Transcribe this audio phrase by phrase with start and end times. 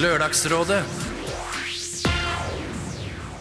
[0.00, 0.78] Lørdagsrådet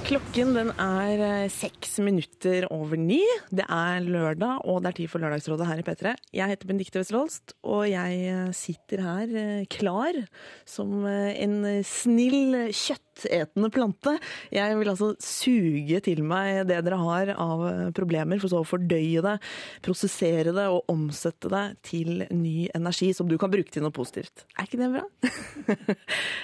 [0.04, 3.22] Klokken den er eh, seks minutter over ni.
[3.48, 6.12] Det er lørdag, og det er tid for Lørdagsrådet her i P3.
[6.36, 10.20] Jeg heter Benedicte Westerdalst, og jeg eh, sitter her eh, klar
[10.68, 11.56] som en
[11.88, 12.74] snill,
[13.22, 14.16] kjøttetende plante.
[14.54, 17.64] Jeg vil altså suge til meg det dere har av
[17.98, 19.38] problemer, for så å fordøye det,
[19.86, 24.46] prosessere det og omsette det til ny energi som du kan bruke til noe positivt.
[24.58, 25.06] Er ikke det bra?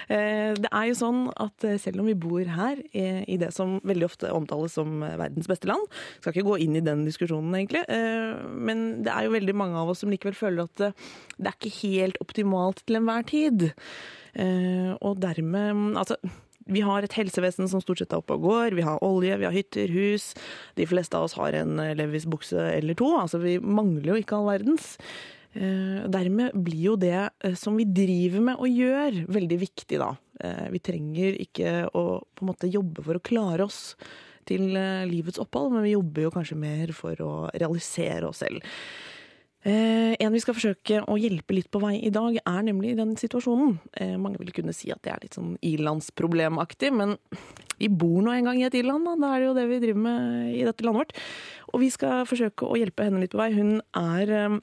[0.08, 3.50] Eh, det er jo sånn at eh, selv om vi bor her, eh, i det
[3.52, 5.84] som veldig ofte omtales som verdens beste land,
[6.18, 7.82] skal ikke gå inn i den diskusjonen egentlig,
[8.48, 11.74] men det er jo veldig mange av oss som likevel føler at det, er ikke
[11.82, 13.68] helt optimalt til enhver tid.
[15.04, 16.16] Og dermed Altså,
[16.68, 18.76] vi har et helsevesen som stort sett er oppe og går.
[18.76, 20.30] Vi har olje, vi har hytter, hus.
[20.76, 23.08] De fleste av oss har en eh, Levis bukse eller to.
[23.18, 24.94] Altså, vi mangler jo ikke all verdens.
[25.56, 30.14] Eh, Dermed blir jo det eh, som vi driver med og gjør, veldig viktig da.
[30.70, 33.96] Vi trenger ikke å på en måte jobbe for å klare oss
[34.46, 34.68] til
[35.10, 38.62] livets opphold, men vi jobber jo kanskje mer for å realisere oss selv.
[39.68, 43.16] Eh, en vi skal forsøke å hjelpe litt på vei i dag, er nemlig den
[43.20, 43.74] situasjonen.
[44.00, 47.16] Eh, mange vil kunne si at det er litt sånn ilandsproblemaktig, men
[47.76, 49.16] vi bor nå en gang i et iland, da.
[49.20, 51.28] Da er det jo det vi driver med i dette landet vårt.
[51.74, 53.50] Og vi skal forsøke å hjelpe henne litt på vei.
[53.58, 54.56] Hun er eh,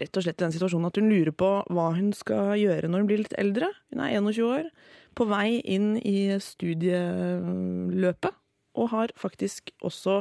[0.00, 3.04] rett og slett i den situasjonen at hun lurer på hva hun skal gjøre når
[3.04, 3.72] hun blir litt eldre.
[3.92, 4.74] Hun er 21 år,
[5.18, 8.44] på vei inn i studieløpet.
[8.78, 10.20] Og har faktisk også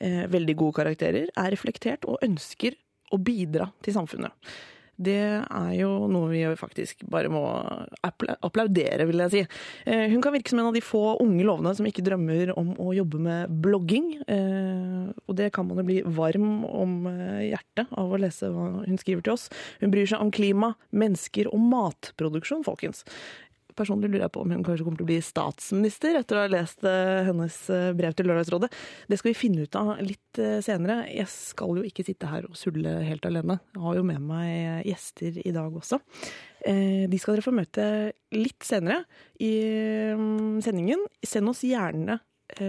[0.00, 2.76] eh, veldig gode karakterer, er reflektert og ønsker
[3.12, 4.32] å bidra til samfunnet.
[4.98, 5.14] Det
[5.46, 7.44] er jo noe vi faktisk bare må
[8.02, 9.42] applaudere, vil jeg si.
[9.86, 12.72] Eh, Hun kan virke som en av de få unge lovende som ikke drømmer om
[12.82, 14.08] å jobbe med blogging.
[14.26, 18.84] Eh, Og det kan man jo bli varm om eh, hjertet av å lese hva
[18.88, 19.46] hun skriver til oss.
[19.78, 23.04] Hun bryr seg om klima, mennesker og matproduksjon, folkens.
[23.78, 26.50] Personlig lurer jeg på om hun kanskje kommer til å bli statsminister etter å ha
[26.50, 28.70] lest eh, hennes eh, brev til Lørdagsrådet.
[29.10, 31.00] Det skal vi finne ut av litt eh, senere.
[31.12, 33.60] Jeg skal jo ikke sitte her og sulle helt alene.
[33.76, 36.00] Jeg har jo med meg gjester i dag også.
[36.68, 37.84] De skal dere få møte
[38.34, 39.04] litt senere
[39.40, 39.52] i
[40.18, 41.04] mm, sendingen.
[41.22, 42.18] Send oss gjerne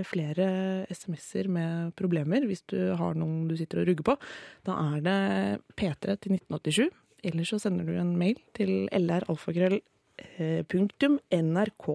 [0.05, 0.45] flere
[0.91, 4.15] SMS-er med problemer hvis du har noen du sitter og rugger på.
[4.67, 5.19] Da er det
[5.79, 6.83] P3 til 1987.
[7.25, 9.79] Eller så sender du en mail til lralfakrøll
[10.37, 11.89] eh, punktum nrk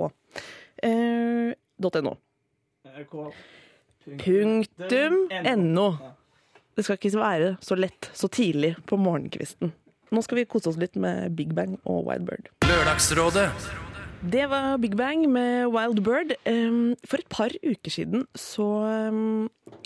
[0.82, 2.16] eh, .no.
[4.24, 5.16] Punktum
[5.56, 5.88] no.
[6.74, 9.72] Det skal ikke være så lett så tidlig på morgenkvisten.
[10.14, 12.50] Nå skal vi kose oss litt med Big Bang og Wide Bird.
[12.66, 13.48] Lørdagsrådet
[14.24, 16.32] Det var Big Bang med Wild Bird.
[17.04, 18.66] For et par uker siden så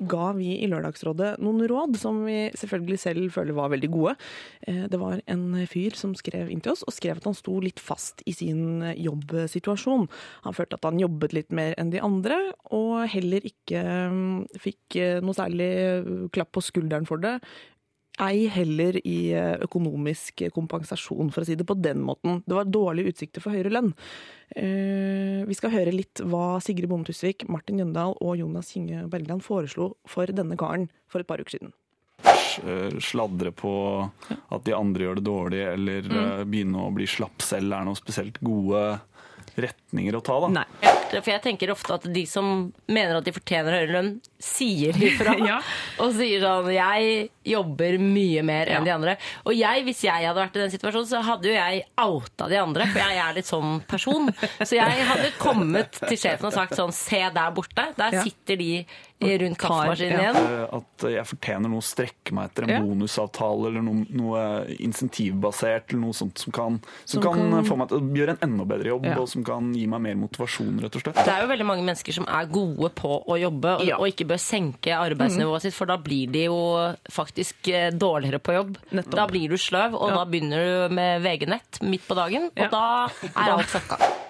[0.06, 4.14] ga vi i Lørdagsrådet noen råd som vi selvfølgelig selv føler var veldig gode.
[4.62, 7.58] Eh, Det var en fyr som skrev inn til oss og skrev at han sto
[7.60, 10.06] litt fast i sin eh, jobbsituasjon.
[10.44, 12.38] Han følte at han jobbet litt mer enn de andre,
[12.70, 13.82] og heller ikke
[14.60, 17.40] fikk eh, noe særlig klapp på skulderen for det.
[18.24, 22.40] Ei heller i eh, økonomisk kompensasjon, for å si det på den måten.
[22.46, 23.92] Det var dårlige utsikter for høyere lønn.
[24.56, 29.44] Eh, Vi skal høre litt hva Sigrid Bonde Tusvik, Martin Jøndal og Jonas Kinge Bergland
[29.46, 31.72] foreslo for denne karen for et par uker siden.
[32.66, 33.72] eh, sladre på
[34.50, 36.50] at de andre gjør det dårlig, eller mm.
[36.50, 38.98] begynne å bli slapp selv, er noe spesielt gode
[39.54, 40.40] retninger å ta.
[40.42, 40.54] da.
[40.58, 40.97] Nei.
[41.10, 44.10] For jeg tenker ofte at de som mener at de fortjener høyere lønn,
[44.42, 45.34] sier ifra.
[45.48, 45.58] Ja.
[46.04, 48.84] Og sier sånn Jeg jobber mye mer enn Ja.
[48.84, 49.14] de andre.
[49.48, 52.58] Og jeg, hvis jeg hadde vært i den situasjonen, så hadde jo jeg outa de
[52.60, 52.86] andre.
[52.92, 54.28] For jeg er litt sånn person.
[54.60, 57.88] Så jeg hadde kommet til sjefen og sagt sånn Se der borte.
[57.98, 58.72] Der sitter de
[59.20, 60.36] rundt kaffemaskinen igjen.
[60.36, 62.80] Eh, At jeg fortjener noe å strekke meg etter, en Ja.
[62.80, 67.76] bonusavtale eller noe, noe insentivbasert, eller noe sånt som kan, som Som kan, kan- få
[67.78, 69.16] meg til å gjøre en enda bedre jobb, Ja.
[69.18, 71.14] og som kan gi meg mer motivasjon, rett og slett.
[71.24, 73.96] Det er jo veldig mange mennesker som er gode på å jobbe, og, Ja.
[73.98, 78.52] og ikke bør senke arbeidsnivået sitt, for da blir de jo faktisk eh, dårligere på
[78.54, 78.76] jobb.
[78.92, 79.10] Nettopp.
[79.14, 80.16] Da blir du sløv, og Ja.
[80.16, 82.68] da begynner du med VG-nett midt på dagen, og Ja.
[82.68, 83.06] da
[83.36, 83.98] er alt fucka.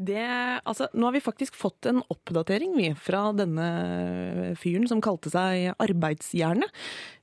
[0.00, 0.20] Det,
[0.64, 5.74] altså, nå har vi faktisk fått en oppdatering vi, fra denne fyren som kalte seg
[5.76, 6.68] Arbeidsjerne.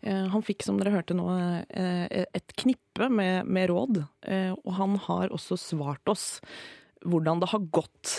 [0.05, 1.25] Eh, Han fikk, som dere hørte nå,
[1.73, 2.05] eh,
[2.37, 6.27] et knippe med, med råd, eh, og han har også svart oss
[7.07, 8.13] hvordan det har gått.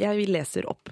[0.00, 0.88] Jeg leser opp.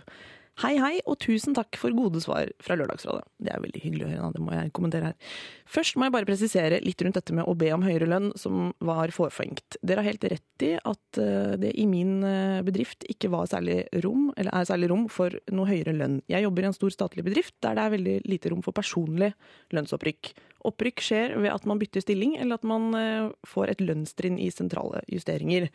[0.58, 3.28] Hei, hei, og tusen takk for gode svar fra Lørdagsrådet.
[3.46, 5.36] Det er veldig hyggelig å høre, det må jeg kommentere her.
[5.70, 8.72] Først må jeg bare presisere litt rundt dette med å be om høyere lønn, som
[8.82, 9.78] var forfengt.
[9.86, 13.84] Dere har helt rett i at eh, det i min eh, bedrift ikke var særlig
[14.02, 16.18] rom, eller er særlig rom for noe høyere lønn.
[16.26, 19.30] Jeg jobber i en stor statlig bedrift der det er veldig lite rom for personlig
[19.70, 20.34] lønnsopprykk.
[20.66, 24.50] Opprykk skjer ved at man bytter stilling, eller at man eh, får et lønnstrinn i
[24.50, 25.70] sentrale justeringer.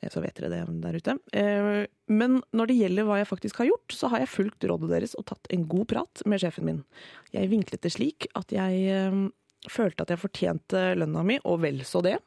[0.00, 1.18] Eh, Så vet dere det der ute.
[1.32, 4.88] Eh, Men når det gjelder hva jeg faktisk har gjort, så har jeg fulgt rådet
[4.90, 6.84] deres og tatt en god prat med sjefen min.
[7.32, 9.28] Jeg vinklet det slik at jeg eh,
[9.68, 12.18] følte at jeg fortjente lønna mi, og vel så det.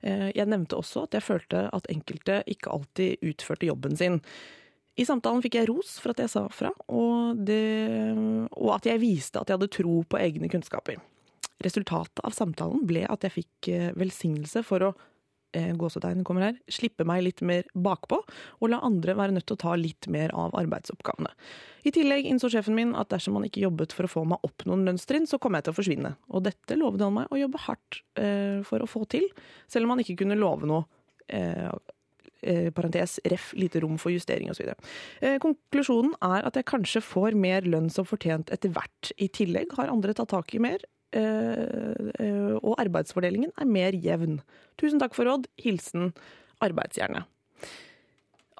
[0.00, 4.16] Jeg nevnte også at jeg følte at enkelte ikke alltid utførte jobben sin.
[4.96, 7.60] I samtalen fikk jeg ros for at jeg sa fra, og, det,
[8.56, 10.96] og at jeg viste at jeg hadde tro på egne kunnskaper.
[11.60, 13.70] Resultatet av samtalen ble at jeg fikk
[14.00, 14.94] velsignelse for å
[15.52, 18.20] gåsetegn kommer her, slippe meg litt mer bakpå,
[18.60, 21.32] og la andre være nødt til å ta litt mer av arbeidsoppgavene.
[21.88, 24.66] I tillegg innså sjefen min at dersom han ikke jobbet for å få meg opp
[24.68, 26.12] noen lønnstrinn, så kom jeg til å forsvinne.
[26.34, 29.26] Og dette lovet han meg å jobbe hardt eh, for å få til,
[29.70, 30.84] selv om han ikke kunne love noe.
[31.30, 31.70] Eh,
[32.42, 34.72] eh, parentes, ref, lite rom for justering osv.
[35.20, 39.12] Eh, konklusjonen er at jeg kanskje får mer lønn som fortjent etter hvert.
[39.20, 44.38] I tillegg har andre tatt tak i mer, eh, eh, og arbeidsfordelingen er mer jevn.
[44.78, 45.48] Tusen takk for råd.
[45.60, 46.12] Hilsen
[46.62, 47.26] arbeidsjernet.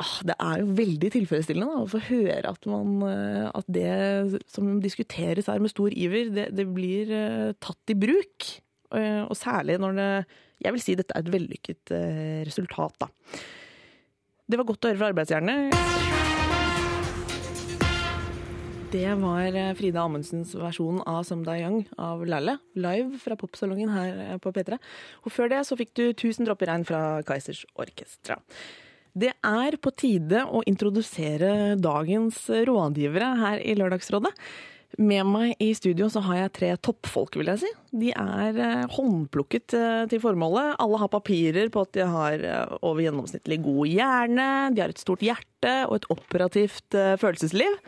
[0.01, 4.41] Ah, det er jo veldig tilfredsstillende da, å få høre at, man, eh, at det
[4.49, 8.49] som diskuteres her med stor iver, det, det blir eh, tatt i bruk.
[8.97, 10.09] Eh, Og særlig når det
[10.61, 13.09] Jeg vil si dette er et vellykket eh, resultat, da.
[14.51, 16.20] Det var godt å høre fra arbeidsjernet.
[18.91, 24.17] Det var eh, Frida Amundsens versjon av Somda Young av Lalle, live fra popsalongen her
[24.25, 24.81] eh, på P3.
[25.23, 28.41] Og før det så fikk du 'Tusen dråper regn' fra Kaizers Orkestra.
[29.15, 34.33] Det er på tide å introdusere dagens rådgivere her i Lørdagsrådet.
[34.99, 37.71] Med meg i studio så har jeg tre toppfolk, vil jeg si.
[37.95, 39.77] De er eh, håndplukket
[40.11, 40.73] til formålet.
[40.83, 42.43] Alle har papirer på at de har
[42.81, 47.79] over gjennomsnittlig god hjerne, de har et stort hjerte og et operativt følelsesliv.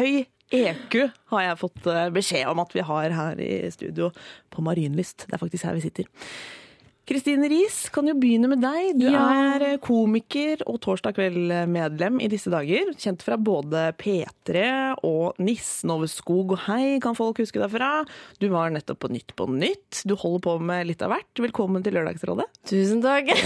[0.00, 4.12] Høy EQ har jeg fått eh, beskjed om at vi har her i studio
[4.54, 5.26] på Marienlyst.
[5.26, 6.10] Det er faktisk her vi sitter.
[7.06, 8.96] Kristine Riis, kan jo begynne med deg.
[8.98, 9.20] Du Ja.
[9.54, 12.90] er eh, komiker og Torsdag kveld-medlem i disse dager.
[12.98, 18.04] Kjent fra både P3 og Nissen over skog og hei, kan folk huske deg fra.
[18.40, 20.02] Du var nettopp på Nytt på Nytt.
[20.04, 21.30] Du holder på med litt av hvert.
[21.38, 22.48] Velkommen til Lørdagsrådet.
[22.66, 23.30] Tusen takk.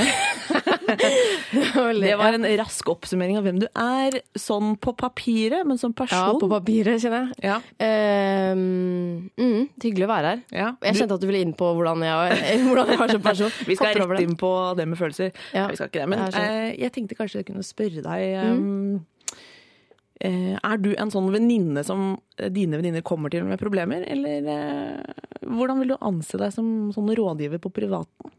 [2.01, 6.33] Det var en rask oppsummering av hvem du er, sånn på papiret, men som person.
[6.33, 7.45] Ja, på papiret, kjenner jeg.
[7.45, 10.41] Ja, Uh, mm, hyggelig å være her.
[10.55, 10.67] ja.
[10.85, 13.50] Jeg kjente at du ville inn på hvordan jeg, hvordan jeg var som person.
[13.69, 15.33] Vi skal rett inn på det med følelser.
[15.55, 16.09] Ja, Nei, vi skal ikke det.
[16.13, 19.05] Men jeg eh, jeg tenkte kanskje jeg kunne spørre deg um,
[20.21, 24.51] eh, Er du en sånn venninne som eh, dine venninner kommer til med problemer, eller
[24.55, 28.35] eh, hvordan vil du anse deg som sånn rådgiver på privaten?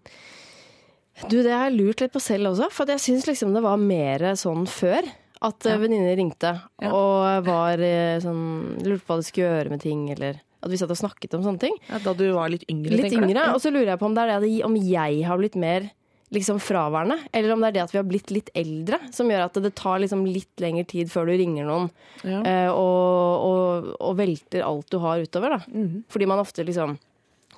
[1.30, 3.78] Du, det har jeg lurt litt på selv også, for jeg syns liksom det var
[3.82, 5.06] mer sånn før.
[5.42, 5.74] At Ja.
[5.74, 5.82] ja.
[5.82, 6.92] venninner ringte Ja.
[6.94, 10.78] og var eh, sånn Lurte på hva de skulle gjøre med ting, eller at vi
[10.78, 11.76] satt og snakket om sånne ting.
[11.90, 13.28] Ja, da du var litt yngre, Litt tenker du?
[13.32, 13.48] yngre.
[13.48, 13.54] Ja.
[13.56, 15.90] Og så lurer jeg på om det er det om jeg har blitt mer
[16.32, 19.50] liksom fraværende, eller om det er det at vi har blitt litt eldre, som gjør
[19.50, 21.90] at det tar liksom litt lengre tid før du ringer noen
[22.24, 22.40] Ja.
[22.48, 25.58] eh, og, og, og velter alt du har utover.
[25.58, 25.60] Da.
[25.68, 26.06] Mhm.
[26.08, 26.98] Fordi man ofte liksom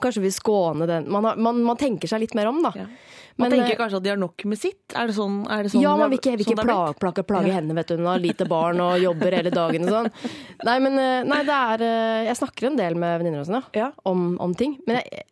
[0.01, 2.71] Kanskje vil skåne den man, har, man, man tenker seg litt mer om, da.
[2.75, 2.87] Ja.
[3.35, 4.81] Man Men, tenker eh, kanskje at de har nok med sitt?
[4.93, 5.39] Er det sånn?
[5.49, 7.53] Er det sånn ja, vi man vil ikke, vil sånn ikke det plage, plage, plage
[7.55, 7.95] henne, vet du.
[7.97, 10.09] Hun har lite barn og jobber hele dagen og sånn.
[10.69, 13.65] Nei, men eh, nei, det er eh, Jeg snakker en del med venninner og sånn,
[13.77, 13.89] ja.
[14.09, 14.77] Om, om ting.
[14.85, 15.25] Men jeg,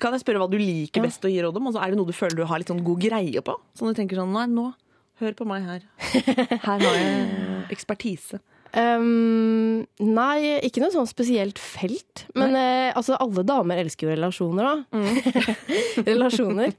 [0.00, 1.68] Kan jeg spørre hva du liker best å gi råd om?
[1.68, 3.60] Altså, er det noe du føler du har litt sånn god greie på?
[3.76, 4.70] Sånn du tenker sånn, nei, nå,
[5.20, 5.86] hør på meg her.
[6.66, 8.40] Her har jeg ekspertise.
[8.76, 12.26] Um, nei, ikke noe sånn spesielt felt.
[12.36, 15.04] Men eh, altså, alle damer elsker jo relasjoner, da.
[16.10, 16.74] relasjoner.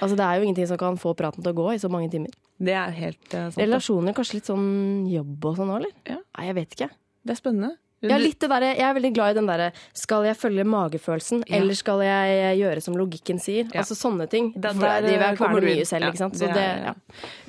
[0.00, 2.10] Altså, det er jo ingenting som kan få praten til å gå i så mange
[2.12, 2.32] timer.
[2.60, 3.60] Det er helt uh, sant.
[3.60, 5.94] Relasjoner, kanskje litt sånn jobb og sånn òg, eller?
[6.08, 6.18] Ja.
[6.38, 6.90] Nei, jeg vet ikke.
[7.24, 7.76] Det er spennende.
[8.00, 11.58] Ja, der, jeg er veldig glad i den derre Skal jeg følge magefølelsen, Ja.
[11.58, 13.66] eller skal jeg gjøre som logikken sier?
[13.74, 13.82] Ja.
[13.82, 14.54] Altså sånne ting.
[14.56, 15.76] Der- der kommer du kverner inn.
[15.76, 16.34] mye selv, ikke sant.
[16.34, 16.94] Så det det, ja.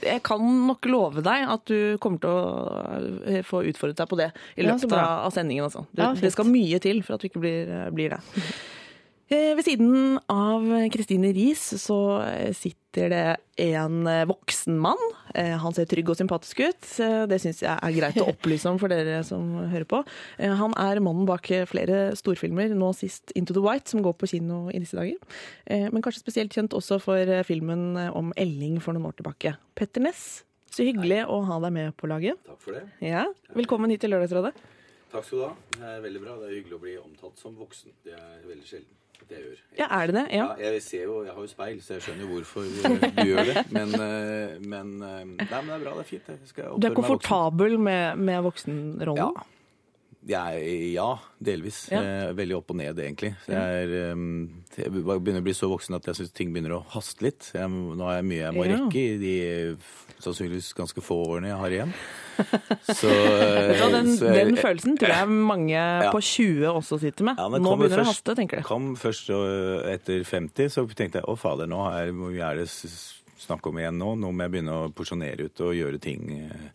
[0.03, 4.17] Jeg kan nok love deg at du kommer til å eh, få utfordret deg på
[4.17, 5.63] det i løpet av, sendingen.
[5.63, 5.85] Altså.
[5.95, 8.19] Du, det skal mye til for at du ikke blir, eh, blir det.
[9.31, 11.95] Eh, Ved siden av Kristine Riis så
[12.25, 13.21] eh, sitter det
[13.63, 14.99] en eh, voksen mann.
[15.31, 16.87] Han ser trygg og sympatisk ut.
[17.31, 20.01] Det syns jeg er greit å opplyse om for dere som hører på.
[20.43, 24.65] Han er mannen bak flere storfilmer, nå sist Into the White, som går på kino
[24.75, 25.15] i disse dager.
[25.63, 29.55] Eh, Men kanskje spesielt kjent også for filmen om Elling for noen år tilbake.
[29.79, 32.43] Petter Ness, så hyggelig å ha deg med på laget.
[32.51, 32.83] Takk for det.
[33.07, 33.23] Ja,
[33.55, 34.51] Velkommen hit til Lørdagsrådet.
[35.15, 35.53] Takk skal du ha.
[35.77, 36.35] Det er veldig bra.
[36.43, 37.95] Det er hyggelig å bli omtalt som voksen.
[38.03, 39.61] Det er veldig sjelden at jeg gjør.
[39.79, 40.25] Ja, er det det?
[40.31, 40.45] Ja.
[40.59, 43.43] Ja, jeg ser jo, jeg har jo speil, så jeg skjønner hvorfor eh, du gjør
[43.51, 43.63] det.
[43.71, 45.95] Men, eh, men, eh, nei, men det er bra.
[45.97, 46.27] Det er fint.
[46.27, 46.95] Jeg Du er voksen.
[47.01, 49.17] komfortabel med, med voksenrollen?
[49.37, 49.49] Ja.
[50.27, 51.07] Jeg, ja,
[51.41, 51.87] delvis.
[51.89, 52.01] Ja.
[52.05, 53.31] Eh, Veldig opp og ned, egentlig.
[53.49, 56.83] Jeg, er, um, jeg begynner å bli så voksen at jeg syns ting begynner å
[56.93, 57.47] haste litt.
[57.57, 58.77] Jeg, nå har jeg mye jeg må Ja.
[58.83, 59.33] rekke i de
[60.21, 61.93] sannsynligvis ganske få årene jeg har igjen.
[63.01, 65.81] Så, ja, den, så den følelsen tror jeg mange
[66.13, 67.41] på 20 også sitter med.
[67.41, 68.65] Nå begynner det å haste, tenker du.
[68.65, 72.09] kom først øh, etter 50, så tenkte jeg å fader, nå er,
[72.41, 74.13] er det snakk om igjen nå?
[74.21, 76.67] Nå må jeg begynne å porsjonere ut og gjøre ting eh,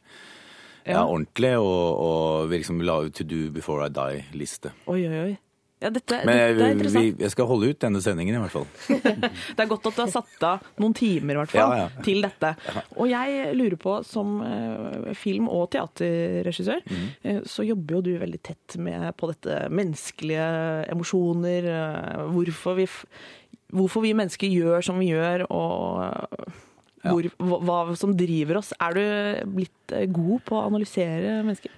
[0.86, 4.72] ja, ordentlig, og, og liksom la ut to do before I die-liste.
[4.86, 5.34] Oi, oi, oi.
[5.76, 7.04] Ja, dette, Men jeg, dette er interessant.
[7.04, 8.64] vi, jeg skal holde ut denne sendingen i hvert fall.
[9.58, 12.04] Det er godt at du har satt av noen timer i hvert fall, Ja, ja.
[12.06, 12.52] til dette.
[12.96, 16.80] Og jeg lurer på, som eh, film- og teaterregissør,
[17.28, 20.48] eh, så jobber jo du veldig tett med på dette menneskelige
[20.96, 22.88] emosjoner, eh, hvorfor vi,
[23.76, 26.48] hvorfor vi mennesker gjør som vi gjør, og
[27.02, 28.72] hvor, hva, som driver oss.
[28.80, 31.70] Er du blitt eh, god på å analysere mennesker?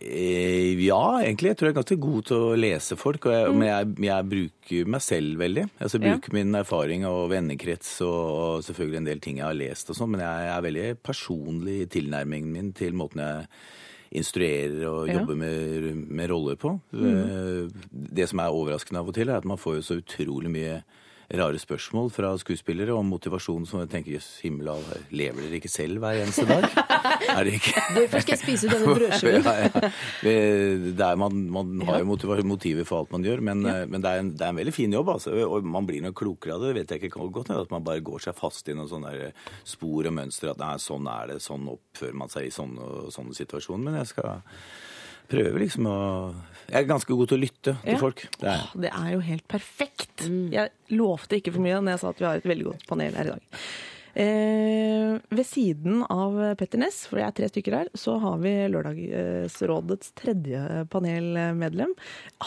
[0.00, 1.50] Eh, Ja, egentlig.
[1.50, 3.24] Jeg tror jeg er ganske god til å lese folk.
[3.26, 5.64] Jeg, Men jeg, jeg bruker meg selv veldig.
[5.80, 6.14] Altså, jeg Ja.
[6.16, 9.96] bruker min erfaring og vennekrets og, og selvfølgelig en del ting jeg har lest og
[9.98, 13.46] sånn, men jeg er veldig personlig i tilnærmingen min til måten jeg
[14.22, 15.18] instruerer og Ja.
[15.18, 16.80] jobber med, med roller på.
[16.94, 17.70] Mm.
[17.92, 20.78] Det som er overraskende av og til, er at man får jo så utrolig mye
[21.28, 25.68] rare spørsmål fra skuespillere om motivasjon som jeg tenker jøss, himmel og lever dere ikke
[25.68, 26.64] selv hver eneste dag?
[27.36, 27.74] er det ikke?
[27.98, 29.44] Hvorfor skal jeg spise denne brødskiven?
[29.44, 31.10] ja, ja.
[31.20, 33.84] Man, man har jo motiva- motiver for alt man gjør, men, ja.
[33.84, 35.12] men det, er en, det er en veldig fin jobb.
[35.18, 35.36] Altså.
[35.44, 36.74] Og man blir nok klokere av det.
[36.80, 39.32] vet jeg ikke godt, At man bare går seg fast i noen sånne
[39.68, 40.54] spor og mønster.
[40.54, 43.84] At nei, sånn er det, sånn oppfører man seg i sånne, sånne situasjoner.
[43.84, 44.40] Men jeg skal
[45.28, 45.98] prøve liksom å
[46.68, 47.98] Jeg er ganske god til å lytte til Ja.
[47.98, 48.26] folk.
[48.38, 48.64] Det er.
[48.76, 50.26] Det er jo helt perfekt.
[50.52, 53.14] Jeg lovte ikke for mye når jeg sa at vi har et veldig godt panel
[53.14, 53.40] her i dag.
[54.18, 58.50] Eh, ved siden av Petter Ness, for det er tre stykker her, så har vi
[58.72, 61.92] Lørdagsrådets tredje panelmedlem.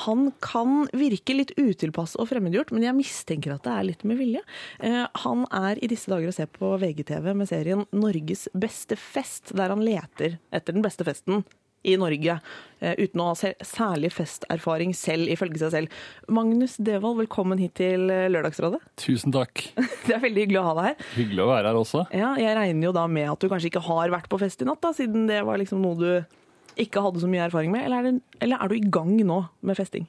[0.06, 4.20] Han kan virke litt utilpass og fremmedgjort, men jeg mistenker at det er litt med
[4.20, 4.42] vilje.
[4.82, 9.54] Eh, han er i disse dager å se på VGTV med serien Norges beste fest,
[9.56, 11.46] der han leter etter den beste festen
[11.84, 12.36] i Norge,
[12.80, 15.96] eh, uten å ha særlig festerfaring selv, ifølge seg selv.
[16.30, 18.82] Magnus Devold, velkommen hit til eh, Lørdagsrådet.
[19.02, 19.64] Tusen takk.
[20.06, 21.08] Det er veldig hyggelig å ha deg her.
[21.18, 22.04] Hyggelig å være her også.
[22.14, 24.70] Ja, jeg regner jo da med at du kanskje ikke har vært på fest i
[24.70, 26.38] natt, da, siden det var liksom noe du
[26.82, 27.84] ikke hadde så mye erfaring med.
[27.88, 30.06] Eller er, det, eller er du i gang nå med festing?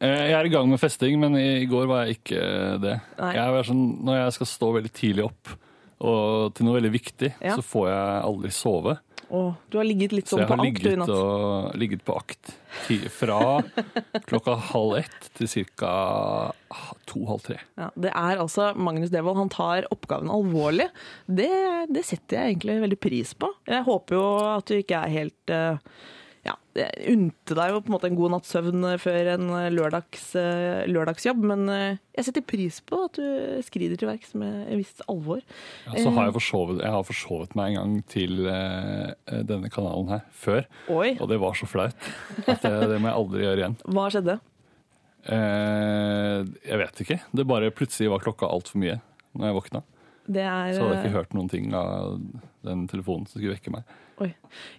[0.00, 2.44] Eh, Jeg er i gang med festing, men i går var jeg ikke
[2.84, 2.94] det.
[3.18, 5.56] Jeg er sånn, når jeg skal stå veldig tidlig opp
[6.00, 7.58] og til noe veldig viktig, Ja.
[7.58, 8.94] så får jeg aldri sove.
[9.30, 11.12] Og du har ligget litt Så sånn jeg på har akt du i natt.
[11.14, 12.52] og, ligget på akt
[13.14, 13.38] fra
[14.30, 15.92] klokka halv ett til ca.
[17.10, 17.58] to-halv tre.
[17.78, 19.38] Ja, det er altså Magnus Devold.
[19.38, 20.88] Han tar oppgaven alvorlig.
[21.26, 21.50] Det,
[21.90, 23.52] det setter jeg egentlig veldig pris på.
[23.70, 24.24] Jeg håper jo
[24.56, 25.78] at du ikke er helt jeg
[27.12, 31.42] unte deg jo på en måte en god natts søvn før en lørdags, eh, lørdagsjobb,
[31.52, 35.42] men eh, jeg setter pris på at du skrider til verks med et visst alvor.
[35.86, 40.12] Ja, så har jeg, forsovet, jeg har forsovet meg en gang til eh, denne kanalen
[40.16, 42.10] her før, Oi, og det var så flaut
[42.46, 43.78] at det, det må jeg aldri gjøre igjen.
[43.90, 44.40] hva skjedde?
[45.28, 47.18] Eh, jeg vet ikke.
[47.36, 49.00] Det bare plutselig var klokka altfor mye
[49.36, 49.82] når jeg våkna.
[50.30, 52.20] Det er Så hadde jeg eh, ikke hørt noen ting av
[52.66, 53.96] den telefonen som skulle vekke meg.
[54.20, 54.28] Oi.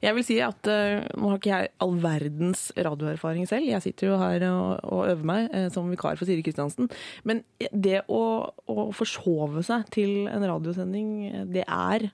[0.03, 3.65] Jeg vil si at uh, nå har ikke jeg all verdens radioerfaring selv.
[3.67, 6.91] Jeg sitter jo her og, og øver meg uh, som vikar for Siri Kristiansen.
[7.27, 7.41] Men
[7.73, 8.23] det å,
[8.69, 11.13] å forsove seg til en radiosending,
[11.51, 12.11] det er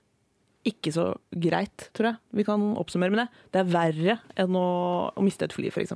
[0.68, 2.20] ikke så greit, tror jeg.
[2.40, 3.28] Vi kan oppsummere med det.
[3.54, 4.68] Det er verre enn å,
[5.12, 5.94] å miste et fly, f.eks.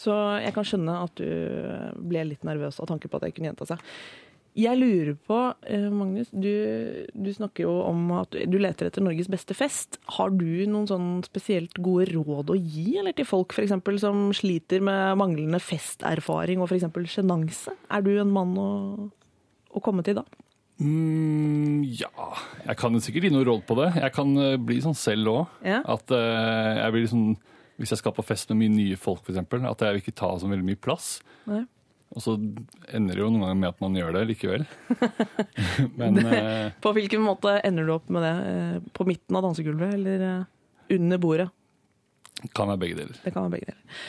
[0.00, 1.30] Så jeg kan skjønne at du
[2.10, 3.82] ble litt nervøs av tanke på at det kunne gjenta seg.
[4.58, 5.36] Jeg lurer på,
[5.70, 6.50] eh, Magnus, du,
[7.14, 10.00] du snakker jo om at du leter etter Norges beste fest.
[10.16, 14.28] Har du noen sånn spesielt gode råd å gi eller til folk for eksempel, som
[14.34, 16.90] sliter med manglende festerfaring og f.eks.
[17.14, 17.76] sjenanse?
[17.94, 18.70] Er du en mann å,
[19.70, 20.26] å komme til da?
[20.80, 22.08] Mm, ja
[22.64, 23.90] Jeg kan sikkert gi noe råd på det.
[24.00, 25.58] Jeg kan eh, bli sånn selv òg.
[25.66, 25.82] Ja.
[25.94, 27.26] At eh, jeg blir sånn
[27.80, 30.34] Hvis jeg skal på fest med mye nye folk, f.eks., at jeg vil ikke ta
[30.40, 31.20] så veldig mye plass.
[31.48, 31.62] Nei.
[32.10, 32.32] Og så
[32.90, 34.64] ender det jo noen ganger med at man gjør det likevel.
[36.00, 36.40] Men det,
[36.82, 38.32] På hvilken måte ender du opp med det?
[38.50, 41.50] Eh, På midten av dansegulvet eller eh, under bordet?
[42.56, 43.18] kan være begge deler.
[43.20, 44.02] Det kan være begge deler.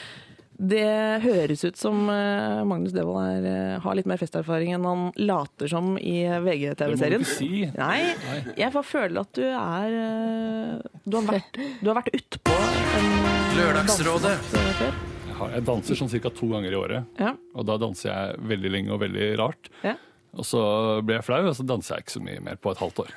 [0.62, 0.84] Det
[1.24, 5.68] høres ut som eh, Magnus Devold er, eh, har litt mer festerfaring enn han later
[5.72, 7.26] som i Det må du VGTV-serien.
[7.26, 7.52] ikke si.
[7.76, 8.38] Nei, Nei.
[8.62, 13.10] jeg bare føler at du er eh, Du har vært, du har vært utpå en
[13.14, 14.38] eh, Lørdagsrådet.
[14.38, 15.02] eh, før.
[15.50, 16.32] Jeg, danser sånn ca.
[16.36, 17.20] to ganger i året.
[17.22, 17.36] Ja.
[17.58, 19.72] Og da danser jeg veldig lenge og veldig rart.
[19.86, 19.96] Ja.
[20.38, 20.62] Og så
[21.04, 23.16] blir jeg flau, og så danser jeg ikke så mye mer på et halvt år.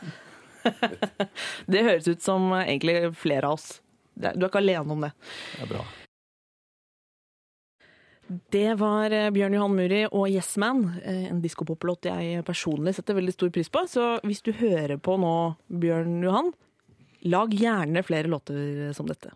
[1.73, 3.79] Det høres ut som eh, egentlig flere av oss.
[4.15, 5.11] Du er ikke alene om det.
[5.55, 5.85] Det er bra.
[8.55, 13.19] Det var eh, Bjørn Johan Muri og Yes Man, eh, en diskopoplåt jeg personlig setter
[13.19, 13.85] veldig stor pris på.
[13.91, 15.35] Så hvis du hører på nå,
[15.69, 16.53] Bjørn Johan,
[17.29, 19.35] lag gjerne flere låter som dette.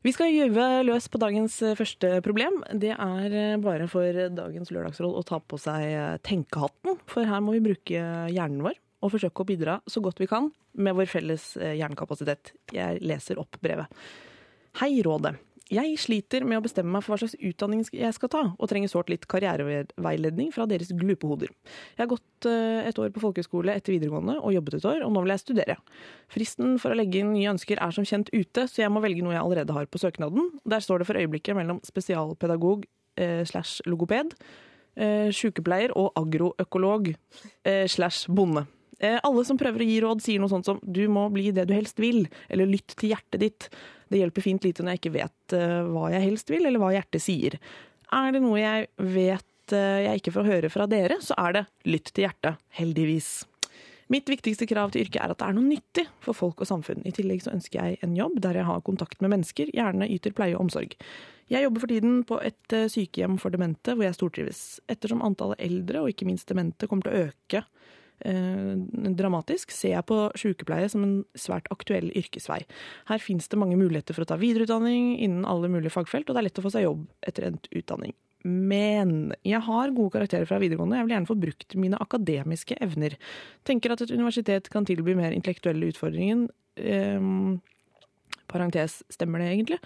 [0.00, 2.62] Vi skal gyve løs på dagens eh, første problem.
[2.72, 7.42] Det er eh, bare for dagens lørdagsråd å ta på seg eh, tenkehatten, for her
[7.44, 8.00] må vi bruke
[8.32, 10.48] hjernen vår og forsøke å bidra så godt vi kan
[10.80, 12.54] med vår felles hjernekapasitet.
[12.72, 13.92] Jeg leser opp brevet.
[14.80, 15.34] Hei, Rådet.
[15.70, 18.90] Jeg sliter med å bestemme meg for hva slags utdanning jeg skal ta, og trenger
[18.90, 21.52] sårt litt karriereveiledning fra deres glupe hoder.
[21.94, 25.14] Jeg har gått eh, et år på folkehøyskole etter videregående og jobbet et år, og
[25.14, 25.76] nå vil jeg studere.
[26.34, 29.22] Fristen for å legge inn nye ønsker er som kjent ute, så jeg må velge
[29.22, 30.50] noe jeg allerede har på søknaden.
[30.74, 32.82] Der står det for øyeblikket mellom spesialpedagog
[33.22, 34.34] eh, slash logoped,
[34.98, 38.66] eh, sykepleier og agroøkolog eh, slash bonde.
[39.00, 41.66] Eh, alle som prøver å gi råd, sier noe sånt som 'du må bli det
[41.68, 43.68] du helst vil', eller 'lytt til hjertet ditt'.
[44.10, 46.92] Det hjelper fint lite når jeg ikke vet eh, hva jeg helst vil, eller hva
[46.92, 47.56] hjertet sier.
[48.12, 51.64] Er det noe jeg vet eh, jeg ikke får høre fra dere, så er det
[51.86, 53.46] 'lytt til hjertet', heldigvis.
[54.10, 57.04] Mitt viktigste krav til yrket er at det er noe nyttig for folk og samfunn.
[57.06, 60.34] I tillegg så ønsker jeg en jobb der jeg har kontakt med mennesker, gjerne yter
[60.34, 60.96] pleie og omsorg.
[61.50, 64.80] Jeg jobber for tiden på et eh, sykehjem for demente hvor jeg stortrives.
[64.90, 67.62] Ettersom antallet eldre, og ikke minst demente, kommer til å øke
[68.20, 72.60] dramatisk, ser jeg på sykepleie som en svært aktuell yrkesvei.
[73.08, 76.42] Her finnes det mange muligheter for å ta videreutdanning innen alle mulige fagfelt, og det
[76.42, 78.14] er lett å få seg jobb etter endt utdanning.
[78.44, 83.18] Men jeg har gode karakterer fra videregående, jeg vil gjerne få brukt mine akademiske evner.
[83.68, 86.46] Tenker at et universitet kan tilby mer intellektuelle utfordringer.
[86.80, 87.28] Eh,
[88.50, 89.80] parentes, stemmer det egentlig?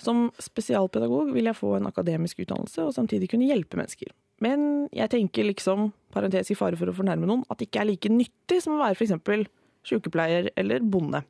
[0.00, 4.14] Som spesialpedagog vil jeg få en akademisk utdannelse og samtidig kunne hjelpe mennesker.
[4.40, 7.90] Men jeg tenker liksom, parentes i fare for å fornærme noen, at det ikke er
[7.90, 9.48] like nyttig som å være f.eks.
[9.86, 11.22] sykepleier eller bonde.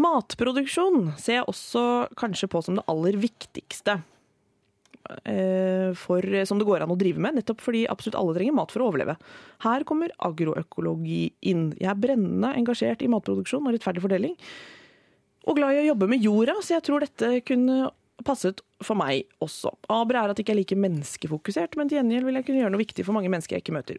[0.00, 1.84] Matproduksjon ser jeg også
[2.18, 4.00] kanskje på som det aller viktigste.
[5.24, 8.74] eh, For, som det går an å drive med, nettopp fordi absolutt alle trenger mat
[8.74, 9.16] for å overleve.
[9.64, 11.68] Her kommer agroøkologi inn.
[11.78, 14.34] Jeg er brennende engasjert i matproduksjon og rettferdig fordeling.
[15.44, 19.26] Og glad i å jobbe med jorda, så jeg tror dette kunne passet for meg
[19.42, 19.72] også.
[19.90, 22.74] Aber er at jeg ikke er like menneskefokusert, men til gjengjeld vil jeg kunne gjøre
[22.74, 23.98] noe viktig for mange mennesker jeg ikke møter.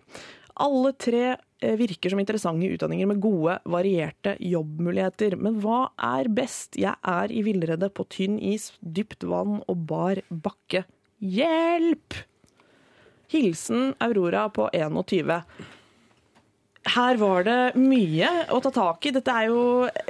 [0.64, 5.36] Alle tre eh, virker som interessante utdanninger med gode, varierte jobbmuligheter.
[5.36, 6.80] Men hva er best?
[6.80, 10.86] Jeg er i villrede på tynn is, dypt vann og bar bakke.
[11.20, 12.22] Hjelp!
[13.36, 15.42] Hilsen Aurora på 21.
[16.86, 19.12] Her var det mye å ta tak i.
[19.16, 19.62] Dette er jo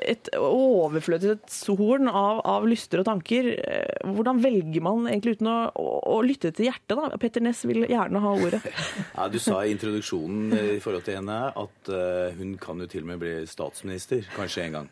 [0.04, 1.38] et overflødig
[1.80, 3.48] horn av, av lyster og tanker.
[3.56, 5.86] Eh, Hvordan velger man egentlig uten å, å,
[6.18, 6.98] å lytte til hjertet?
[7.00, 7.16] da?
[7.22, 8.62] Petter Ness vil gjerne ha ordet.
[9.16, 12.90] Ja, du sa i introduksjonen eh, i forhold til henne at eh, hun kan jo
[12.92, 14.90] til og med bli statsminister, kanskje en gang.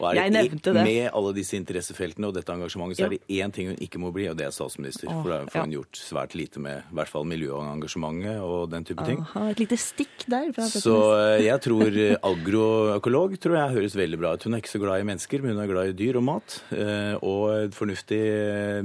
[0.00, 0.84] Jeg nevnte det.
[0.84, 4.12] Med alle disse interessefeltene og dette engasjementet, så er det én ting hun ikke må
[4.12, 5.08] bli, og det er statsminister.
[5.08, 8.84] Åh, For da får hun gjort svært lite med i hvert fall miljøengasjementet og den
[8.88, 9.20] type ting.
[9.20, 10.50] Aha, et lite stikk der.
[10.72, 14.44] Så eh, jeg tror eh, agroøkolog tror jeg høres veldig bra ut.
[14.48, 16.58] Hun er ikke så glad i mennesker, men hun er glad i dyr og mat.
[16.72, 18.18] Eh, Og fornuftig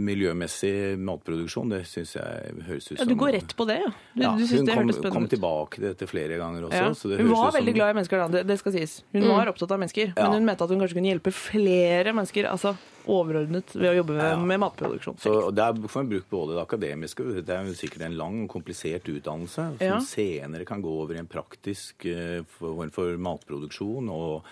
[0.02, 3.92] miljømessig matproduksjon, det syns jeg høres ut som ja, du går rett på det, ja.
[4.14, 6.82] Du, Ja, du synes hun det kom, spennende kom tilbake til dette flere ganger også.
[6.82, 6.92] Ja.
[6.98, 8.28] Så det Hun var ut som- veldig glad i mennesker, da.
[8.38, 8.96] Det, det skal sies.
[9.14, 12.50] Hun var opptatt av mennesker, men hun mente at hun kanskje kunne hjelpe flere mennesker,
[12.52, 12.76] altså
[13.08, 14.40] overordnet, ved å jobbe med, Ja.
[14.52, 15.18] med matproduksjon.
[15.24, 19.08] Så Der får man brukt både det akademiske Det er jo sikkert en lang komplisert
[19.08, 20.00] utdannelse som Ja.
[20.00, 24.44] senere kan gå over i en praktisk eh, form for matproduksjon og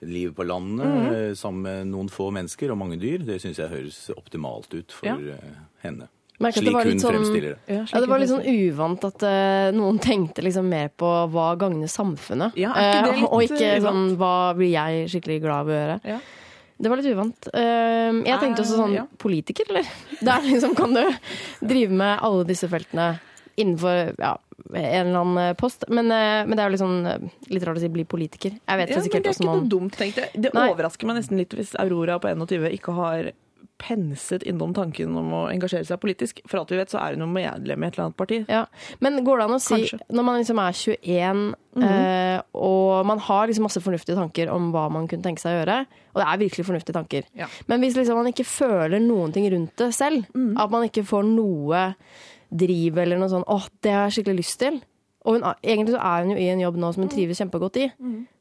[0.00, 1.36] livet på landet mm -hmm.
[1.36, 3.18] sammen med noen få mennesker og mange dyr.
[3.18, 5.14] Det syns jeg høres optimalt ut for Ja.
[5.16, 6.08] eh, henne.
[6.40, 7.74] Merker Slik var hun litt sånn- fremstiller det.
[7.74, 11.50] Ja, Ja, det var litt sånn uvant at uh, noen tenkte liksom mer på hva
[11.60, 15.40] gagner samfunnet, Ja, ikke det Eh, litt, og ikke eh, sånn hva blir jeg skikkelig
[15.44, 15.98] glad av å gjøre.
[16.14, 16.20] Ja.
[16.80, 17.48] Det var litt uvant.
[17.52, 19.04] Jeg tenkte også sånn ja.
[19.20, 19.84] politiker, eller?
[20.30, 21.02] Der liksom kan du
[21.60, 23.18] drive med alle disse feltene
[23.60, 24.38] innenfor ja,
[24.72, 25.84] en eller annen post.
[25.92, 28.56] Men, men det er jo liksom eh, litt rart å si bli politiker.
[28.56, 30.40] Jeg vet Ja, men det er ikke noe man dumt, tenkte jeg.
[30.40, 30.70] Det Nei.
[30.72, 33.30] overrasker meg nesten litt hvis Aurora på 21 ikke har
[33.80, 36.40] penset innom tanken om å engasjere seg politisk.
[36.50, 38.40] For alt vi vet, så er hun jo medlem i et eller annet parti.
[38.48, 38.66] Ja,
[39.00, 40.00] Men går det an å si, Kanskje.
[40.12, 41.54] når man liksom er 21
[41.86, 45.60] eh, og man har liksom masse fornuftige tanker om hva man kunne tenke seg å
[45.62, 45.78] gjøre,
[46.14, 47.46] og det er virkelig fornuftige tanker, Ja.
[47.68, 50.26] men hvis liksom man ikke føler noen ting rundt det selv,
[50.58, 51.94] at man ikke får noe
[52.50, 54.80] driv eller noe sånn åh, det har jeg skikkelig lyst til,
[55.24, 57.76] og hun, egentlig så er hun jo i en jobb nå som hun trives kjempegodt
[57.76, 57.90] i,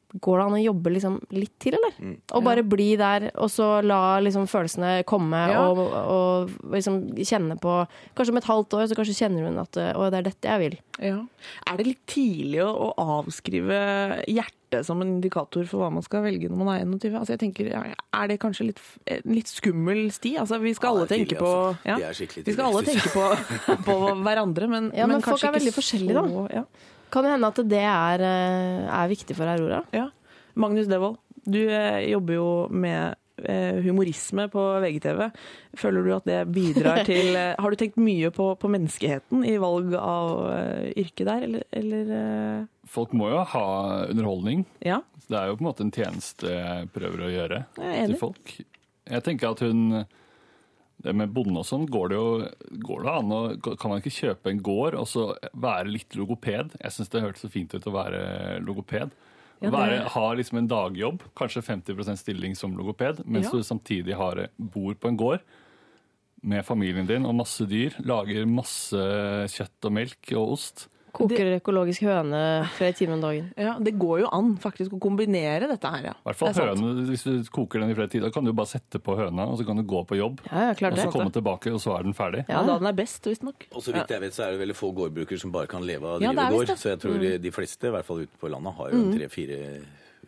[0.09, 1.93] Går det an å jobbe liksom litt til, eller?
[2.01, 2.15] Mm.
[2.33, 5.67] Og bare bli der, og så la liksom følelsene komme, Ja.
[5.69, 7.75] og, og liksom kjenne på
[8.17, 10.63] Kanskje om et halvt år så kanskje kjenner hun at å, det er dette jeg
[10.63, 10.79] vil.
[10.99, 11.19] Ja.
[11.69, 13.77] Er det litt tidlig å, å avskrive
[14.27, 17.15] hjertet som en indikator for hva man skal velge når man er 21?
[17.21, 20.35] Altså jeg tenker, Er det kanskje litt, en litt skummel sti?
[20.41, 21.85] Altså Vi skal Ja, alle tenke tidlig, på altså.
[21.85, 23.25] ja, Vi skal alle tenke på,
[23.85, 26.47] på hverandre, men, Ja, men folk kanskje er veldig forskjellige, da.
[26.61, 26.65] Ja.
[27.09, 29.81] Kan det hende at det er, eh, er viktig for Aurora?
[29.95, 30.09] Ja.
[30.59, 35.23] Magnus Devold, du eh, jobber jo med eh, humorisme på VGTV.
[35.79, 39.95] Føler du at det bidrar til Har du tenkt mye på, på menneskeheten i valg
[39.97, 40.33] av
[40.93, 43.65] yrke der, eller, eller Folk må jo ha
[44.09, 44.65] underholdning.
[44.85, 45.01] Ja.
[45.29, 48.55] Det er jo på en måte en tjeneste jeg prøver å gjøre til folk.
[49.09, 50.03] Jeg tenker at hun
[51.03, 52.29] med bonde og sånn, går det jo
[52.83, 53.39] går det an å
[53.79, 56.75] Kan man ikke kjøpe en gård og så være litt logoped?
[56.81, 58.21] Jeg syns det hørtes så fint ut å være
[58.65, 59.13] logoped.
[59.61, 63.57] Ja, være, ha liksom en dagjobb, kanskje 50% stilling som logoped, mens Ja.
[63.59, 65.41] du samtidig har, bor på en gård
[66.43, 67.95] med familien din og masse dyr.
[68.07, 68.95] Lager masse
[69.51, 70.87] kjøtt og melk og ost.
[71.13, 72.41] Koker økologisk høne
[72.77, 73.51] flere timer om dagen.
[73.57, 76.13] ja, det går jo an faktisk å kombinere dette her, ja.
[76.25, 79.15] Hvert fall høne, Hvis du koker den i flere tider, kan du bare sette på
[79.19, 80.41] høna, og så kan du gå på jobb.
[80.51, 81.13] Ja, ja, klart Og så det.
[81.17, 82.45] komme tilbake, og så er den ferdig.
[82.49, 83.67] Ja, da den er best, visstnok.
[83.73, 86.05] Og så vidt jeg vet, så er det veldig få gårdbrukere som bare kan leve
[86.05, 86.75] av å drive gård.
[86.77, 89.81] Så jeg tror de fleste, i hvert fall ute på landet, har jo tre-fire eh,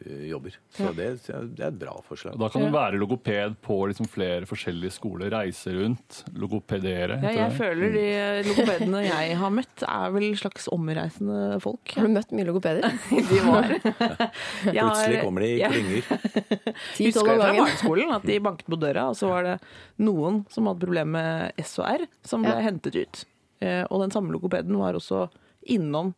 [0.06, 0.56] jobber.
[0.74, 2.34] Så det, det er et bra forslag.
[2.34, 7.20] Og Da kan du være logoped på liksom flere forskjellige skoler, reise rundt, logopedere.
[7.22, 7.58] Ja, jeg det.
[7.60, 8.06] føler de
[8.50, 11.94] logopedene jeg har møtt, er vel slags omreisende folk.
[11.98, 12.88] Har du møtt mye logopeder?
[13.32, 13.76] De var.
[14.72, 14.88] Ja.
[14.88, 16.06] Plutselig kommer de i klynger.
[17.02, 19.56] Husker jeg fra barneskolen at de banket på døra, og så var det
[20.02, 22.66] noen som hadde problemer med S og R, som ble Ja.
[22.68, 23.24] hentet ut.
[23.62, 25.28] Eh, Og den samme logopeden var også
[25.70, 26.14] innom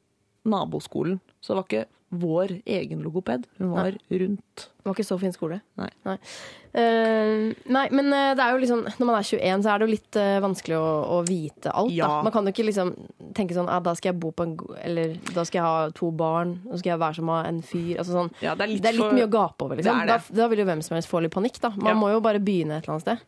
[0.47, 1.19] naboskolen.
[1.41, 1.85] Så det var ikke
[2.19, 4.69] vår egen logoped, hun var rundt.
[4.83, 5.59] Det var ikke så fin skole.
[5.79, 5.89] Nei.
[6.05, 6.15] Nei.
[6.73, 9.85] Uh, nei, men eh, det er jo liksom Når man er 21, så er det
[9.85, 11.93] jo litt uh, vanskelig å, å vite alt.
[11.93, 12.07] Ja.
[12.09, 12.23] Da.
[12.25, 12.91] Man kan jo ikke liksom
[13.37, 16.09] tenke sånn ah, da skal jeg bo på en Eller da skal jeg ha to
[16.17, 17.93] barn, og skal jeg være som en fyr.
[18.01, 18.33] Altså sånn.
[18.43, 20.01] Ja, det er litt det er litt for- mye å gape over, liksom.
[20.01, 20.19] Det det.
[20.33, 21.71] Da, da vil jo hvem som helst få litt panikk, da.
[21.77, 21.99] Man Ja.
[22.01, 23.23] må jo bare begynne et eller annet sted.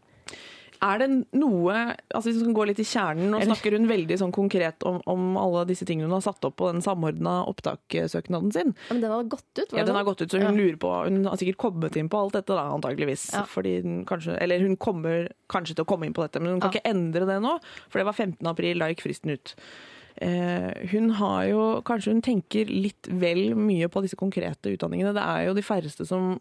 [0.83, 1.07] Er det
[1.37, 1.73] noe
[2.13, 4.97] altså Hvis vi skal gå litt i kjernen, nå snakker hun veldig sånn konkret om,
[5.07, 8.73] om alle disse tingene hun har satt opp på den samordna opptakssøknaden sin.
[8.89, 10.09] Ja, men den har gått ut, var Ja, den har sånn?
[10.11, 12.67] gått ut, så hun lurer på Hun har sikkert kommet inn på alt dette, da,
[12.75, 13.29] antageligvis.
[13.33, 13.43] Ja.
[13.49, 16.59] Fordi den kanskje, eller hun kommer kanskje til å komme inn på dette, men hun
[16.63, 16.79] kan Ja.
[16.79, 17.59] ikke endre det nå,
[17.89, 18.47] for det var 15.
[18.47, 19.55] april, da gikk fristen ut.
[20.17, 25.13] Eh, hun har jo Kanskje hun tenker litt vel mye på disse konkrete utdanningene.
[25.13, 26.39] Det er jo de færreste som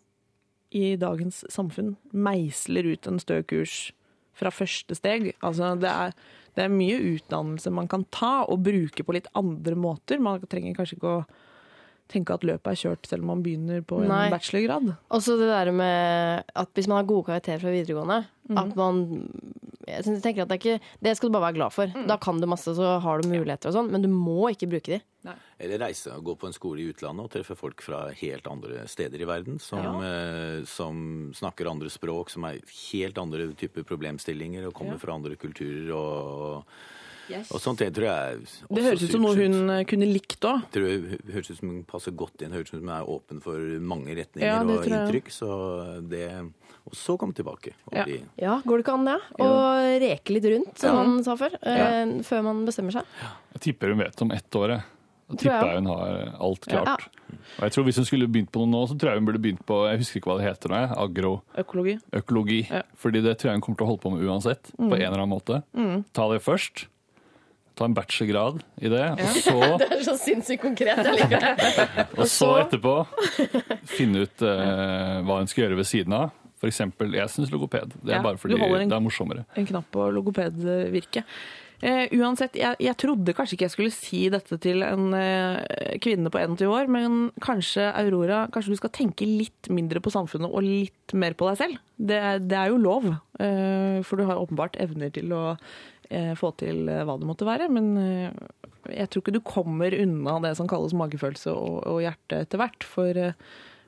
[0.74, 3.92] i dagens samfunn meisler ut en stø kurs
[4.38, 5.32] fra første steg.
[5.44, 6.14] Altså, det er,
[6.54, 10.22] det er mye utdannelse man kan ta og bruke på litt andre måter.
[10.22, 11.24] Man trenger kanskje ikke å
[12.10, 14.26] tenke at løpet er kjørt selv om man begynner på en Nei.
[14.32, 14.94] bachelorgrad.
[15.10, 18.58] Og så det der med at hvis man har gode karakterer fra videregående, mm.
[18.60, 19.04] at man
[19.86, 21.86] jeg synes- jeg tenker at det, er ikke, det skal du bare være glad for.
[21.86, 22.06] Mm.
[22.08, 24.96] Da kan du masse, så har du muligheter og sånn, men du må ikke bruke
[24.96, 25.00] de.
[25.58, 28.86] Eller reise og gå på en skole i utlandet og treffe folk fra helt andre
[28.90, 32.60] steder i verden som, eh, som snakker andre språk, som er
[32.92, 36.64] helt andre typer problemstillinger og kommer fra andre kulturer og,
[37.50, 37.78] og sånt.
[37.78, 40.62] Det tror jeg også Det høres ut som noe hun eh, kunne likt òg.
[40.74, 42.52] høres ut som hun passer godt inn.
[42.52, 45.30] Høres ut som hun er åpen for mange retninger Ja, og inntrykk.
[45.34, 45.50] Så
[46.08, 46.24] det,
[46.84, 47.74] og så komme tilbake.
[47.90, 48.04] Og Ja.
[48.04, 49.20] De, Ja, går det ikke an det?
[49.40, 53.04] Og reke litt rundt, som han sa før, eh, før man bestemmer seg.
[53.54, 54.68] Jeg tipper hun vet om ett år.
[54.68, 54.82] jeg.
[55.30, 56.86] Jeg tipper jeg hun har alt klart.
[56.86, 57.40] Ja.
[57.58, 59.40] Og jeg tror Hvis hun skulle begynt på noe nå, så tror jeg hun burde
[59.42, 61.42] begynt på jeg husker ikke hva det heter nå, agro...
[61.56, 61.98] Økologi.
[62.12, 62.58] Økologi.
[62.70, 62.82] Ja.
[62.96, 64.70] Fordi det tror jeg hun kommer til å holde på med uansett.
[64.76, 65.62] På en eller annen måte.
[66.12, 66.86] Ta det først.
[67.74, 71.00] Ta en bachelorgrad i det, og så Det er så sinnssykt konkret.
[71.02, 72.06] Jeg liker det.
[72.22, 72.92] Og så etterpå
[73.90, 76.30] finne ut eh, hva hun skal gjøre ved siden av.
[76.62, 77.96] For eksempel, jeg syns logoped.
[77.98, 79.42] Det er Ja, bare fordi en- det er morsommere.
[79.58, 81.24] en knapp på logopedvirket.
[81.84, 86.30] Eh, uansett, jeg, jeg trodde kanskje ikke jeg skulle si dette til en eh, kvinne
[86.32, 90.62] på 21 år, men kanskje Aurora, kanskje du skal tenke litt mindre på samfunnet og
[90.64, 91.82] litt mer på deg selv.
[91.98, 93.10] Det, er- det er jo lov,
[93.42, 95.42] eh, for du har åpenbart evner til å
[96.38, 97.68] få til eh, hva det måtte være.
[97.72, 98.40] Men eh,
[98.92, 102.88] jeg tror ikke du kommer unna det som kalles magefølelse og, og hjerte etter hvert.
[102.88, 103.36] For eh,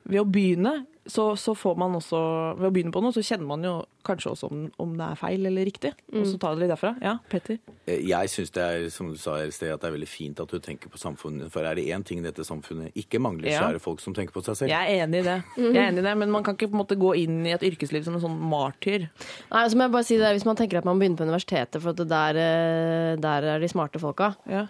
[0.07, 0.75] ved å begynne,
[1.07, 2.19] så, så får man også
[2.59, 3.75] Ved å begynne på noe, så kjenner man jo
[4.07, 5.91] kanskje også om, om det er feil eller riktig.
[6.15, 6.93] Og så tar det litt derfra.
[7.03, 7.59] Ja, Petter?
[7.91, 10.39] Eh, Jeg syns det er som du sa i sted, at det er veldig fint
[10.45, 11.51] at du tenker på samfunnet.
[11.51, 13.61] For er det én ting dette samfunnet ikke mangler, Ja.
[13.65, 14.71] så er det folk som tenker på seg selv.
[14.71, 15.37] Jeg er enig i det.
[15.59, 17.53] Jeg er enig i det, Men man kan ikke på en måte gå inn i
[17.57, 19.09] et yrkesliv som en sånn martyr.
[19.51, 21.83] Nei, så må jeg bare si det, Hvis man tenker at man begynner på universitetet
[21.83, 24.67] for at det der, eh, der er de smarte folka, Ja.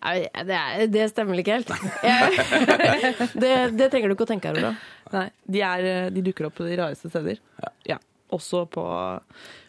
[0.00, 0.14] Nei,
[0.48, 1.72] det, er, det stemmer vel ikke helt.
[3.42, 4.78] Det, det trenger du ikke å tenke over.
[5.12, 7.40] Nei, de, er, de dukker opp på de rareste steder.
[7.88, 7.98] Ja.
[8.32, 8.84] Også på,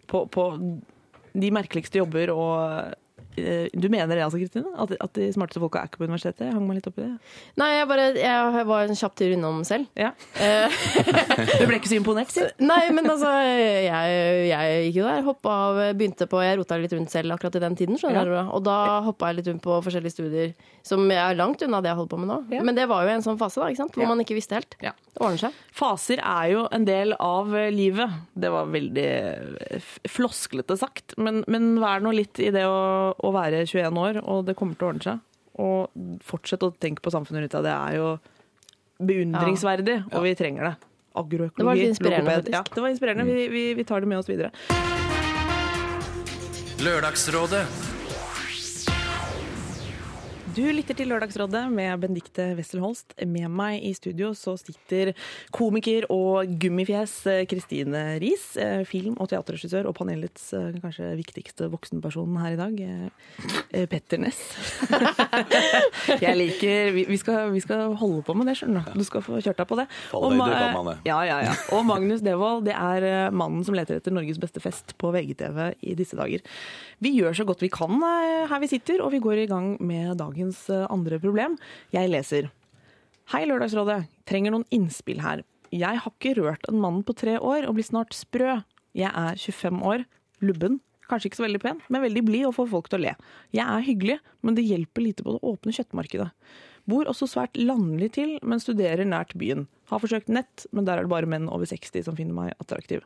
[0.08, 0.46] på, på
[1.32, 2.96] de merkeligste jobber og
[3.36, 4.68] Du mener det altså, Kristine?
[4.82, 6.48] At, at de smarteste folka er ikke på universitetet?
[6.50, 7.12] Jeg hang meg litt opp i det.
[7.62, 9.88] Nei, jeg, bare, jeg var en kjapp tur innom selv.
[9.96, 10.12] Ja.
[10.36, 10.82] Eh,
[11.62, 12.44] Du ble ikke så imponert, si?
[12.64, 14.20] Nei, men altså, jeg,
[14.52, 15.24] jeg gikk jo der.
[15.28, 18.00] Hoppa av, begynte på Jeg rota litt rundt selv akkurat i den tiden.
[18.02, 18.44] skjønner Ja.
[18.46, 18.52] du.
[18.58, 20.54] Og da hoppa jeg litt rundt på forskjellige studier
[20.86, 22.40] som er langt unna det jeg holder på med nå.
[22.58, 22.64] Ja.
[22.68, 23.96] Men det var jo en sånn fase da, ikke sant?
[23.98, 24.76] hvor man ikke visste helt.
[25.12, 25.18] Ja.
[25.18, 25.56] Det ordner seg.
[25.76, 28.14] Faser er jo en del av livet.
[28.34, 29.10] Det var veldig
[30.08, 34.46] flosklete sagt, men, men vær nå litt i det å, å være 21 år, og
[34.48, 35.20] det kommer til å ordne seg.
[35.62, 35.92] Og
[36.24, 37.68] fortsett å tenke på samfunnet rundt deg.
[37.68, 38.08] Det er jo
[39.02, 40.76] beundringsverdig, og vi trenger det.
[41.20, 42.54] Agroøkologi, Det var litt inspirerende, logoped.
[42.54, 42.56] faktisk.
[42.56, 43.26] Ja, det var inspirerende.
[43.28, 44.56] Vi, vi, vi tar det med oss videre.
[46.82, 47.91] Lørdagsrådet.
[50.52, 53.14] Du lytter til Lørdagsrådet med Benedicte Wesselholst.
[53.24, 55.14] Med meg i studio så sitter
[55.56, 61.70] komiker og gummifjes eh, Kristine Riis, eh, film- og teaterregissør og panelets eh, kanskje viktigste
[61.72, 62.82] voksenperson her i dag,
[63.94, 64.42] Petter Ness.
[66.26, 69.00] Jeg liker vi, skal, vi skal holde på med det, skjønner du.
[69.00, 69.88] Du skal få kjørt deg på det.
[70.84, 70.92] Og.
[71.08, 71.56] Ja, ja, ja.
[71.78, 75.96] Og Magnus Devold, det er mannen som leter etter Norges beste fest på VGTV i
[75.96, 76.44] disse dager.
[77.02, 80.20] Vi gjør så godt vi kan her vi sitter, og vi går i gang med
[80.42, 81.58] dagens eh, andre problem.
[81.94, 82.50] Jeg leser.
[83.32, 84.08] Hei, Lørdagsrådet.
[84.26, 85.44] Trenger noen innspill her.
[85.72, 88.62] Jeg har ikke rørt en mann på tre år og blir snart sprø.
[88.94, 90.04] Jeg er 25 år,
[90.42, 93.14] lubben, kanskje ikke så veldig pen, men veldig blid og får folk til å le.
[93.56, 96.28] Jeg er hyggelig, men det hjelper lite på det åpne kjøttmarkedet.
[96.90, 99.68] Bor også svært landlig til, men studerer nært byen.
[99.92, 103.06] Har forsøkt nett, men der er det bare menn over 60 som finner meg attraktiv.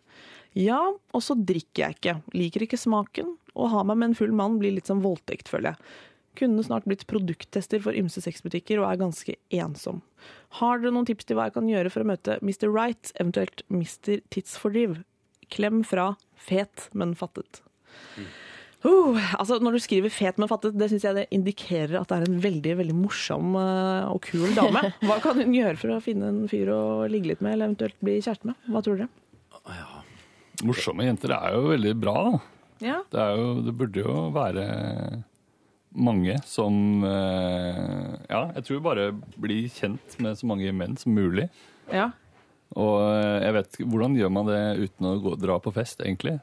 [0.57, 2.17] Ja, og så drikker jeg ikke.
[2.33, 3.35] Liker ikke smaken.
[3.53, 5.93] Å ha meg med en full mann blir litt som voldtekt, føler jeg.
[6.35, 10.01] Kunne snart blitt produkttester for ymse sexbutikker og er ganske ensom.
[10.59, 12.67] Har dere noen tips til hva jeg kan gjøre for å møte Mr.
[12.71, 14.19] Right, eventuelt Mr.
[14.33, 15.03] Tidsfordriv?
[15.53, 17.61] Klem fra fet, men fattet.
[18.85, 22.17] Uh, altså Når du skriver 'fet, men fattet', det synes jeg det indikerer at det
[22.17, 24.91] er en veldig veldig morsom eh, og kul dame.
[25.07, 27.97] Hva kan hun gjøre for å finne en fyr å ligge litt med, eller eventuelt
[28.03, 28.59] bli kjæreste med?
[28.69, 29.09] Hva tror dere?
[30.65, 32.43] Morsomme jenter er jo veldig bra, da.
[32.85, 32.99] Ja.
[33.09, 34.65] Det, jo, det burde jo være
[35.95, 41.49] mange som eh, Ja, jeg tror bare bli kjent med så mange menn som mulig.
[41.91, 42.11] ja.
[42.75, 46.39] Og eh, jeg vet Hvordan gjør man det uten å gå, dra på fest, egentlig?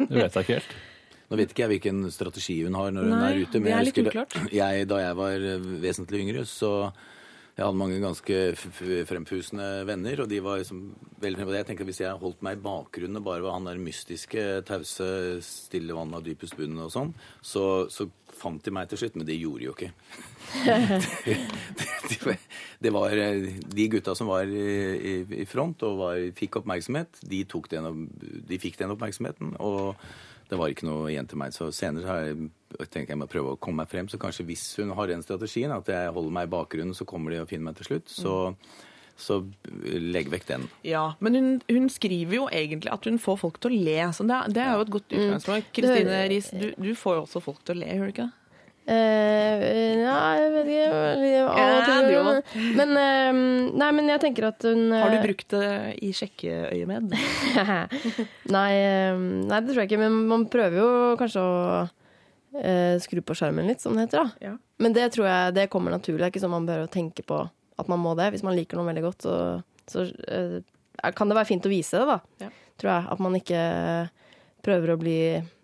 [0.00, 0.72] Det vet jeg ikke helt.
[1.30, 3.60] Nå vet ikke jeg hvilken strategi hun har når hun er ute.
[3.60, 4.48] det er jeg litt husker.
[4.62, 6.72] Jeg, da jeg var eh, vesentlig yngre, så
[7.52, 8.36] jeg hadde mange ganske
[9.04, 10.78] fremfusende venner, og de var liksom
[11.20, 14.62] veldig Jeg tenker Hvis jeg holdt meg i bakgrunnen og bare var han der mystiske,
[14.64, 15.08] tause,
[15.44, 17.12] stille vann av dypest bunn og sånn,
[17.44, 18.08] så, så
[18.42, 19.92] fant de meg til slutt, men det gjorde de jo ikke.
[21.28, 21.38] det,
[22.10, 22.36] det,
[22.82, 28.04] det var eh, De gutta som var i, front og var, fikk oppmerksomhet, de, den,
[28.50, 29.56] de fikk den oppmerksomheten.
[29.62, 29.96] og
[30.52, 31.54] det var ikke noe igjen til meg.
[31.56, 34.08] Så senere har jeg, jeg tenker jeg må prøve å komme meg frem.
[34.12, 37.32] Så kanskje hvis hun har den strategien, at jeg holder meg i bakgrunnen, så kommer
[37.32, 38.34] de og finner meg til slutt, så,
[39.22, 39.38] så
[39.86, 40.68] legg vekk den.
[40.86, 44.26] Ja, Men hun, hun skriver jo egentlig at hun får folk til å le, så
[44.28, 45.72] det, det er jo et godt utgangspunkt.
[45.78, 48.30] Kristine Riis, du, du får jo også folk til å le, gjør du ikke?
[48.82, 49.62] Uh,
[50.02, 51.42] nei, jeg vet ikke.
[51.46, 52.08] Av og til.
[52.10, 55.68] du Men, uh, nei, men jeg tenker at hun Har du eh, brukt det
[56.02, 57.14] i sjekkeøyemed?
[58.56, 60.00] nei, eh, nei, det tror jeg ikke.
[60.02, 61.54] Men man prøver jo kanskje å
[62.58, 64.26] eh, skru på skjermen litt, som det heter.
[64.26, 64.50] da.
[64.50, 64.56] Ja.
[64.82, 66.18] Men det tror jeg det kommer naturlig.
[66.18, 67.38] Det er ikke sånn man bør tenke på
[67.78, 68.30] at man må det.
[68.34, 69.36] Hvis man liker noe veldig godt, så,
[69.90, 72.18] så uh, kan det være fint å vise det, da.
[72.44, 72.50] Ja.
[72.80, 73.08] Tror jeg.
[73.14, 73.62] At man ikke
[74.62, 75.18] prøver å bli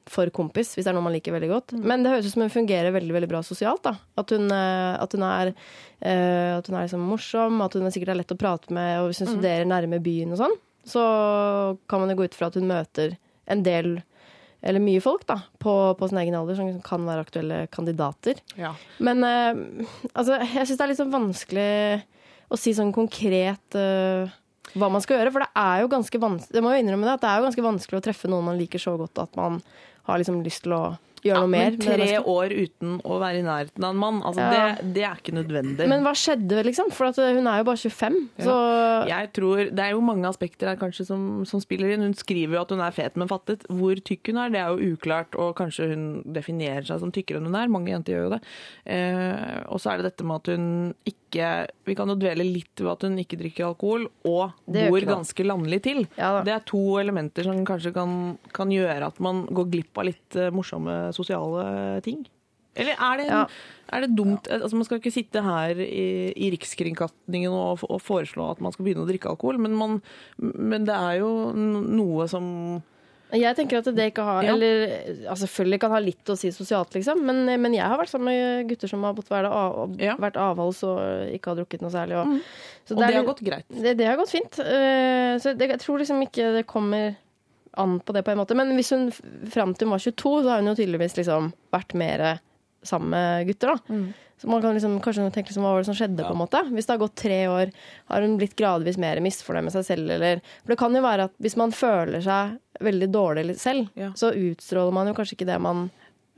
[0.09, 1.75] for kompis, hvis det er noe man liker veldig godt.
[1.77, 1.83] Mm.
[1.90, 3.83] Men det høres ut som hun fungerer veldig veldig bra sosialt.
[3.85, 3.92] da.
[4.16, 7.92] At hun, eh, at hun er, uh, at hun er liksom morsom, at hun er
[7.92, 9.11] sikkert er lett å prate med, og Mm.
[9.12, 10.57] hvis hun studerer nærme byen og sånn,
[10.88, 11.03] så
[11.88, 14.03] kan man jo gå ut fra at hun møter en del
[14.61, 18.40] eller mye folk da, på, på sin egen alder som kan være aktuelle kandidater.
[18.59, 18.73] Ja.
[18.99, 21.73] Men uh, altså, jeg syns det er litt sånn vanskelig
[22.49, 24.31] å si sånn konkret uh,
[24.75, 25.35] hva man skal gjøre.
[25.35, 28.07] For det er jo ganske vanskelig Det det, at det er jo ganske vanskelig å
[28.09, 29.61] treffe noen man liker så godt at man
[30.09, 30.83] har liksom lyst til å
[31.27, 31.75] gjøre noe mer.
[31.75, 35.19] Men tre år uten å være i nærheten av en mann, altså det, det er
[35.19, 35.89] ikke nødvendig.
[35.91, 36.93] Men hva skjedde, liksom?
[36.95, 38.19] For at hun er jo bare 25.
[38.47, 38.57] Så
[39.11, 42.07] jeg tror, Det er jo mange aspekter her kanskje som, som spiller inn.
[42.07, 43.67] Hun skriver jo at hun er fet, men fattet.
[43.69, 45.37] Hvor tykk hun er, det er jo uklart.
[45.39, 47.73] Og kanskje hun definerer seg som tykkere enn hun er.
[47.73, 48.43] Mange jenter gjør jo det.
[48.95, 50.69] Eh, og så er det dette med at hun
[51.09, 55.45] ikke Vi kan jo dvele litt ved at hun ikke drikker alkohol, og bor ganske
[55.45, 56.07] landlig til.
[56.19, 60.09] Ja det er to elementer som kanskje kan, kan gjøre at man går glipp av
[60.09, 62.27] litt eh, morsomme sosiale ting.
[62.79, 63.47] Eller er det, en, Ja.
[63.91, 68.53] er det dumt altså Man skal ikke sitte her i, i Rikskringkastingen og, og foreslå
[68.53, 69.97] at man skal begynne å drikke alkohol, men, man,
[70.38, 72.47] men det er jo noe som
[73.33, 74.55] Jeg tenker at det ikke har Ja.
[74.55, 74.88] Eller
[75.29, 77.21] altså, selvfølgelig kan ha litt å si sosialt, liksom.
[77.29, 80.14] Men, men jeg har vært sammen med gutter som har måttet være av, Ja.
[80.17, 80.99] vært avholds og
[81.37, 82.17] ikke har drukket noe særlig.
[82.17, 82.41] Og,
[82.88, 83.67] så Og det er har litt- gått greit.
[83.69, 84.59] Det, det har gått fint.
[84.59, 87.17] Uh, så det, jeg tror liksom ikke det kommer
[87.77, 88.57] an på det på en måte.
[88.57, 89.11] Men hvis hun
[89.53, 92.25] fram til hun var 22, så har hun jo tydeligvis liksom vært mer
[92.83, 93.93] sammen med gutter, da.
[93.93, 94.09] Mm.
[94.38, 96.61] Så man kan liksom, kanskje tenke liksom, hva var det som skjedde, på en måte.
[96.70, 97.72] Hvis det har gått tre år,
[98.12, 101.27] har hun blitt gradvis mer misfornøyd med seg selv, eller For det kan jo være
[101.27, 104.12] at hvis man føler seg veldig dårlig selv, Ja.
[104.14, 105.88] så utstråler man jo kanskje ikke det man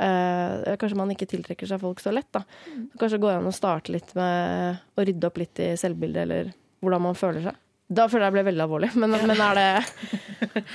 [0.01, 2.41] øh, Kanskje man ikke tiltrekker seg folk så lett, da.
[2.73, 6.23] Så kanskje det går an å starte litt med å rydde opp litt i selvbildet,
[6.25, 7.59] eller hvordan man føler seg.
[7.91, 9.69] Da føler jeg det ble veldig alvorlig, men, men er det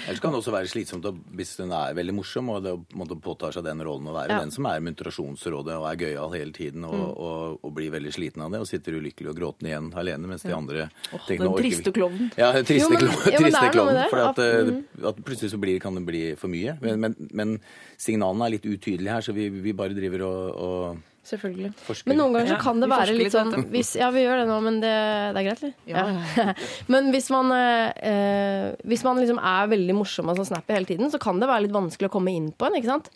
[0.06, 3.56] Ellers kan det også være slitsomt hvis hun er veldig morsom og det, en påtar
[3.56, 4.40] seg den rollen å være Ja.
[4.44, 7.08] den som er muntrasjonsrådet og er gøyal hele tiden og, Mm.
[7.16, 10.44] og, og blir veldig sliten av det og sitter ulykkelig og gråtende igjen alene, mens
[10.46, 10.86] de andre
[11.26, 12.32] tenker, Den "Nå orker vi triste klovnen.
[12.38, 13.02] Ja, triste, Jo, men-
[13.34, 14.10] jo, triste klovnen.
[14.10, 14.86] For at, At- mm.
[15.04, 16.78] eh, at plutselig så blir, kan det bli for mye.
[16.82, 17.60] Men, men, men
[17.98, 21.72] signalene er litt utydelige her, så vi, vi bare driver og Selvfølgelig.
[21.88, 22.12] forsker.
[22.12, 24.48] Men noen ganger så kan det være litt litt, sånn hvis, Ja, vi gjør det
[24.50, 24.96] nå, men det,
[25.34, 25.76] det er greit, eller?
[25.90, 26.54] Ja.
[26.94, 31.10] men hvis man, eh, hvis man liksom er veldig morsom og sånn snappy hele tiden,
[31.14, 33.10] så kan det være litt vanskelig å komme inn på en, ikke sant?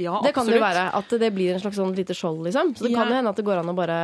[0.00, 0.86] Ja, Det kan det jo være.
[0.96, 2.72] At det blir en slags sånn lite skjold, liksom.
[2.78, 3.98] Så det kan jo hende at det går an å bare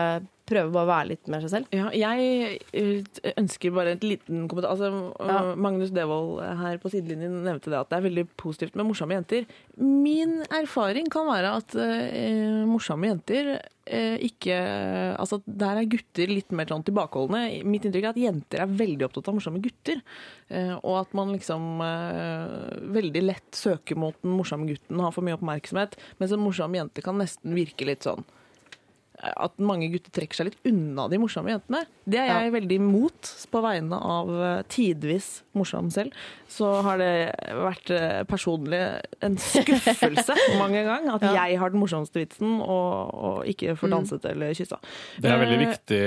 [0.46, 1.74] prøve bare å være litt mer seg selv.
[1.74, 4.72] Ja, jeg eh, ønsker bare et liten kommentar.
[4.74, 5.52] Altså, Ja.
[5.52, 9.16] eh, Magnus Devold her på sidelinjen nevnte det at det er veldig positivt med morsomme
[9.18, 9.46] jenter.
[9.76, 14.56] Min erfaring kan være at uh, morsomme jenter uh, ikke
[15.16, 17.42] Altså, der er gutter litt mer sånn tilbakeholdne.
[17.68, 20.00] Mitt inntrykk er at jenter er veldig opptatt av morsomme gutter.
[20.50, 25.26] Uh, og at man liksom eh, veldig lett søker mot den morsomme gutten, har for
[25.26, 25.96] mye oppmerksomhet.
[26.20, 28.24] Mens en morsom jente kan nesten virke litt sånn
[29.16, 31.82] at mange gutter trekker seg litt unna de morsomme jentene.
[32.04, 36.16] Det er jeg veldig imot på vegne av eh, tidvis morsom selv.
[36.52, 37.10] Så har det
[37.56, 38.82] vært eh, personlig
[39.24, 44.28] en skuffelse mange ganger at jeg har den morsomste vitsen og, og ikke får danset
[44.32, 44.80] eller kyssa.
[45.20, 46.02] Det er veldig Eh, viktig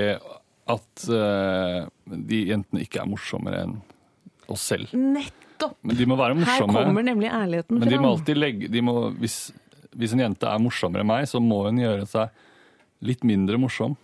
[0.70, 1.88] at uh,
[2.30, 3.80] de jentene ikke er morsommere enn
[4.54, 4.92] oss selv.
[4.94, 5.80] Nettopp!
[5.82, 8.12] Men de må være Her kommer nemlig ærligheten Men de må fram.
[8.14, 9.40] alltid legge de må, hvis,
[9.98, 12.30] hvis en jente er morsommere enn meg, så må hun gjøre seg
[13.02, 13.98] litt mindre morsom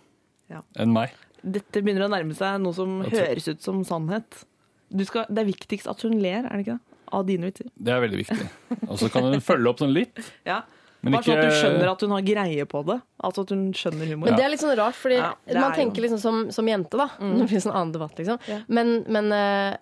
[0.50, 0.62] Ja.
[0.78, 1.10] enn meg.
[1.42, 4.44] Dette begynner å nærme seg noe som tror- høres ut som sannhet.
[4.90, 6.80] Du skal, det er viktigst at hun ler, er det ikke det?
[7.12, 7.68] Av dine vitser.
[7.78, 8.48] Det er veldig viktig.
[8.88, 10.18] Og så kan hun følge opp sånn litt.
[10.46, 10.62] Ja.
[11.02, 12.96] Men Bare sånn at du skjønner at hun har greie på det.
[13.22, 14.26] Altså at hun skjønner humor.
[14.26, 16.96] Men det er litt sånn rart, fordi Ja, man er tenker liksom som, som jente,
[16.98, 17.06] da.
[17.20, 18.40] Det blir sånn annen debatt, liksom.
[18.48, 18.62] Ja.
[18.66, 19.76] Men, men eh,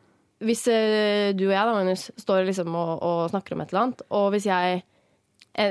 [0.45, 3.83] hvis eh, du og jeg, da, Magnus, står liksom og, og snakker om et eller
[3.87, 4.83] annet, og hvis jeg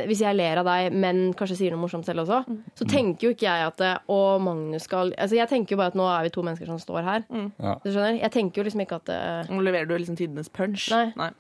[0.08, 2.42] hvis jeg ler av deg, men kanskje sier noe morsomt selv også,
[2.80, 5.92] så tenker jo ikke jeg at eh, Å, Magnus skal Altså, jeg tenker jo bare
[5.92, 7.26] at nå er vi to mennesker som står her.
[7.60, 7.76] Ja.
[7.84, 8.20] Du skjønner?
[8.22, 10.88] Jeg tenker jo liksom ikke at eh, Nå leverer du liksom tidenes punch.
[10.94, 11.32] Nei.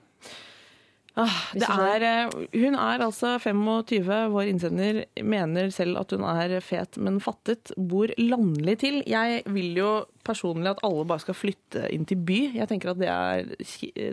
[1.15, 6.55] Ah, det er, eh, hun er altså 25, vår innsender mener selv at hun er
[6.65, 7.69] fet, men fattet.
[7.77, 9.03] Bor landlig til.
[9.05, 9.91] Jeg vil jo
[10.25, 12.39] personlig at alle bare skal flytte inn til by.
[12.55, 13.45] Jeg tenker at det er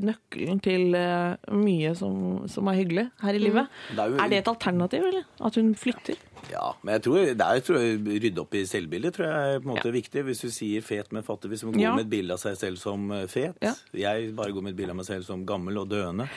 [0.04, 3.68] nøkkelen til eh, mye som, som er hyggelig her i livet.
[3.94, 5.24] Det er jo- Er det et alternativ, eller?
[5.40, 6.20] At hun flytter?
[6.50, 9.60] Ja, men jeg tror, det er tror jeg, rydde opp i selvbildet tror jeg er
[9.62, 10.22] på en måte viktig.
[10.26, 11.50] Hvis du sier fet, men fattig.
[11.52, 11.94] Hvis man går Ja.
[11.94, 13.56] med et bilde av seg selv som eh, fet.
[13.62, 13.74] Ja.
[13.92, 16.28] Jeg bare går med et bilde av meg selv som gammel og døende.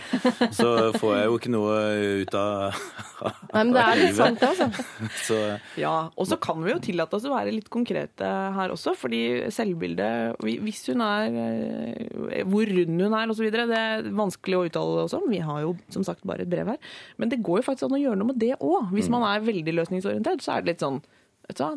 [0.51, 1.77] Så får jeg jo ikke noe
[2.23, 2.75] ut av,
[3.53, 4.85] Nei, men det er litt sant, det, altså.
[5.29, 5.37] Så
[5.79, 9.21] Ja, og så kan vi jo tillate oss å være litt konkrete her også, fordi
[9.53, 15.05] selvbildet Hvis hun er eh, Hvor rund hun er osv., det er vanskelig å uttale
[15.05, 15.21] også.
[15.29, 16.79] Vi har jo som sagt bare et brev her.
[17.21, 18.89] Men det går jo faktisk an å gjøre noe med det òg.
[18.93, 21.03] Hvis man er veldig løsningsorientert, så er det litt sånn
[21.43, 21.73] vet du hva,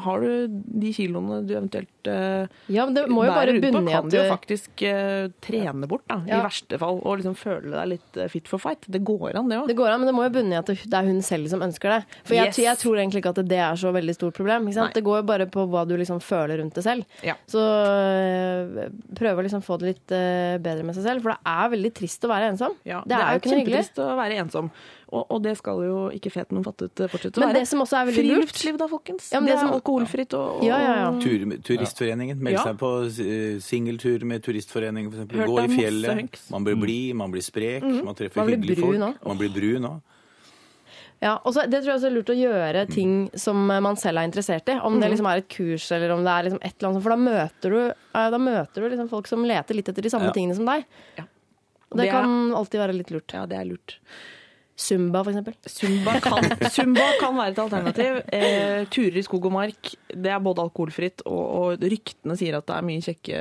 [0.00, 0.48] Har du
[0.80, 3.92] de kiloene du eventuelt uh, Ja, men det må jo bare bærer rundt på, bunne
[3.92, 6.38] kan du jo faktisk uh, trene bort, da, Ja.
[6.40, 6.98] i verste fall.
[7.04, 8.88] Og liksom føle deg litt eh, fit for fight.
[8.88, 9.68] Det går an, det òg.
[9.68, 11.60] Det går an, men det må jo bunne i at det er hun selv som
[11.62, 12.00] ønsker det.
[12.24, 12.58] For jeg, Yes.
[12.64, 14.70] jeg tror egentlig ikke at det er så veldig stort problem.
[14.72, 14.88] Ikke?
[14.96, 17.04] Det går jo bare på hva du liksom føler rundt det selv.
[17.22, 17.36] Ja.
[17.46, 18.88] Så uh,
[19.20, 20.16] prøve å liksom få det litt
[20.64, 21.22] bedre med seg selv.
[21.26, 22.78] For det er veldig trist å være ensom.
[22.88, 23.84] Ja, det, er jo ikke noe hyggelig.
[23.84, 24.72] kjempetrist å være ensom.
[25.10, 27.80] Og, og det skal jo ikke fet, noen fattet eh, fortsette å Men det som
[27.80, 29.30] også er veldig lurt Friluftsliv da, folkens.
[29.32, 31.10] Ja, det, det er som- alkoholfritt og, og Ja, ja, ja.
[31.22, 32.38] tur, Turistforeningen.
[32.44, 32.64] Meld Ja.
[32.64, 35.46] seg på eh, singeltur med Turistforeningen, f.eks.
[35.48, 36.44] Gå i fjellet.
[36.50, 39.16] Man blir blid, man blir sprek, man treffer Man blir hyggelige brun folk.
[39.22, 39.28] også.
[39.32, 40.00] Man blir brun òg.
[41.20, 44.28] Ja, og Det tror jeg også er lurt å gjøre ting som man selv er
[44.28, 44.76] interessert i.
[44.78, 47.02] Om det liksom er et kurs eller om det er liksom et eller annet.
[47.02, 47.80] For da møter du,
[48.14, 50.32] eh, da møter du liksom folk som leter litt etter de samme Ja.
[50.36, 50.84] tingene som deg.
[51.16, 51.24] Ja.
[51.90, 53.32] Det, Det er- kan alltid være litt lurt.
[53.34, 53.96] Ja, det er lurt.
[54.78, 55.54] Zumba, for eksempel.
[55.66, 56.44] Zumba kan,
[56.76, 58.18] Zumba kan være et alternativ.
[58.30, 62.68] Eh, turer i skog og mark, det er både alkoholfritt, og, og ryktene sier at
[62.68, 63.40] det er mye kjekke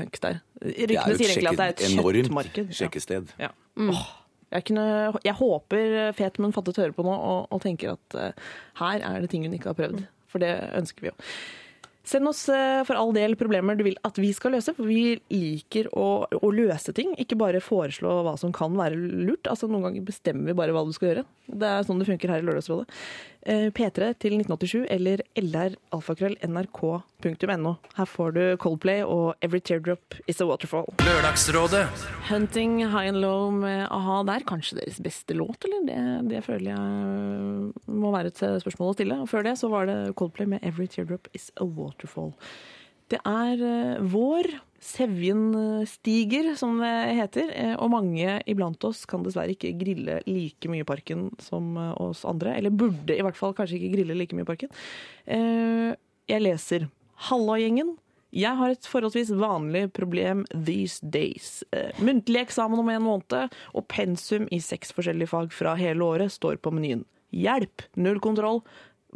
[0.00, 0.40] hunks der.
[0.64, 2.72] Er Ryktene sier egentlig at det er et enormt kjøttmarked.
[2.72, 2.78] Ja.
[2.80, 3.34] sjekkested.
[3.36, 3.52] Ja.
[3.84, 4.06] Åh,
[4.56, 4.88] jeg, kunne,
[5.28, 9.20] jeg håper fet, men fattet hører på nå og, og tenker at uh, her er
[9.20, 10.06] det ting hun ikke har prøvd.
[10.32, 11.18] For det ønsker vi jo.
[12.08, 15.18] Send oss eh, for all del problemer du vil at vi skal løse, for vi
[15.32, 17.12] liker å, å løse ting.
[17.20, 19.48] Ikke bare foreslå hva som kan være lurt.
[19.50, 21.26] Altså Noen ganger bestemmer vi bare hva du skal gjøre.
[21.48, 22.88] Det er sånn det funker her i Lørdagsrådet.
[23.46, 27.74] Eh, P3 til 1987 eller lralfakrøll.nrk.no.
[27.96, 30.86] Her får du Coldplay og Every Teardrop Is a Waterfall.
[31.06, 31.84] Lørdagsrådet.
[32.28, 34.42] Hunting High and Low med a-ha der.
[34.48, 35.80] Kanskje deres beste låt, eller?
[35.86, 36.00] Det,
[36.32, 36.80] det føler jeg
[37.86, 39.14] må være et spørsmål å stille.
[39.22, 42.32] Og før det så var det Coldplay med Every Teardrop Is a Waterfall.
[43.08, 44.44] Det er eh, vår.
[44.80, 47.50] Sevjen stiger, som det heter.
[47.54, 51.94] eh, Og mange iblant oss kan dessverre ikke grille like mye i parken som eh,
[52.00, 52.54] oss andre.
[52.56, 54.70] Eller burde i hvert fall kanskje ikke grille like mye i parken.
[55.26, 55.96] Eh,
[56.28, 56.88] Jeg leser
[57.28, 57.96] Halla-gjengen.
[58.30, 61.64] Jeg har et forholdsvis vanlig problem these days.
[61.98, 66.58] Muntlig eksamen om en måned, og pensum i seks forskjellige fag fra hele året står
[66.60, 67.06] på menyen.
[67.32, 67.86] Hjelp!
[67.96, 68.60] Null kontroll.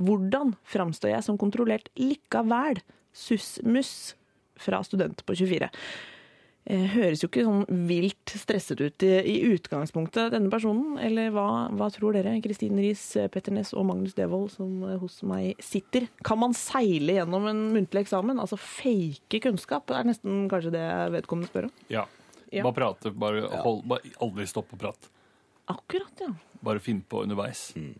[0.00, 2.80] Hvordan framstår jeg som kontrollert likevel?
[3.12, 4.14] Suss-muss
[4.62, 5.68] fra student på 24.
[6.70, 10.94] Eh, Høres jo ikke sånn vilt stresset ut i, i utgangspunktet, denne personen.
[11.02, 13.02] Eller hva, hva tror dere, Kristine Riis,
[13.34, 16.06] Petter Næss og Magnus Devold, som eh, hos meg sitter?
[16.26, 18.38] Kan man seile gjennom en muntlig eksamen?
[18.42, 20.86] Altså fake kunnskap, er nesten kanskje det
[21.16, 21.74] vedkommende spør om.
[21.90, 22.06] Ja.
[22.52, 22.62] Ja.
[22.68, 23.10] Bare prate.
[23.16, 25.10] Bare, hold, bare aldri stopp å prate.
[25.72, 26.30] Akkurat, ja.
[26.62, 27.70] Bare finn på underveis.
[27.74, 27.94] Mm.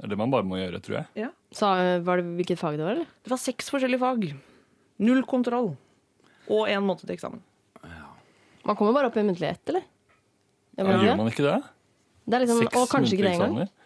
[0.00, 1.10] Det er det man bare må gjøre, tror jeg.
[1.26, 1.30] ja.
[1.52, 1.68] Så,
[2.06, 3.10] var det hvilket fag det var, eller?
[3.26, 4.30] Det var seks forskjellige fag.
[5.00, 5.72] Null kontroll.
[6.50, 7.40] Og én måned til eksamen.
[8.66, 9.84] Man kommer bare opp i muntlig ett, eller?
[10.76, 11.16] Ja, Gjør det?
[11.18, 11.58] man ikke det?
[12.30, 13.54] Det er liksom, Seks og kanskje ikke det engang.
[13.54, 13.76] muntlige eksamener.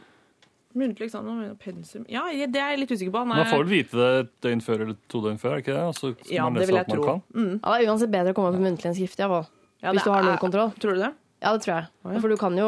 [0.74, 3.22] Muntlig eksamen og pensum Ja, det er jeg litt usikker på.
[3.30, 3.36] Nei.
[3.38, 5.84] Man får vel vite det et døgn før eller to døgn før, er ikke det?
[5.86, 7.14] Og så skal Ja, man det lese vil alt jeg man tro.
[7.38, 7.52] Mm.
[7.62, 9.28] Ja, det er uansett bedre å komme opp i muntlig enn skriftlig.
[9.30, 9.44] Ja,
[9.84, 10.72] Ja, hvis du har null kontroll.
[10.82, 11.12] Tror du det?
[11.44, 11.86] Ja, det tror jeg.
[12.08, 12.20] ja.
[12.24, 12.66] For du kan jo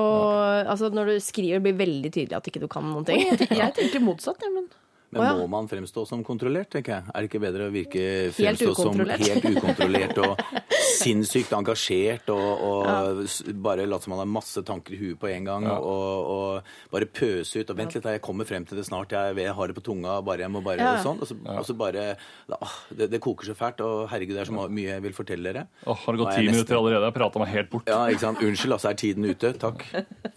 [0.68, 3.24] altså Når du skriver, blir det veldig tydelig at ikke du kan noen ting.
[3.50, 4.66] Jeg tenker motsatt, jeg, men
[5.14, 5.34] Men oh, ja.
[5.38, 7.10] må man fremstå som kontrollert, tenker jeg?
[7.12, 10.40] Er det ikke bedre å virke Helt fremstå som helt ukontrollert og
[10.96, 13.52] sinnssykt engasjert og, og ja.
[13.62, 17.08] bare late som man har masse tanker i huet på en gang og, og bare
[17.10, 19.76] pøse ut og vent litt, jeg kommer frem til det snart, jeg, jeg har det
[19.78, 20.96] på tunga, bare jeg må bare Ja.
[21.02, 21.20] sånn.
[21.22, 22.06] Og så, og så bare
[22.48, 22.58] da,
[22.94, 25.66] det, det koker så fælt, og herregud, det er så mye jeg vil fortelle dere.
[25.86, 27.02] Åh, har det gått ti minutter allerede?
[27.02, 27.90] Jeg har prata meg helt bort.
[27.90, 28.42] Ja, ikke sant.
[28.46, 29.52] Unnskyld, altså er tiden ute.
[29.60, 29.84] Takk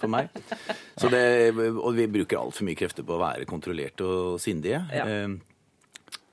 [0.01, 0.29] for meg.
[1.01, 1.23] Så det,
[1.69, 4.83] og vi bruker altfor mye krefter på å være kontrollert og sindige.
[4.93, 5.05] Ja.
[5.07, 5.37] Eh,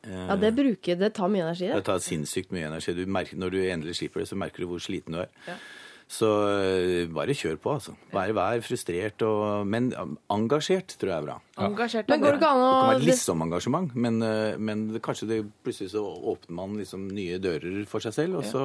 [0.06, 1.84] Ja, det bruker Det tar mye energi, Det det.
[1.88, 2.92] tar sinnssykt mye energi.
[2.94, 5.26] Du merker, når du endelig slipper det, så merker du hvor sliten du er.
[6.06, 7.96] Så øh, bare kjør på, altså.
[8.14, 9.88] Vær, vær frustrert, og, men
[10.30, 11.40] engasjert tror jeg er bra.
[11.58, 14.18] engasjert Men går det ikke an Det kan være liksom engasjement, men,
[14.62, 18.62] men kanskje det, plutselig så åpner man liksom nye dører for seg selv, og så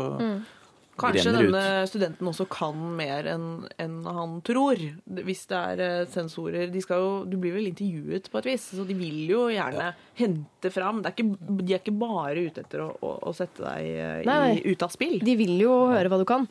[1.01, 3.47] Kanskje renner denne studenten også kan mer enn
[3.81, 4.79] en han tror.
[5.25, 8.67] Hvis det er eh, sensorer de skal jo, Du blir vel intervjuet på et vis,
[8.75, 11.01] så de vil jo gjerne hente fram.
[11.01, 13.89] Det er ikke, de er ikke bare ute etter å, å, å sette deg
[14.25, 15.17] eh, i, ut av spill.
[15.25, 16.47] De vil jo høre hva du kan.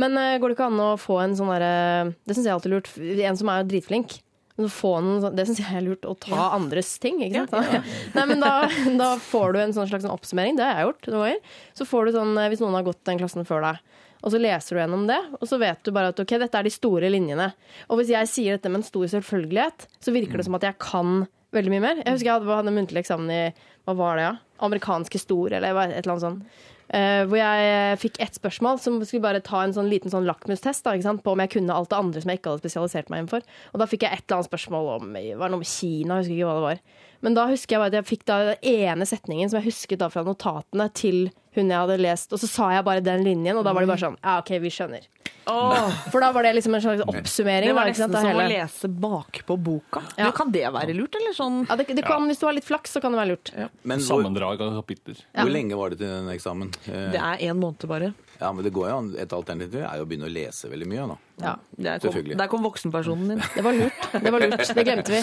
[0.00, 2.58] Men uh, går det ikke an å få en sånn derre Det syns jeg er
[2.58, 2.92] alltid lurt.
[3.30, 4.18] En som er dritflink.
[4.54, 6.06] Noen, det syns jeg er lurt.
[6.06, 7.88] Å ta andres ting, ikke sant.
[8.16, 8.68] Nei, men da,
[9.00, 10.58] da får du en sånn slags oppsummering.
[10.58, 11.60] Det har jeg gjort noen ganger.
[11.80, 13.82] Så får du sånn, eh, hvis noen har gått den klassen før deg,
[14.24, 16.64] og så leser du gjennom det, og så vet du bare at ok, dette er
[16.64, 17.50] de store linjene.
[17.90, 20.78] Og hvis jeg sier dette med en stor selvfølgelighet, så virker det som at jeg
[20.80, 22.00] kan veldig mye mer.
[22.00, 23.42] Jeg husker jeg hadde, hadde muntlig eksamen i
[23.84, 24.36] hva var det, ja?
[24.64, 26.62] amerikansk historie, eller et eller annet sånt.
[26.92, 30.84] Eh, hvor jeg fikk ett spørsmål som skulle bare ta en sånn liten sånn lakmustest
[30.84, 33.46] da, på om jeg kunne alt det andre som jeg ikke hadde spesialisert meg innenfor.
[33.72, 36.26] Og da fikk jeg et eller annet spørsmål om var det noe med Kina, jeg
[36.26, 36.84] husker ikke hva det var.
[37.24, 40.02] Men da husker jeg bare at jeg fikk da den ene setningen som jeg husket
[40.02, 41.22] da fra notatene til
[41.54, 43.92] hun jeg hadde lest, og så sa jeg bare den linjen, og da var de
[43.92, 45.06] bare sånn Ja, OK, vi skjønner.
[46.12, 47.68] For da var det liksom en slags oppsummering.
[47.68, 50.02] Det var nesten sant, av som å lese bakpå boka.
[50.16, 50.30] Ja.
[50.36, 51.62] Kan det være lurt, eller sånn?
[51.68, 53.52] Ja, det, det kan, Hvis du har litt flaks, så kan det være lurt.
[53.82, 55.20] Men hvor, Sammendrag av kapitler.
[55.36, 56.72] hvor lenge var det til den eksamen?
[56.88, 58.14] Eh, Det er én måned bare.
[58.40, 59.12] Ja, men det går jo an.
[59.20, 61.14] Et alternativ er jo å begynne å lese veldig mye nå.
[61.42, 61.52] Ja.
[61.78, 63.40] Der kom, der kom voksenpersonen din.
[63.54, 64.00] Det var lurt.
[64.12, 65.20] Det var lurt, det glemte vi.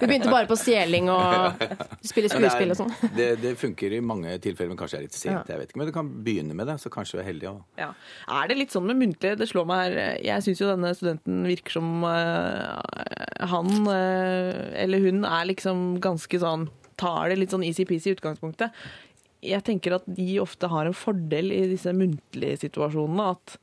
[0.00, 1.64] Vi begynte bare på stjeling og
[2.04, 2.92] spille skuespill og sånn.
[3.16, 5.48] Det, det funker i mange tilfeller, men kanskje er litt sent.
[5.52, 7.54] jeg vet ikke, Men du kan begynne med det, så kanskje du er heldig.
[7.80, 7.90] Ja.
[8.40, 9.23] Er det litt sånn med muntlig?
[9.38, 12.78] Det slår meg her Jeg syns jo denne studenten virker som uh,
[13.50, 16.68] han uh, eller hun er liksom ganske sånn
[17.00, 18.70] Tar det litt sånn easy-peasy i utgangspunktet.
[19.42, 23.24] Jeg tenker at de ofte har en fordel i disse muntlige situasjonene.
[23.34, 23.56] At,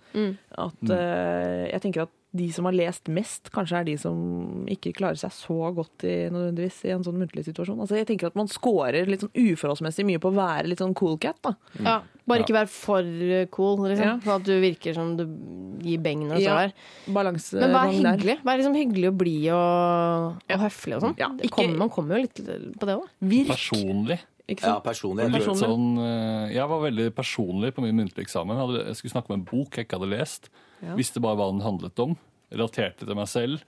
[0.60, 4.94] at uh, Jeg tenker at de som har lest mest, kanskje er de som ikke
[4.96, 7.80] klarer seg så godt i, nødvendigvis i en sånn muntlig situasjon.
[7.84, 10.96] Altså, jeg tenker at man scorer litt sånn uforholdsmessig mye på å være litt sånn
[10.96, 11.36] cool cat.
[11.44, 11.52] da.
[11.84, 13.04] Ja, bare ikke være for
[13.52, 14.06] cool, liksom.
[14.06, 14.18] Ja.
[14.24, 15.26] For at du virker som du
[15.84, 16.56] gir beng når du Ja.
[16.56, 16.74] står der.
[17.14, 18.38] Balanse Men vær hyggelig.
[18.48, 21.18] Vær liksom hyggelig og blid og, og høflig og sånn.
[21.20, 22.36] Ja, ikke- Man kommer jo litt
[22.80, 23.08] på det òg.
[23.48, 24.20] Personlig.
[24.48, 25.24] ikke Ja, personlig.
[25.32, 25.68] Jeg Personlig.
[25.68, 28.86] sånn, eh, jeg var veldig personlig på min muntlige eksamen.
[28.86, 30.50] Jeg skulle snakke om en bok jeg ikke hadde lest.
[30.82, 30.96] Ja.
[30.98, 32.16] Visste bare hva den handlet om.
[32.52, 33.62] Relaterte til meg selv.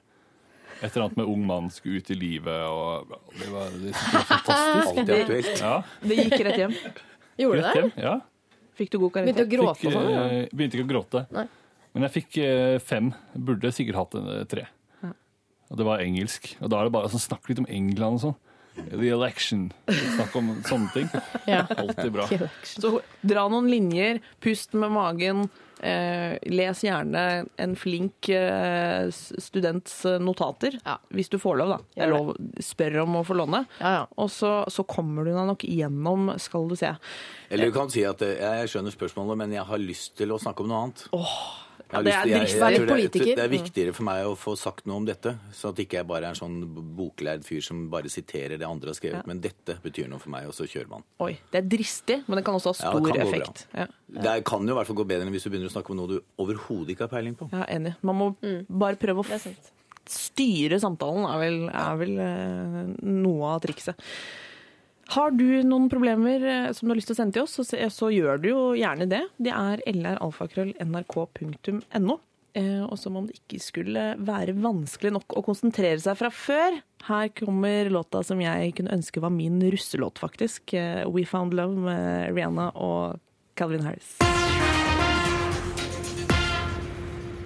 [0.84, 4.26] Et eller annet med ung mann skulle ut i livet, og det var, det var
[4.34, 4.98] fantastisk.
[4.98, 5.62] alltid aktuelt.
[5.62, 6.74] Ja, Det gikk rett hjem.
[7.40, 7.82] Gjorde rett det?
[7.84, 7.92] hjem.
[8.04, 8.16] Ja.
[8.74, 9.34] Fikk du god karakter?
[9.38, 10.10] Begynte å gråte Fikk, og sånn?
[10.12, 10.24] Ja.
[10.42, 11.22] eh, begynte ikke å gråte.
[11.38, 11.46] Nei.
[11.94, 13.12] Men jeg fikk eh, fem.
[13.38, 14.66] Burde sikkert hatt en eh, tre.
[15.72, 16.52] Og det var engelsk.
[16.60, 18.36] Og da er det bare sånn, snakk litt om England og sånn.
[18.76, 19.68] The election.
[19.88, 21.10] Snakk om sånne ting.
[21.50, 21.66] Ja.
[21.78, 22.26] Alltid bra.
[22.66, 25.46] Så dra noen linjer, pust med magen.
[25.84, 27.22] Eh, les gjerne
[27.60, 30.94] en flink eh, students eh, notater, Ja.
[31.12, 31.80] hvis du får lov, da.
[31.98, 32.30] Det er lov,
[32.64, 33.66] spør om å få låne.
[33.82, 34.06] Ja, ja.
[34.16, 36.94] Og så, så kommer du deg nok gjennom, skal du se.
[37.52, 40.40] Eller du kan si at eh, jeg skjønner spørsmålet, men jeg har lyst til å
[40.40, 41.04] snakke om noe annet.
[41.12, 42.24] Jeg har det er
[42.60, 45.70] Vær litt det, det er viktigere for meg å få sagt noe om dette, så
[45.72, 46.58] at ikke jeg bare er en sånn
[46.98, 49.22] boklærd fyr som bare siterer det andre har skrevet.
[49.22, 49.28] Ja.
[49.30, 51.06] Men dette betyr noe for meg, og så kjører man.
[51.24, 53.22] Oi, det er dristig, men det kan også ha Ja, stor bra.
[53.24, 53.66] effekt.
[53.74, 53.88] Ja.
[54.24, 56.02] Det kan jo i hvert fall gå bedre enn hvis du begynner å snakke om
[56.02, 57.50] noe du overhodet ikke har peiling på.
[57.54, 57.96] Ja, enig.
[58.02, 58.32] Man må
[58.70, 59.72] bare prøve å Det f sant.
[60.10, 63.96] styre samtalen, er vel, er vel eh, noe av trikset.
[65.14, 67.64] Har du noen problemer eh, som du har lyst til å sende til oss, så,
[67.94, 69.24] så gjør du jo gjerne det.
[69.38, 72.16] Det er lralfakrøll.nrk.no.
[72.54, 76.72] Eh, og som om det ikke skulle være vanskelig nok å konsentrere seg fra før.
[77.08, 80.74] Her kommer låta som jeg kunne ønske var min russelåt, faktisk.
[80.78, 83.20] Eh, We Found Love med Rihanna og
[83.58, 84.18] Calvin Harris.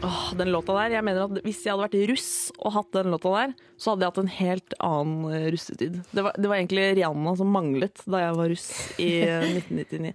[0.03, 2.29] Åh, den låta der, jeg mener at Hvis jeg hadde vært russ
[2.61, 5.95] og hatt den låta der, så hadde jeg hatt en helt annen eh, russetid.
[6.13, 8.67] Det var, det var egentlig Rihanna som manglet da jeg var russ
[9.01, 10.11] i eh, 1999.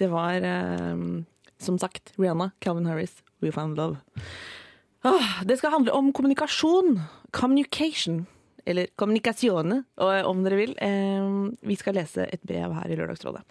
[0.00, 1.02] Det var, eh,
[1.62, 4.00] som sagt, Rihanna, Calvin Harris, We Found Love.
[5.06, 6.96] Åh, det skal handle om kommunikasjon.
[7.36, 8.24] Communication.
[8.66, 9.82] Eller kommunikasjone,
[10.26, 10.72] om dere vil.
[10.82, 11.28] Eh,
[11.62, 13.44] Vi skal lese et brev her i Lørdagsrådet.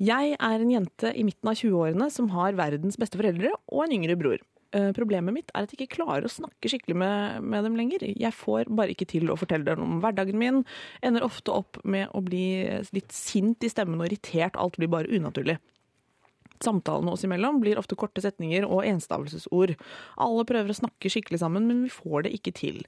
[0.00, 3.92] Jeg er en jente i midten av 20-årene som har verdens beste foreldre og en
[4.00, 4.40] yngre bror.
[4.76, 8.04] Eh, Problemet mitt er at jeg ikke klarer å snakke skikkelig med, med dem lenger.
[8.06, 10.62] Jeg får bare ikke til å fortelle dem om hverdagen min.
[11.02, 12.44] Ender ofte opp med å bli
[12.94, 14.58] litt sint i stemmen og irritert.
[14.60, 15.58] Alt blir bare unaturlig.
[16.60, 19.72] Samtalene oss imellom blir ofte korte setninger og enstavelsesord.
[20.20, 22.80] Alle prøver å snakke skikkelig sammen, men vi får det ikke til.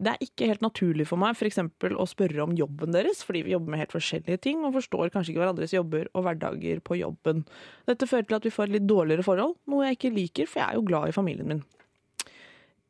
[0.00, 1.60] Det er ikke helt naturlig for meg f.eks.
[1.60, 5.34] å spørre om jobben deres, fordi vi jobber med helt forskjellige ting og forstår kanskje
[5.34, 7.44] ikke hverandres jobber og hverdager på jobben.
[7.90, 10.62] Dette fører til at vi får et litt dårligere forhold, noe jeg ikke liker, for
[10.62, 11.66] jeg er jo glad i familien min.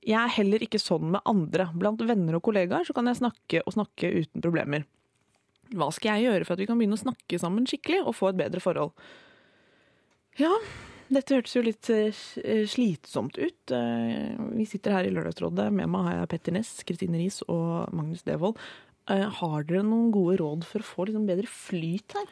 [0.08, 1.66] Jeg er heller ikke sånn med andre.
[1.76, 4.86] Blant venner og kollegaer så kan jeg snakke og snakke uten problemer.
[5.74, 8.30] Hva skal jeg gjøre for at vi kan begynne å snakke sammen skikkelig og få
[8.30, 8.94] et bedre forhold?
[10.36, 10.52] Ja,
[11.08, 12.12] dette hørtes jo litt eh,
[12.68, 13.72] slitsomt ut.
[13.74, 15.70] Eh, Vi sitter her i Lørdagsrådet.
[15.74, 18.60] Med meg har jeg Petter Ness, Kristine Riis og Magnus Devold.
[19.08, 22.28] Eh, Har dere noen gode råd for å få liksom bedre flyt her?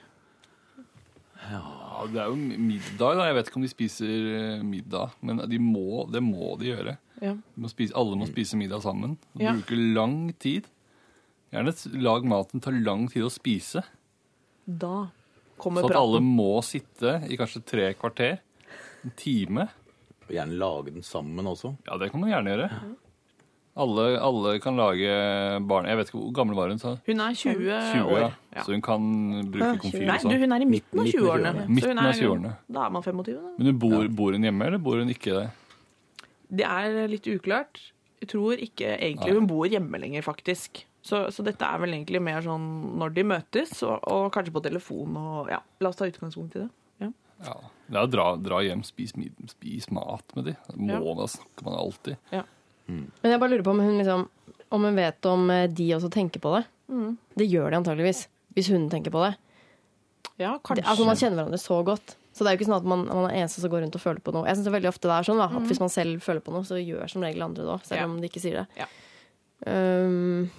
[1.47, 3.27] Ja, det er jo middag, da.
[3.29, 6.97] Jeg vet ikke om de spiser eh, middag, men de må, det må de gjøre.
[7.23, 7.35] Ja.
[7.37, 9.17] De må spise, alle må spise middag sammen.
[9.41, 9.53] Ja.
[9.57, 10.69] Bruke lang tid.
[11.55, 11.73] Gjerne
[12.03, 13.85] lag maten tar lang tid å spise.
[14.67, 15.07] Da
[15.59, 18.39] kommer Så at alle må sitte i kanskje tre kvarter.
[19.05, 19.69] En time.
[20.27, 21.77] Og gjerne lage den sammen også.
[21.87, 22.71] Ja, det kan man gjerne gjøre.
[23.77, 25.09] Alle, alle kan lage
[25.69, 25.85] barn...
[25.85, 28.21] Jeg vet ikke hvor gammel var hun, sa Hun er 20, 20, år.
[28.23, 28.31] ja.
[28.57, 28.63] Ja.
[28.65, 29.03] Så hun kan
[29.53, 30.41] bruke komfyr Nei, og du, sånn.
[30.41, 31.51] hun er i midten av 20-årene.
[31.53, 31.67] 20-årene.
[31.77, 32.53] Midten av er jo- 20-årene.
[32.73, 33.51] Da er man 25, da.
[33.59, 35.45] Men hun bor, bor hun hjemme, eller bor hun ikke det?
[36.57, 37.83] Det er litt uklart.
[38.23, 40.85] Jeg tror ikke egentlig hun bor hjemme lenger, faktisk.
[41.07, 42.65] Så, så dette er vel egentlig mer sånn
[42.99, 45.61] når de møtes, og, og kanskje på telefon og ja.
[45.85, 46.69] La oss ta utgangspunkt i det.
[47.05, 47.11] Ja.
[47.45, 47.55] Ja.
[47.87, 50.55] Det er å dra, dra hjem, spis, mid- spis mat med de.
[50.75, 51.15] Må, Ja.
[51.21, 52.17] Da snakker man alltid.
[52.89, 54.25] Men jeg bare lurer på om hun, liksom,
[54.75, 56.65] om hun vet om eh, de også tenker på det.
[57.37, 58.25] Det gjør de antageligvis.
[58.57, 59.35] Hvis hun tenker på det.
[60.39, 60.85] ja, det kanskje.
[60.89, 62.17] altså Man kjenner hverandre så godt.
[62.37, 64.03] Så det er jo ikke sånn at man, man er eneste som går rundt og
[64.03, 64.45] føler på noe.
[64.45, 66.53] Jeg synes det veldig ofte det er sånn da, at Hvis man selv føler på
[66.53, 67.87] noe, så gjør som regel andre det òg.
[67.89, 68.05] Selv Ja.
[68.11, 68.67] om de ikke sier det.
[68.77, 68.87] Ja.
[69.65, 70.51] Um,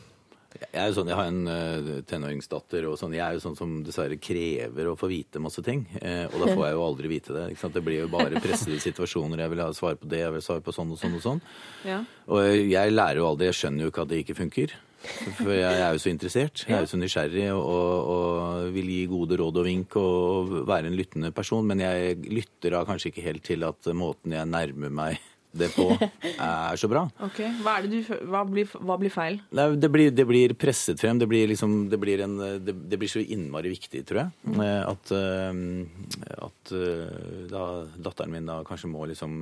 [0.58, 3.58] Jeg er jo sånn, jeg har en uh, tenåringsdatter, og sånn, jeg er jo sånn
[3.60, 5.84] som dessverre krever å få vite masse ting.
[6.02, 7.44] Eh, og da får jeg jo aldri vite det.
[7.54, 7.76] Ikke sant?
[7.78, 9.38] Det blir jo bare pressede situasjoner.
[9.44, 11.22] Jeg vil ha svar på det, jeg vil ha svar på sånn og sånn og
[11.22, 11.42] sånn.
[11.86, 12.00] Ja.
[12.34, 14.74] Og jeg lærer jo aldri, jeg skjønner jo ikke at det ikke funker.
[15.38, 17.64] For jeg er jo så interessert, jeg er jo så nysgjerrig og,
[18.16, 21.66] og, vil gi gode råd og vink og være en lyttende person.
[21.68, 25.20] Men jeg lytter da kanskje ikke helt til at måten jeg nærmer meg
[25.58, 25.88] det på,
[26.38, 27.06] er så bra.
[27.24, 29.40] Ok, Hva, det du, hva, blir, hva blir feil?
[29.56, 31.18] Nei, det, blir, det blir presset frem.
[31.22, 34.54] Det blir, liksom, det, blir en, det, blir så innmari viktig, tror jeg.
[34.54, 37.64] eh, At, eh, at eh, da
[38.10, 39.42] datteren min da kanskje må liksom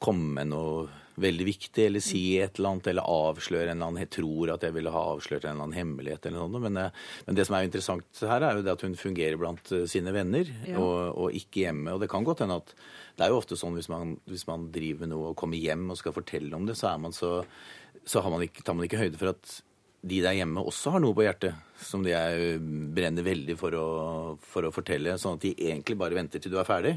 [0.00, 0.88] komme med noe
[1.20, 4.64] veldig viktig, eller si et eller annet, eller avsløre en eller annen Jeg tror at
[4.66, 6.62] jeg ville ha avslørt en eller annen hemmelighet, eller noe.
[6.66, 9.72] Men, eh, men det som er interessant her, er jo det at hun fungerer blant
[9.76, 11.94] eh, sine venner, og, og ikke hjemme.
[11.94, 12.74] Og det kan godt hende at
[13.16, 15.90] det er jo ofte sånn hvis man, hvis man driver med noe og kommer hjem
[15.92, 17.40] og skal fortelle om det, så, er man så,
[18.08, 19.58] så har man ikke, tar man ikke høyde for at
[20.02, 22.58] de der hjemme også har noe på hjertet som de er,
[22.96, 23.86] brenner veldig for å,
[24.40, 26.94] for å fortelle, sånn at de egentlig bare venter til du er ferdig,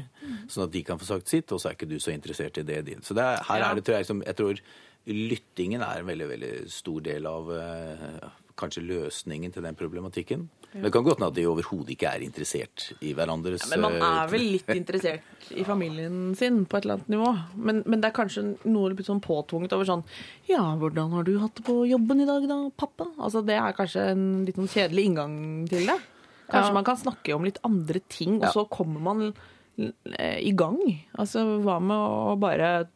[0.48, 2.64] sånn at de kan få sagt sitt, og så er ikke du så interessert i
[2.64, 2.82] det.
[2.86, 3.70] de- Så det er, her Ja.
[3.70, 4.60] er det, tror jeg, som, jeg tror
[5.06, 10.48] lyttingen er en veldig, veldig stor del av eh, kanskje løsningen til den problematikken.
[10.74, 13.94] Det kan godt hende at de overhodet ikke er interessert i hverandres ja, Men man
[14.00, 17.28] eh, er vel litt interessert i familien sin på et eller annet nivå.
[17.54, 20.02] Men, men det er kanskje noe litt sånn påtvunget over sånn
[20.50, 23.06] Ja, hvordan har du hatt det på jobben i dag da, pappa?
[23.22, 25.36] Altså Det er kanskje en litt sånn kjedelig inngang
[25.70, 25.98] til det.
[26.50, 26.76] Kanskje Ja.
[26.80, 28.52] man kan snakke om litt andre ting, og Ja.
[28.52, 29.34] så kommer man
[30.18, 30.78] eh, i gang.
[31.18, 32.88] Altså hva med å bare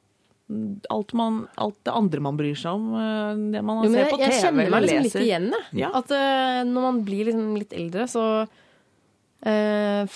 [0.88, 4.12] Alt, man, alt det andre man bryr seg om, eh, det man Jo, ser jeg,
[4.14, 5.80] på jeg kjenner meg liksom litt igjen, jeg.
[5.82, 5.90] Ja.
[5.98, 10.14] At uh, når man blir liksom litt eldre, så uh,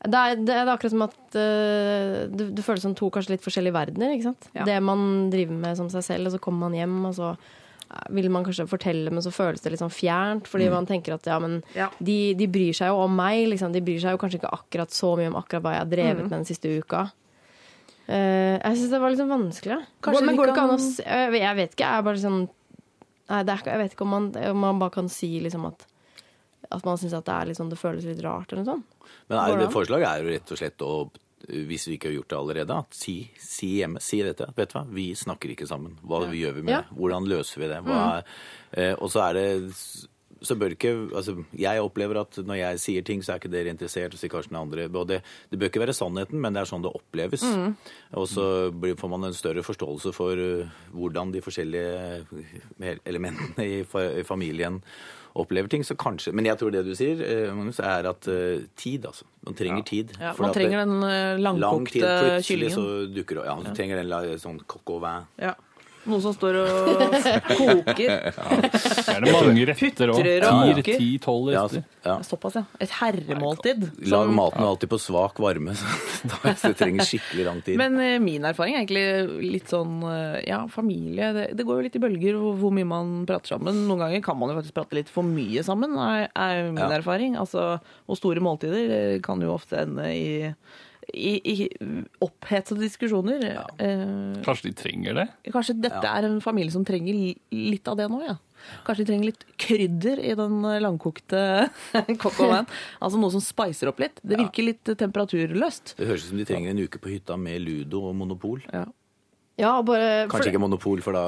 [0.00, 3.44] det er, det er akkurat som at uh, du, du føles som to kanskje litt
[3.44, 4.12] forskjellige verdener.
[4.16, 4.50] ikke sant?
[4.56, 4.68] Ja.
[4.68, 7.34] Det man driver med som seg selv, og så kommer man hjem, og så
[8.14, 10.46] vil man kanskje fortelle, men så føles det litt sånn fjernt.
[10.48, 11.88] Fordi man tenker at ja, men Ja.
[11.98, 13.48] de, de bryr seg jo om meg.
[13.50, 13.72] liksom.
[13.74, 16.22] De bryr seg jo kanskje ikke akkurat så mye om akkurat hva jeg har drevet
[16.28, 17.08] med den siste uka.
[18.10, 19.76] Eh, jeg syns det var litt sånn vanskelig.
[20.02, 21.86] Kanskje men går det ikke an å kan- jeg, vet- ikke.
[21.86, 22.40] Jeg er bare sånn
[23.30, 25.86] Nei, det er, jeg vet ikke om man, om man bare kan si liksom at
[26.72, 28.84] at man syns det liksom, det føles litt rart eller noe sånt.
[29.28, 31.10] Men er, det forslaget er jo rett og slett å
[31.50, 34.46] hvis vi ikke har gjort det allerede, si, si hjemme, si dette.
[34.54, 35.96] Vet du hva, vi snakker ikke sammen.
[36.04, 36.80] Hva gjør vi med Ja.
[36.82, 36.98] det?
[36.98, 37.78] Hvordan løser vi det?
[37.86, 38.24] Hva er,
[38.74, 39.72] eh, og så er det
[40.42, 43.68] så bør ikke, altså Jeg opplever at når jeg sier ting, så er ikke dere
[43.74, 44.88] interessert, og sier kanskje den andre.
[44.88, 45.20] Og det,
[45.50, 47.44] det bør ikke være sannheten, men det er sånn det oppleves.
[48.16, 53.66] Og så blir, får man en større forståelse for uh, hvordan de forskjellige uh, elementene
[53.66, 54.80] i, fa- i familien
[55.38, 55.84] opplever ting.
[55.86, 59.24] Så kanskje, Men jeg tror det du sier, eh, Magnus, er at eh, tid, altså.
[59.46, 60.10] Man trenger tid.
[60.18, 63.14] Ja, For man trenger det- den langkokte lang tid, langkokte så kyllingen.
[63.14, 65.26] dukker Ja, du trenger den sånn coq au vin.
[65.38, 65.54] Ja.
[66.08, 67.12] Noe som står og
[67.58, 68.10] koker.
[69.10, 70.20] Er det mange retter òg?
[70.20, 70.96] Putrer og koker.
[71.02, 71.82] Ti-tolv retter.
[72.06, 72.14] ja.
[72.24, 72.62] Såpass, ja.
[72.80, 73.84] Et herremåltid.
[74.08, 77.76] Lag maten alltid på svak varme, så det trenger skikkelig lang tid.
[77.80, 81.86] Men eh, min erfaring er egentlig litt sånn eh, Ja, familie det, det går jo
[81.90, 83.84] litt i bølger hvor, hvor mye man prater sammen.
[83.90, 86.88] Noen ganger kan man jo faktisk prate litt for mye sammen, er, er min Ja.
[87.00, 87.36] erfaring.
[87.40, 87.74] Altså,
[88.08, 90.30] og store måltider eh, kan jo ofte ende i
[91.14, 91.68] i, i
[92.24, 93.42] opphetede diskusjoner.
[93.54, 93.64] Ja.
[94.44, 95.26] Kanskje de trenger det?
[95.52, 97.16] kanskje dette er en familie som trenger
[97.52, 98.36] litt av det nå, ja.
[98.84, 101.38] Kanskje de trenger litt krydder i den eh, langkokte
[101.96, 102.64] au.
[103.00, 104.20] Altså noe som spicer opp litt.
[104.20, 105.94] Det virker litt eh, temperaturløst.
[105.96, 108.60] Det høres ut som de trenger en uke på hytta med ludo og monopol.
[108.68, 108.84] Ja.
[109.60, 111.24] Ja, bare for- Kanskje ikke monopol, for da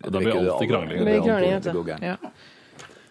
[0.00, 0.96] da blir drikker alltid krangling.
[0.96, 2.30] det Det blir alltid- krangling,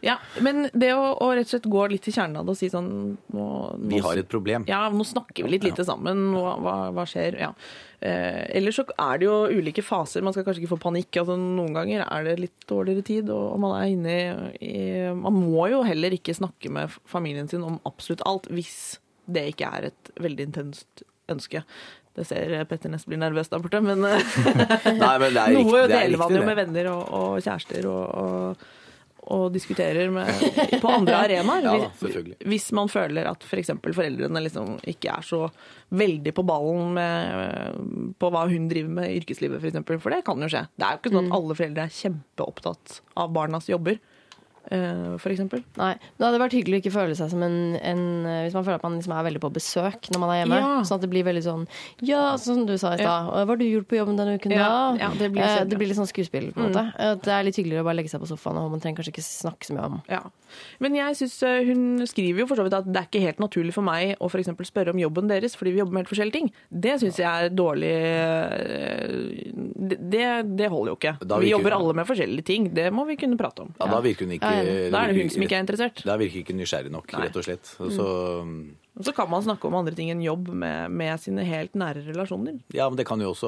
[0.06, 0.16] Ja.
[0.40, 2.70] men det å, å rett og slett gå litt til kjernen av det og si
[2.72, 2.90] sånn
[3.36, 3.46] nå,
[3.76, 4.66] nå, Vi har et problem.
[4.70, 6.30] Ja, nå snakker vi litt lite sammen.
[6.38, 7.40] Hva, hva, hva skjer?
[7.42, 7.52] Ja.
[8.00, 10.24] Eh, ellers så er det jo ulike faser.
[10.24, 11.12] Man skal kanskje ikke få panikk.
[11.20, 15.14] Altså, noen ganger er det litt dårligere tid, og og man er inne i, i
[15.18, 19.70] Man må jo heller ikke snakke med familien sin om absolutt alt hvis det ikke
[19.78, 21.64] er et veldig intenst ønske.
[22.18, 24.36] Det ser Petter Næss blir nervøs der borte, men eh,
[25.04, 28.70] Nei, men er noe er deler man jo med venner og, og kjærester og, og,
[29.30, 30.30] og diskuterer med,
[30.82, 31.68] på andre arenaer.
[31.68, 31.90] Ja.
[32.50, 33.70] Hvis man føler at f.eks.
[33.80, 35.44] For foreldrene liksom ikke er så
[35.94, 39.80] veldig på ballen med, på hva hun driver med i yrkeslivet, f.eks.
[39.86, 40.64] For, for det kan jo skje.
[40.76, 41.32] Det er jo ikke sånn Mm.
[41.34, 44.00] at alle foreldre er kjempeopptatt av barnas jobber,
[44.72, 45.64] eh, for eksempel.
[45.78, 48.64] Nei, Det hadde vært hyggelig å ikke føle seg som en, en eh, Hvis man
[48.68, 50.60] føler at man liksom er veldig på besøk når man er hjemme.
[50.64, 50.72] Ja.
[50.88, 51.68] Sånn at det blir veldig sånn
[52.06, 53.06] Ja, sånn som du sa i stad.
[53.06, 53.18] Ja.
[53.44, 54.98] Hva har du gjort på jobben denne uken, Ja, da?
[55.06, 56.86] ja, det blir Eh, det blir litt sånn skuespill, på en måte.
[57.26, 59.26] Det er litt hyggeligere å bare legge seg på sofaen, og man trenger kanskje ikke
[59.26, 60.22] snakke så mye om Ja.
[60.84, 63.44] Men jeg synes eh, hun skriver jo for så vidt at det er ikke helt
[63.44, 66.38] naturlig for meg å for spørre om jobben deres, fordi vi jobber med helt forskjellige
[66.40, 66.52] ting.
[66.70, 69.16] Det syns jeg er dårlig eh,
[70.00, 70.28] det,
[70.60, 71.16] det holder jo ikke.
[71.40, 72.70] Vi jobber jobber alle med forskjellige ting.
[72.76, 73.74] Det må vi kunne prate om.
[73.80, 76.04] Ja, da virker hun ikke Ja, Da er det hun som ikke er interessert.
[76.06, 77.70] Da virker ikke nysgjerrig nok, rett og slett.
[77.70, 78.08] Så, Og
[79.00, 82.58] så kan man snakke om andre ting enn jobb med, med sine helt nære relasjoner.
[82.76, 83.48] Ja, men det kan jo også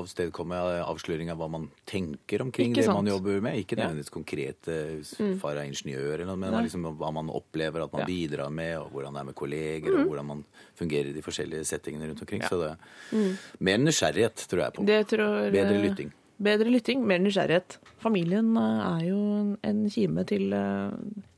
[0.00, 3.56] avstedkomme avsløring av hva man tenker omkring det man jobber med.
[3.62, 3.86] Ikke Ja.
[3.88, 6.64] nødvendigvis konkret eh, far er ingeniør, eller noe, men Nei.
[6.66, 8.06] liksom hva man opplever at man Ja.
[8.06, 8.12] Mm.
[8.12, 10.44] bidrar med, og hvordan det er med kolleger, og hvordan man
[10.76, 12.42] fungerer i de forskjellige settingene rundt omkring.
[12.42, 14.82] Så det mer nysgjerrighet, tror jeg på.
[14.82, 14.86] Mm.
[14.86, 16.12] Det tror, Bedre lytting.
[16.40, 17.78] Bedre lytting, mer nysgjerrighet.
[18.00, 20.90] Familien eh, er jo en- kime til, eh,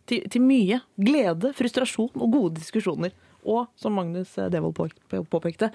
[0.07, 3.13] til, til mye glede, frustrasjon og gode diskusjoner.
[3.43, 4.77] Og som Magnus eh, Devold
[5.31, 5.71] påpekte,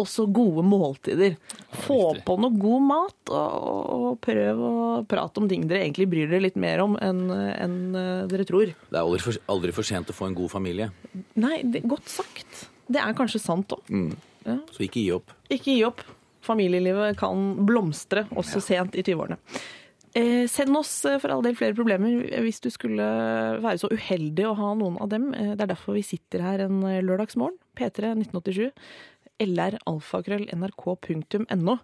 [0.00, 1.36] også gode måltider.
[1.84, 4.76] Få på noe god mat, og, prøv å
[5.08, 8.72] prate om ting dere egentlig bryr dere litt mer om enn eh, dere tror.
[8.72, 10.90] Det er aldri for, aldri for sent å få en god familie,
[11.40, 12.64] Nei, det, godt sagt.
[12.90, 13.90] Det er kanskje sant òg.
[14.72, 15.36] så ikke gi opp.
[15.52, 16.02] Ikke gi opp.
[16.44, 19.36] Familielivet kan blomstre også sent i 20-årene.
[20.14, 22.10] Eh, send oss eh, for all del flere problemer
[22.42, 23.04] hvis du skulle
[23.62, 25.24] være så uheldig å ha noen av dem.
[25.34, 27.58] Eh, det er derfor vi sitter her en eh, lørdagsmorgen.
[27.78, 28.70] P3 1987.
[29.46, 31.74] lralfakrøll.nrk.no.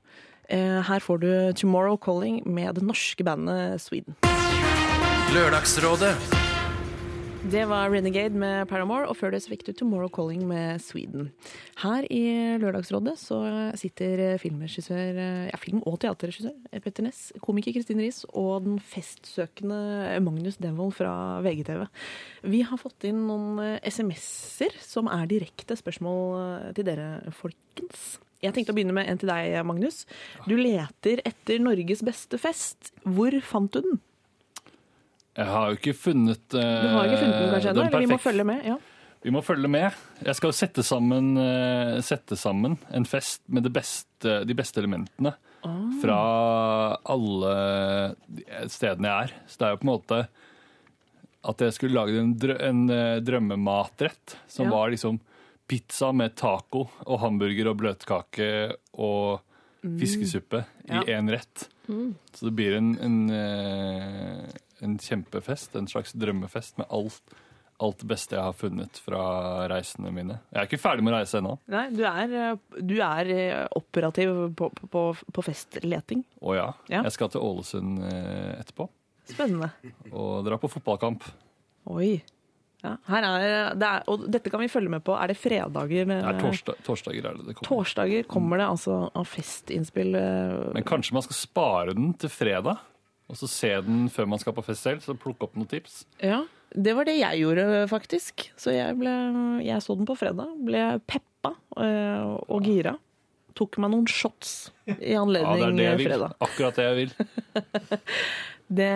[0.49, 4.15] Eh, her får du Tomorrow Calling med det norske bandet Sweden.
[5.35, 6.46] Lørdagsrådet.
[7.47, 11.29] Det var Renegade med Paramore, og før det så fikk du Tomorrow Calling med Sweden.
[11.79, 13.39] Her i Lørdagsrådet så
[13.79, 15.21] sitter filmregissør,
[15.53, 19.79] ja, film- og teaterregissør Petter Ness, komiker Kristin Riis og den festsøkende
[20.27, 21.13] Magnus Devold fra
[21.47, 21.87] VGTV.
[22.51, 28.17] Vi har fått inn noen eh, SMS-er som er direkte spørsmål eh, til dere, folkens.
[28.43, 30.03] Jeg tenkte å begynne med en til deg, Magnus.
[30.51, 32.91] Du leter etter Norges beste fest.
[33.07, 34.03] Hvor fant du den?
[35.37, 38.19] Jeg har jo ikke funnet Du har ikke funnet den kanskje ennå, eller vi må
[38.23, 38.63] følge med?
[38.65, 38.77] Ja.
[39.27, 39.95] Vi må følge med.
[40.23, 45.35] Jeg skal sette sammen, uh, sette sammen en fest med det beste, de beste elementene
[46.01, 46.17] fra
[47.11, 47.55] alle
[48.71, 49.33] stedene jeg er.
[49.51, 50.19] Så det er jo på en måte
[51.47, 54.71] at jeg skulle lage en, drø en uh, drømmematrett som Ja.
[54.77, 55.19] var liksom
[55.67, 58.49] pizza med taco og hamburger og bløtkake
[58.95, 59.41] og
[59.83, 61.03] fiskesuppe Ja.
[61.03, 61.67] i én rett.
[62.35, 64.47] Så det blir en, en, eh,
[64.85, 67.37] en kjempefest, en slags drømmefest med alt,
[67.83, 69.23] alt det beste jeg har funnet fra
[69.71, 70.39] reisene mine.
[70.53, 71.57] Jeg er ikke ferdig med å reise ennå.
[71.73, 76.25] Nei, du er, eh, du er eh, operativ på, på, på festleting.
[76.41, 76.71] Å ja.
[76.93, 77.03] Ja.
[77.09, 78.89] Jeg skal til Ålesund eh, etterpå
[79.27, 79.73] Spennende.
[80.13, 81.25] og dra på fotballkamp.
[81.93, 82.17] Oi.
[82.85, 85.15] Ja, er, det er, og dette kan vi følge med på.
[85.19, 86.07] Er det fredager?
[86.07, 87.67] Det er torsdag, torsdager er det det kommer.
[87.67, 90.13] Torsdager kommer det altså av festinnspill.
[90.77, 92.85] Men kanskje man skal spare den til fredag?
[93.27, 96.05] Og så se den før man skal på fest selv, så plukke opp noen tips.
[96.23, 96.45] Ja,
[96.77, 98.47] det var det jeg gjorde, faktisk.
[98.61, 99.15] Så jeg, ble,
[99.67, 100.53] jeg så den på fredag.
[100.67, 102.95] Ble peppa øh, og gira.
[103.57, 106.11] Tok meg noen shots i anledning Ja, det er det jeg vil.
[106.13, 106.37] fredag.
[106.45, 107.17] Akkurat det jeg vil.
[108.67, 108.87] Det,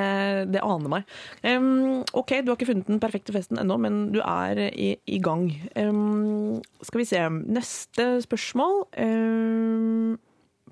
[0.50, 1.10] det aner meg.
[1.46, 5.20] Um, OK, du har ikke funnet den perfekte festen ennå, men du er i, i
[5.22, 5.44] gang.
[5.78, 7.20] Um, skal vi se.
[7.46, 8.80] Neste spørsmål.
[8.98, 10.16] Um,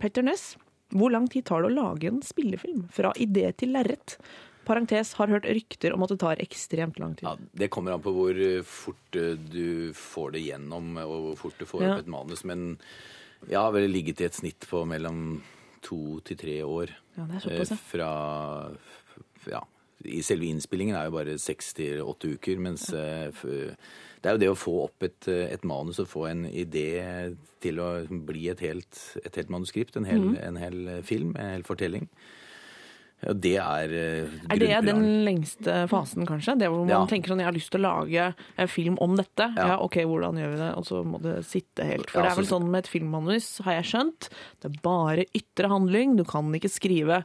[0.02, 0.56] Petter Ness,
[0.94, 2.86] hvor lang tid tar det å lage en spillefilm?
[2.94, 4.16] Fra idé til lerret?
[4.68, 7.24] Parentes har hørt rykter om at det tar ekstremt lang tid.
[7.28, 11.36] Ja, Det kommer an på hvor eh, fort eh, du får det gjennom, og hvor
[11.46, 11.92] fort du får Ja.
[11.94, 12.44] opp et manus.
[12.44, 12.78] Men
[13.48, 15.40] jeg har vel ligget i et snitt på mellom
[15.80, 16.92] to til tre år.
[17.16, 17.76] Ja, det er såpass, ja.
[17.76, 18.76] Eh, Fra
[19.50, 19.62] Ja.
[20.04, 23.74] I selve innspillingen er jo bare seks til åtte uker, mens f-
[24.22, 27.36] det er jo det å få opp et, eh, et manus og få en idé
[27.62, 30.36] til å bli et helt, et helt manuskript, en hel, mm.
[30.42, 32.08] en hel film, en hel fortelling.
[33.18, 36.54] Ja, det er eh, Er det den lengste fasen, kanskje?
[36.60, 37.06] Det hvor man Ja.
[37.10, 39.48] tenker sånn, jeg har lyst til å lage en film om dette.
[39.56, 39.66] Ja.
[39.74, 39.78] Ja.
[39.82, 40.70] ok, hvordan gjør vi det?
[40.78, 42.10] Og så må det sitte helt.
[42.10, 44.28] For det er vel så- sånn med et filmmanus, har jeg skjønt,
[44.60, 46.16] det er bare ytre handling.
[46.16, 47.24] Du kan ikke skrive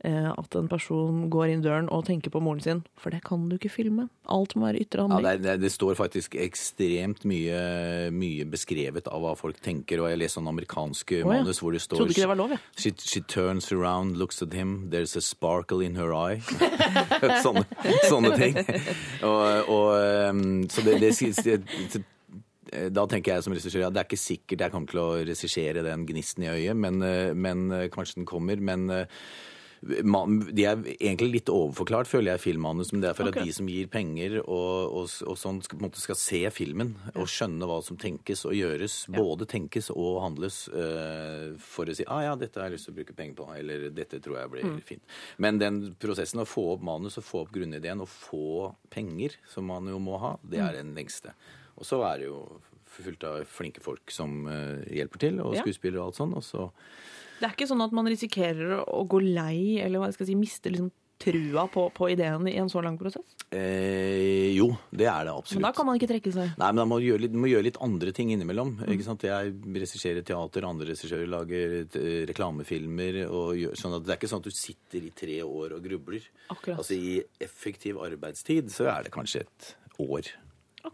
[0.00, 3.58] at en person går inn døren og tenker på moren sin, for det kan du
[3.58, 4.06] ikke filme.
[4.32, 5.26] Alt må være ytre handling.
[5.28, 10.22] er- det, det står faktisk ekstremt mye, mye beskrevet av hva folk tenker, og jeg
[10.22, 11.26] leser sånn amerikanske ja.
[11.28, 12.60] manus hvor det står Trodde ikke det var lov, jeg.
[12.76, 16.40] She, she turns around, looks at him, there's a sparkle in her eye.
[17.44, 17.66] sånne,
[18.08, 18.56] sånne ting.
[19.26, 19.90] Og, og,
[20.30, 21.12] um, så det, det,
[21.44, 22.04] det,
[22.70, 25.84] da tenker jeg som regissør at det er ikke sikkert jeg kommer til å regissere
[25.84, 28.60] den gnisten i øyet, men, eh, men eh, kanskje den kommer.
[28.62, 29.22] Men eh,
[29.80, 32.90] de er egentlig litt overforklart, føler jeg, filmmanus.
[32.92, 33.40] Men det er for okay.
[33.40, 36.40] at de som gir penger og, og, og sånn, skal, på en måte skal se
[36.52, 38.98] filmen og skjønne hva som tenkes og gjøres.
[39.14, 42.94] Både tenkes og handles uh, for å si ah, ja, dette har jeg lyst til
[42.94, 45.16] å bruke penger på, eller dette tror jeg blir fint.
[45.40, 49.68] Men den prosessen å få opp manus og få opp grunnideen og få penger, som
[49.70, 51.32] man jo må ha, det er den lengste.
[51.80, 52.42] Og så er det jo
[52.90, 55.64] fullt av flinke folk som uh, hjelper til, og Ja.
[55.64, 56.36] skuespillere og alt sånn.
[56.36, 56.68] Og så
[57.40, 60.36] Det er ikke sånn at man risikerer å gå lei, eller hva jeg skal si,
[60.38, 63.34] miste liksom trua på, på ideen i en så lang prosess?
[63.52, 65.58] Eh, jo, det er det absolutt.
[65.58, 66.54] Men da kan man ikke trekke seg.
[66.60, 68.72] Nei, men da må gjøre litt, du må gjøre litt andre ting innimellom.
[68.88, 69.26] ikke sant?
[69.28, 73.22] Jeg regisserer teater, andre regissører lager eh, reklamefilmer.
[73.28, 75.84] Og gjør, sånn at Det er ikke sånn at du sitter i tre år og
[75.84, 76.28] grubler.
[76.48, 76.80] Akkurat.
[76.80, 77.18] Altså I
[77.48, 80.32] effektiv arbeidstid så er det kanskje et år.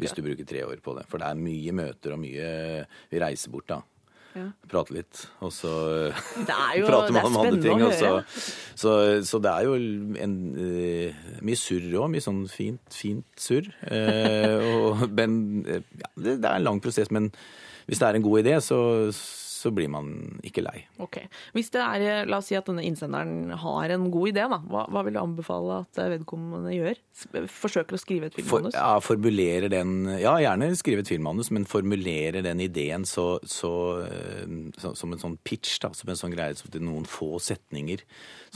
[0.00, 1.06] Hvis du bruker tre år på det.
[1.06, 2.48] For det er mye møter og mye
[3.12, 3.84] Vi reiser bort, da.
[4.36, 4.46] Ja.
[4.68, 5.72] Prate litt, og så
[6.76, 7.84] jo prater er man om andre ting.
[7.96, 8.10] så,
[8.76, 8.92] så,
[9.24, 9.76] så det er jo
[10.26, 12.10] en, uh, mye surr òg.
[12.12, 13.70] Mye sånn fint, fint surr.
[13.88, 17.12] Uh, og, men eh, ja, det, det er en lang prosess.
[17.14, 17.30] Men
[17.88, 18.78] hvis det er en god idé, så,
[19.66, 20.08] så blir man
[20.46, 20.84] ikke lei.
[21.02, 21.18] Ok.
[21.56, 24.46] Hvis det er, La oss si at denne innsenderen har en god idé.
[24.50, 24.60] Da.
[24.70, 27.00] Hva, hva vil du anbefale at vedkommende gjør?
[27.50, 28.78] Forsøker å skrive et For, filmmanus?
[28.78, 33.72] ja, formulerer den Ja, gjerne skrive et filmmanus, men formulerer den ideen så, så,
[34.06, 34.46] eh,
[34.78, 38.04] så, som en sånn pitch, da, som en sånn greie, til det noen få setninger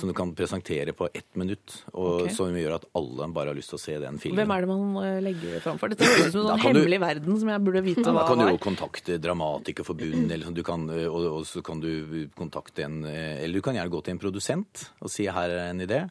[0.01, 2.35] som du kan presentere på ett minutt, og okay.
[2.35, 4.41] som gjør at alle bare har lyst til å se den filmen.
[4.41, 5.93] Hvem er det man eh, legger fram for?
[5.93, 8.21] Dette høres ut som en sånn hemmelig du- verden som jeg burde vite hva var.
[8.21, 12.29] da kan du jo kontakte Dramatikerforbundet, eller sånn, du kan, og, og så kan du
[12.37, 15.69] kontakte en eh, Eller du kan gjerne gå til en produsent og si her er
[15.71, 16.05] en idé.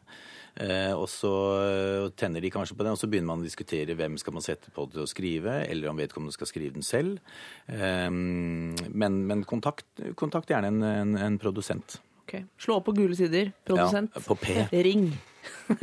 [0.60, 1.30] Eh, og så
[1.62, 4.44] eh, tenner de kanskje på den, og så begynner man å diskutere hvem skal man
[4.44, 7.20] sette på til å skrive, eller om vedkommende skal skrive den selv.
[7.70, 9.88] Eh, men men kontakt,
[10.18, 12.00] kontakt gjerne en, en, en produsent.
[12.30, 12.44] Ok.
[12.62, 13.50] Slå opp på gule sider.
[13.66, 14.14] Produsent.
[14.14, 14.54] Ja, på P.
[14.86, 15.08] Ring.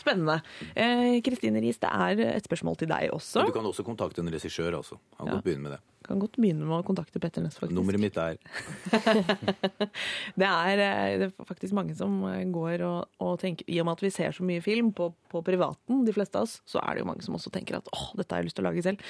[0.00, 0.38] Spennende.
[0.78, 3.42] Eh, Kristine Riis, det er et spørsmål til deg også.
[3.48, 4.96] Du kan også kontakte en regissør, altså.
[5.18, 5.34] Han kan Ja.
[5.38, 5.80] godt begynne med det.
[6.08, 7.74] Kan godt begynne med å kontakte Petter Næss, faktisk.
[7.76, 8.38] Nummeret mitt er
[10.38, 13.88] Det er, eh, det er faktisk mange som eh, går og, og tenker I og
[13.90, 16.80] med at vi ser så mye film på, på privaten, de fleste av oss, så
[16.80, 18.68] er det jo mange som også tenker at åh, dette har jeg lyst til å
[18.70, 19.02] lage selv.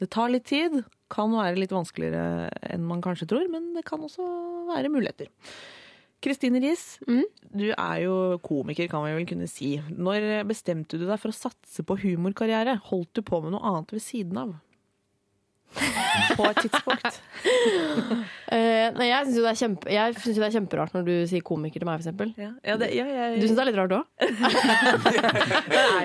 [0.00, 0.80] Det tar litt tid,
[1.12, 4.24] kan være litt vanskeligere enn man kanskje tror, men det kan også
[4.72, 5.28] være muligheter.
[6.20, 6.98] Kristine Riis,
[7.50, 8.14] du er jo
[8.44, 9.74] komiker, kan vi vel kunne si.
[9.96, 12.76] Når bestemte du deg for å satse på humorkarriere?
[12.90, 14.52] Holdt du på med noe annet ved siden av?
[16.36, 17.20] På et tidspunkt.
[18.50, 21.04] uh, nei, jeg syns jo, det er kjempe- jeg synes jo det er kjemperart når
[21.06, 22.34] du sier komiker til meg, f.eks.
[22.40, 22.74] Ja, ja,
[23.06, 24.04] ja, Du syns det er litt rart òg?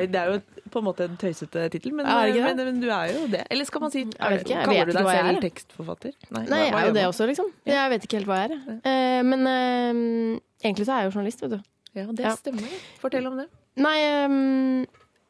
[0.05, 0.37] Det det er jo
[0.75, 3.43] på en måte en tøysete tittel, men, Er ikke men, men du er jo det.
[3.51, 5.45] Eller skal man si vet ikke, jeg Kaller vet du deg jeg selv er.
[5.47, 6.17] tekstforfatter?
[6.35, 7.49] Nei, hva- jeg er jo det også, liksom.
[7.71, 8.75] Jeg vet ikke helt hva jeg er.
[8.91, 11.59] Eh, men eh, egentlig så er jeg jo journalist, vet du.
[11.95, 12.35] Ja, det Ja.
[12.35, 12.75] stemmer.
[12.99, 13.47] Fortell om det.
[13.79, 13.95] Nei,
[14.25, 14.85] um,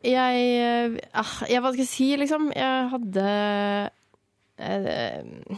[0.06, 2.52] jeg eh, ah, jeg, Hva skal jeg si, liksom?
[2.54, 3.24] Jeg hadde
[4.58, 5.56] eh,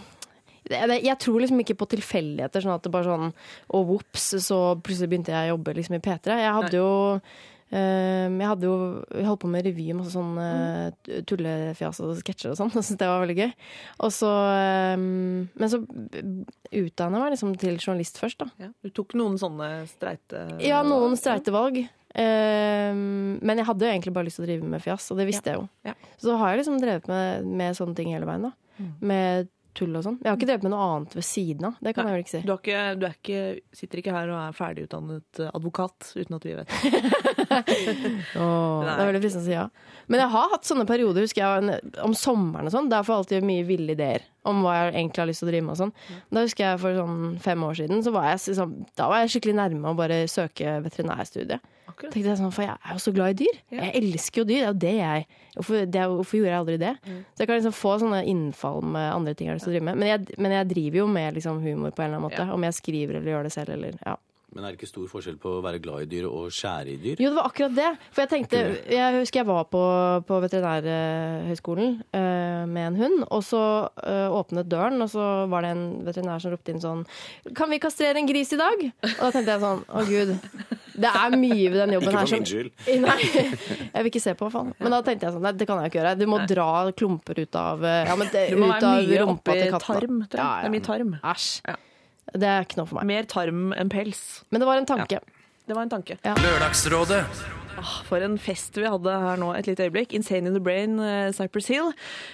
[0.68, 3.30] det, jeg tror liksom ikke på tilfeldigheter, sånn at det bare sånn
[3.76, 6.40] Og vops, så plutselig begynte jeg å jobbe liksom i P3.
[6.44, 6.82] Jeg hadde Nei.
[6.82, 7.22] jo
[7.72, 8.76] jeg hadde jo
[9.12, 12.72] jeg holdt på med revy, masse sånn uh, tullefjas og sketsjer og sånn.
[12.78, 13.52] Jeg syntes det var veldig gøy.
[14.08, 14.32] Og så
[14.96, 18.68] um, Men så utdanna jeg meg liksom til journalist først, da.
[18.68, 18.72] Ja.
[18.84, 21.82] Du tok noen sånne streite Ja, noen streite valg.
[22.18, 25.28] Um, men jeg hadde jo egentlig bare lyst til å drive med fjas, og det
[25.30, 25.68] visste jeg jo.
[25.86, 25.94] Ja.
[26.22, 28.48] Så har jeg liksom drevet med, med sånne ting hele veien.
[28.48, 28.56] da.
[28.78, 28.90] Mm.
[29.12, 30.18] Med tull og sånn.
[30.24, 31.78] Jeg har ikke drevet med noe annet ved siden av.
[31.84, 32.12] Det kan Nei.
[32.12, 32.42] jeg vel ikke si.
[32.48, 33.42] Du, ikke, du ikke,
[33.80, 37.04] sitter ikke her og er ferdigutdannet eh, advokat uten at vi vet det.
[38.42, 39.68] Åh, det er veldig fristende å si ja.
[40.08, 42.92] Men jeg har hatt sånne perioder, husker jeg, om sommeren og sånn.
[42.92, 45.52] Der får jeg alltid mye ville ideer om hva jeg egentlig har lyst til å
[45.52, 45.96] drive med og sånn.
[46.32, 49.34] Da husker jeg for sånn fem år siden, så var jeg, liksom, da var jeg
[49.36, 51.74] skikkelig nærme å bare søke veterinærstudiet.
[51.88, 52.12] Akkurat.
[52.14, 53.60] tenkte jeg sånn, for jeg er jo så glad i dyr.
[53.72, 53.88] Ja.
[53.88, 54.58] Jeg elsker jo dyr.
[54.58, 55.28] Det er jo det jeg
[55.58, 56.92] Hvorfor, det er, hvorfor gjorde jeg aldri det?
[57.34, 59.78] Så jeg kan liksom få sånne innfall med andre ting jeg har lyst til å
[59.78, 59.98] drive med.
[59.98, 62.46] Men jeg, men jeg driver jo med liksom humor på en eller annen måte.
[62.54, 64.14] Om jeg skriver eller gjør det selv eller ja.
[64.56, 66.98] Men er det ikke stor forskjell på å være glad i dyr og skjære i
[67.02, 67.20] dyr?
[67.20, 67.90] Jo, det var akkurat det.
[68.16, 68.62] For jeg tenkte
[68.96, 69.82] Jeg husker jeg var på,
[70.30, 75.74] på Veterinærhøgskolen uh, med en hund, og så uh, åpnet døren, og så var det
[75.76, 77.04] en veterinær som ropte inn sånn
[77.58, 78.86] Kan vi kastrere en gris i dag?
[78.88, 80.34] Og da tenkte jeg sånn Å, gud.
[80.98, 82.72] Det er mye ved den jobben Ikke her for som min skyld.
[83.06, 84.72] Nei, jeg vil ikke se på, faen.
[84.80, 86.14] Men da tenkte jeg sånn, nei, det kan jeg ikke gjøre.
[86.18, 89.12] Du må dra klumper ut av eh, ja, men det, Du må ut være av
[89.12, 89.92] mye rumpa oppi til katten.
[89.92, 90.64] tarm, tror jeg.
[90.64, 91.14] Det er mye tarm.
[91.22, 91.52] Æsj.
[91.68, 91.78] Ja.
[92.34, 93.08] Det er ikke noe for meg.
[93.12, 94.44] Mer tarm enn pels.
[94.52, 95.22] Men det var en tanke.
[95.68, 96.18] Det var en tanke.
[96.24, 97.24] Lørdagsrådet.
[97.78, 100.16] Ah, For en fest vi hadde her nå et lite øyeblikk.
[100.16, 101.92] 'Insane in the Brain', eh, Cypress Hill.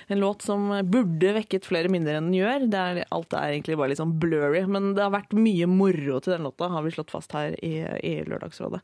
[0.08, 2.70] En låt som burde vekket flere minner enn den gjør.
[2.72, 6.20] Det er, alt er egentlig bare litt sånn blurry, men det har vært mye moro
[6.22, 7.74] til den låta, har vi slått fast her i,
[8.04, 8.82] i Lørdagsrådet.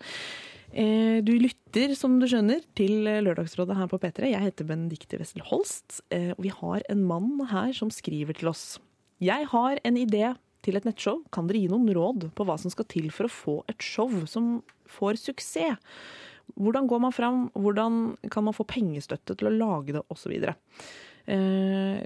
[0.73, 4.29] Eh, Du lytter, som du skjønner, til Lørdagsrådet her på P3.
[4.33, 8.49] Jeg heter Benedicte Wessel Holst, eh, og vi har en mann her som skriver til
[8.49, 8.79] oss.
[9.21, 10.35] Jeg har en idé
[10.69, 11.21] til et nettshow.
[11.33, 14.09] Kan dere gi noen råd på hva som skal til for å få et show
[14.29, 14.59] som
[14.89, 15.77] får suksess?
[16.57, 17.45] Hvordan går man fram?
[17.53, 20.33] Hvordan kan man få pengestøtte til å lage det, osv.?
[21.29, 21.97] Eh,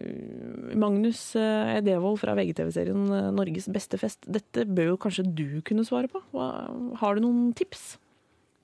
[0.76, 4.28] Magnus eh, Devold fra VGTV-serien eh, Norges beste fest.
[4.28, 6.20] Dette bør jo kanskje du kunne svare på?
[6.36, 7.94] Har du noen tips?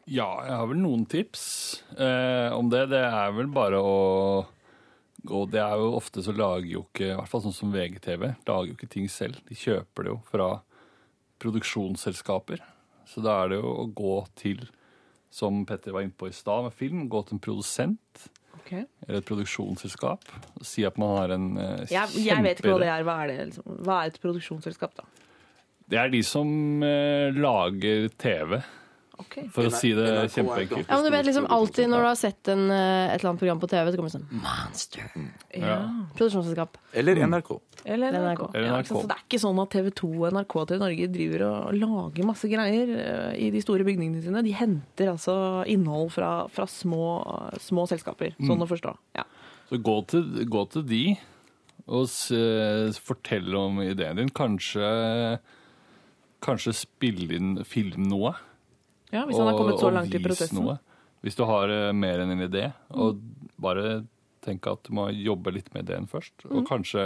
[0.10, 1.44] Ja, jeg har vel noen tips
[1.96, 2.90] eh, om det.
[2.92, 3.98] Det er vel bare å
[5.28, 8.26] Og det er jo ofte så lager jo ikke, i hvert fall sånn som VGTV,
[8.48, 9.42] lager jo ikke ting selv.
[9.50, 10.50] De kjøper det jo fra
[11.44, 12.62] produksjonsselskaper.
[13.10, 14.64] Så da er det jo å gå til,
[15.34, 18.84] som Petter var inne på i stad med film, gå til en produsent Okay.
[19.08, 20.26] eller et produksjonsselskap
[20.60, 23.06] og si at man har en eh, Jeg, jeg vet ikke hva det er.
[23.08, 23.78] Hva er, det, liksom?
[23.88, 25.06] hva er et produksjonsselskap, da?
[25.90, 28.60] Det er de som eh, lager TV,
[29.20, 29.36] Ok.
[29.52, 30.88] for å si det kjempeenkelt.
[30.88, 33.40] Ja, men du vet liksom alltid når du har sett en, eh, et eller annet
[33.44, 35.10] program på TV, så kommer det sånn Monster.
[35.60, 35.80] Ja.
[36.16, 36.78] Produksjonsselskap.
[36.94, 37.52] Eller NRK.
[37.86, 38.46] Eller NRK.
[38.54, 38.56] NRK.
[38.60, 41.74] Ja, så det er ikke sånn at TV 2 og NRK til Norge driver og
[41.80, 44.44] lager masse greier eh, i de store bygningene sine.
[44.44, 45.36] De henter altså
[45.68, 47.04] innhold fra, fra små,
[47.60, 48.36] små selskaper.
[48.40, 48.96] Sånn å forstå.
[49.20, 49.24] Ja.
[49.70, 51.04] Så gå til, gå til de
[51.90, 54.30] og s- fortell om ideen din.
[54.30, 55.40] Kanskje,
[56.46, 58.36] kanskje spille inn film noe.
[59.12, 60.62] Ja, Hvis han har kommet så langt i prosessen.
[60.62, 60.80] noe.
[61.26, 62.70] Hvis du har eh, mer enn en idé.
[62.96, 63.20] Og
[63.60, 64.04] bare
[64.46, 66.46] tenk at du må jobbe litt med ideen først.
[66.46, 66.58] Mm.
[66.58, 67.06] Og kanskje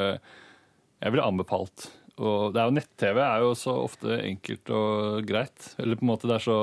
[1.03, 1.89] Jeg ville anbefalt
[2.21, 5.71] og det er jo Nett-TV er jo så ofte enkelt og greit.
[5.81, 6.57] Eller på en måte det er så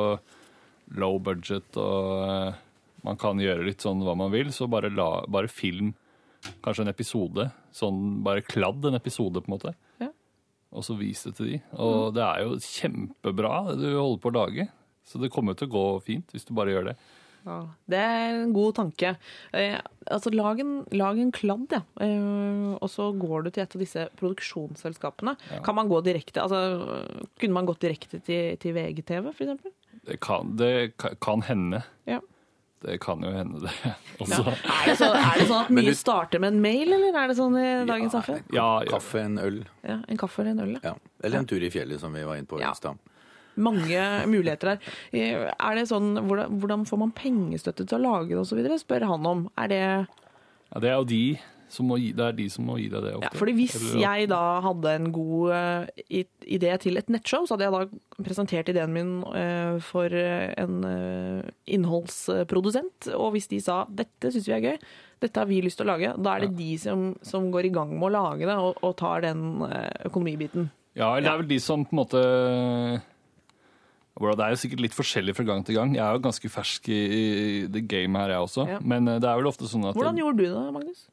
[1.01, 2.61] low budget og eh,
[3.07, 4.53] man kan gjøre litt sånn hva man vil.
[4.55, 5.95] Så bare, la, bare film
[6.63, 7.49] kanskje en episode.
[7.75, 9.75] Sånn bare kladd en episode, på en måte.
[10.03, 10.13] Ja.
[10.71, 11.63] Og så vis det til de.
[11.83, 14.69] Og det er jo kjempebra det du holder på å lage.
[15.11, 16.97] Så det kommer til å gå fint hvis du bare gjør det.
[17.41, 17.55] Ja,
[17.89, 19.15] det er en god tanke.
[19.57, 19.79] Eh,
[20.13, 21.81] altså, lag en, lag en kladd, ja.
[22.05, 25.37] Eh, og så går du til et av disse produksjonsselskapene.
[25.65, 26.61] Kan man gå direkte altså,
[27.41, 29.73] Kunne man gått direkte til, til VGTV, for eksempel?
[30.07, 31.81] Det kan, det ka- kan hende.
[32.09, 32.21] Ja.
[32.81, 33.73] Det kan jo hende, det
[34.25, 34.41] også.
[34.41, 37.19] Er, det så, er det sånn at Men mye du- starter med en mail, eller
[37.25, 38.39] er det sånn i dagens samfunn?
[38.57, 38.89] Ja, ja.
[38.95, 39.59] Kaffe, en øl.
[39.85, 40.93] Ja, en kaffe eller en øl, ja.
[40.95, 41.15] Ja.
[41.25, 42.73] Eller en tur i fjellet, som vi var inne på Ja.
[42.73, 42.97] i stad.
[43.61, 44.91] Mange muligheter der.
[45.13, 48.61] Eh, Er det sånn, hvordan, får man pengestøtte til å lage det osv.?
[48.81, 49.47] spør han om.
[49.61, 49.81] Er det
[50.71, 51.25] ja, det er jo de
[51.71, 53.29] som må gi, det er de som må gi deg det ofte.
[53.29, 57.69] Ja, fordi hvis jeg da hadde en god eh, idé til et nettshow, så hadde
[57.69, 60.81] jeg da presentert ideen min eh, for en
[61.71, 63.11] innholdsprodusent.
[63.15, 64.83] Og hvis de sa dette syns vi er gøy,
[65.23, 67.75] dette har vi lyst til å lage, da er det de som, som går i
[67.75, 69.63] gang med å lage det og, og tar den
[70.09, 70.71] økonomibiten.
[70.99, 72.23] Ja, eller det er vel de som på en måte
[74.21, 75.95] Det er jo sikkert litt forskjellig fra gang til gang.
[75.97, 77.23] Jeg er jo ganske fersk i, i
[77.73, 78.67] det gamet her, jeg også.
[78.69, 78.83] Ja.
[78.85, 81.09] Men eh, det er vel ofte sånn at Hvordan gjorde du det, Magnus?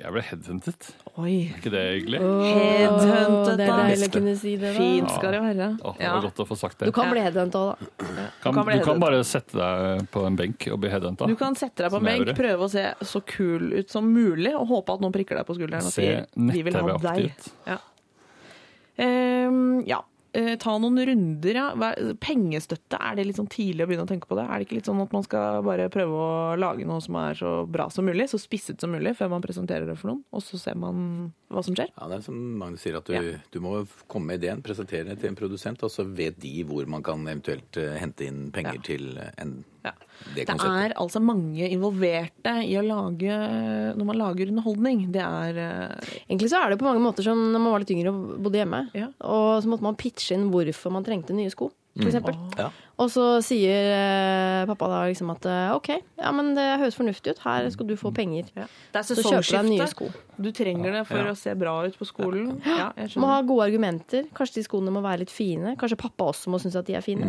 [0.00, 0.86] jeg ble headhuntet.
[1.20, 1.34] Oi.
[1.50, 2.20] Er ikke det hyggelig?
[2.20, 4.78] Headhunted, det er deilig å kunne si det, da.
[4.78, 5.68] Fint skal det være.
[5.76, 6.88] Åh, det var godt å få sagt det.
[6.88, 8.26] Du kan bli headhunta òg, da.
[8.40, 11.28] Kan, du kan du kan bare sette deg på en benk og bli headhunta.
[11.28, 14.54] Du kan sette deg på en benk, prøve å se så kul ut som mulig,
[14.56, 17.50] og håpe at noen prikker deg på skulderen og sier de vil ha deg.
[17.68, 17.80] Ja.
[19.00, 20.00] Um, ja.
[20.32, 21.68] Eh, ta noen runder, ja.
[22.22, 24.44] Pengestøtte, er det litt sånn tidlig å begynne å tenke på det?
[24.46, 27.34] Er det ikke litt sånn at man skal bare prøve å lage noe som er
[27.38, 30.44] så bra som mulig, så spisset som mulig, før man presenterer det for noen, og
[30.46, 31.90] så ser man hva som skjer?
[31.96, 33.38] Ja, det er som Magnus sier, at du, Ja.
[33.50, 36.86] du må komme med ideen, presentere det til en produsent, og så vet de hvor
[36.86, 38.80] man kan eventuelt eh, hente inn penger Ja.
[38.86, 39.92] til en, Ja.
[40.34, 43.36] det Det er altså mange involverte i å lage
[43.96, 45.06] Når man lager underholdning.
[45.14, 46.10] Det er uh...
[46.26, 48.60] Egentlig så er det på mange måter som når man var litt yngre og bodde
[48.60, 48.82] hjemme.
[48.96, 49.08] Ja.
[49.24, 52.58] Og så måtte man pitche inn hvorfor man trengte nye sko, for Mm.
[52.58, 52.70] Ja.
[53.00, 55.88] Og så sier eh, pappa da liksom at eh, OK,
[56.20, 57.38] ja, men det høres fornuftig ut.
[57.42, 58.44] Her skal du få penger.
[58.54, 58.66] ja.
[58.92, 59.88] Det er Så kjøper du deg nye sesongskifte.
[59.88, 60.10] sko.
[60.40, 61.32] Du trenger det for Ja.
[61.32, 62.60] å se bra ut på skolen.
[62.64, 64.28] Ja, jeg Må ha gode argumenter.
[64.36, 65.74] Kanskje de skoene må være litt fine.
[65.76, 67.24] Kanskje pappa også må synes at de er fine.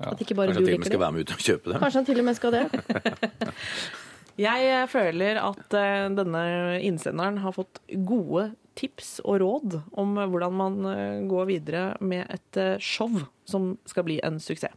[0.00, 1.80] At ikke bare Kanskje du til og med skal være med ut og kjøpe dem.
[1.80, 2.64] Kanskje han til og med skal det.
[4.38, 5.68] Jeg eh, føler at
[6.16, 6.42] denne
[6.84, 12.26] innsenderen har fått gode tips og råd om eh, hvordan man eh, går videre med
[12.32, 13.10] et eh, show
[13.46, 14.74] som skal bli en suksess.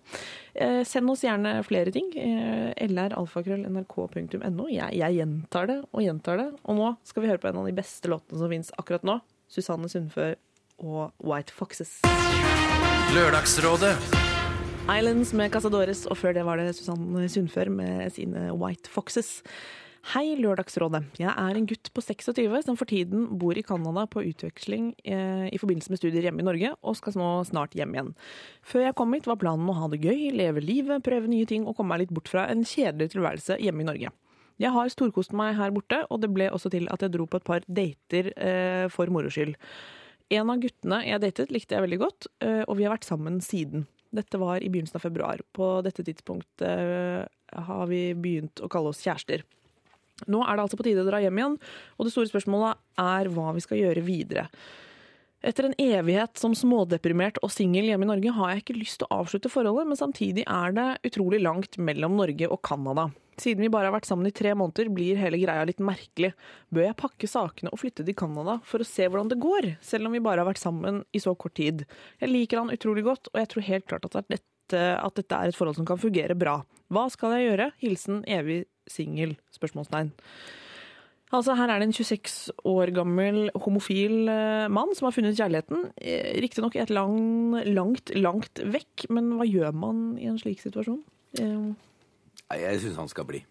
[0.54, 2.12] Eh, Send oss gjerne flere ting.
[2.18, 4.68] Eh, lralfakrøll.nrk.no.
[4.72, 6.48] Jeg, jeg gjentar det og gjentar det.
[6.70, 9.20] Og nå skal vi høre på en av de beste låtene som fins akkurat nå.
[9.50, 10.36] Susanne Sundfør
[10.80, 11.98] og White Foxes.
[13.16, 13.96] Lørdagsrådet
[14.90, 19.40] Islands med Casadores, og før det var det Susanne Sundfør med sine White Foxes.
[20.08, 21.02] Hei, Lørdagsrådet.
[21.20, 25.50] Jeg er en gutt på 26 som for tiden bor i Canada på utveksling eh,
[25.52, 28.14] i forbindelse med studier hjemme i Norge, og skal nå snart hjem igjen.
[28.64, 31.68] Før jeg kom hit var planen å ha det gøy, leve livet, prøve nye ting
[31.68, 34.14] og komme meg litt bort fra en kjedelig tilværelse hjemme i Norge.
[34.60, 37.44] Jeg har storkost meg her borte, og det ble også til at jeg dro på
[37.44, 39.60] et par dater eh, for moro skyld.
[40.32, 43.44] En av guttene jeg datet, likte jeg veldig godt, eh, og vi har vært sammen
[43.44, 43.86] siden.
[44.16, 45.44] Dette var i begynnelsen av februar.
[45.54, 49.46] På dette tidspunktet eh, har vi begynt å kalle oss kjærester.
[50.28, 51.58] Nå er det altså på tide å dra hjem igjen,
[51.98, 54.48] og det store spørsmålet er hva vi skal gjøre videre.
[55.40, 59.08] Etter en evighet som smådeprimert og singel hjemme i Norge har jeg ikke lyst til
[59.08, 63.08] å avslutte forholdet, men samtidig er det utrolig langt mellom Norge og Canada.
[63.40, 66.34] Siden vi bare har vært sammen i tre måneder, blir hele greia litt merkelig.
[66.76, 70.10] Bør jeg pakke sakene og flytte til Canada for å se hvordan det går, selv
[70.10, 71.86] om vi bare har vært sammen i så kort tid?
[72.20, 75.54] Jeg liker han utrolig godt, og jeg tror helt klart at dette, at dette er
[75.54, 76.60] et forhold som kan fungere bra.
[76.92, 77.72] Hva skal jeg gjøre?
[77.80, 79.36] Hilsen evig singel?
[79.56, 80.12] Spørsmålstegn.
[81.30, 85.84] Altså, her er det en 26 år gammel homofil eh, mann som har funnet kjærligheten.
[86.42, 91.04] Riktignok i et lang, langt, langt vekk, men hva gjør man i en slik situasjon?
[91.38, 91.70] Eh,
[92.58, 93.44] Jeg syns han skal bli.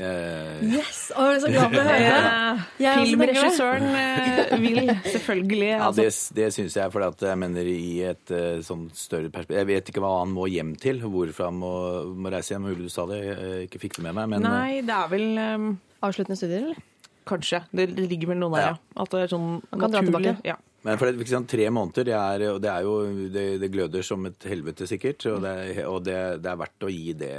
[0.00, 1.00] Eh, Yes!
[1.12, 2.62] Å, jeg er så glad for å høre det.
[2.80, 4.78] Jeg er også Filmregissøren eh, vil
[5.12, 9.28] selvfølgelig ja, altså, det, det syns jeg, for jeg mener i et eh, sånn større
[9.34, 11.74] perspektiv Jeg vet ikke hva han må hjem til, hvorfor han må,
[12.16, 12.64] må reise hjem.
[12.70, 14.32] Mulig du sa det, jeg ikke fikk det med meg.
[14.32, 15.68] Men Nei, det er vel um,
[16.02, 16.80] Avsluttende studier, eller?
[17.28, 17.60] Kanskje.
[17.70, 18.76] Det ligger vel noe der, ja.
[19.04, 20.32] At det er sånn kan dra naturlig.
[20.32, 20.48] tilbake.
[20.48, 20.56] Ja.
[20.82, 22.94] Men for det, liksom, tre måneder, det er, det er jo
[23.30, 25.24] det, det gløder som et helvete, sikkert.
[25.30, 27.30] Og, det, og det, er verdt å gi det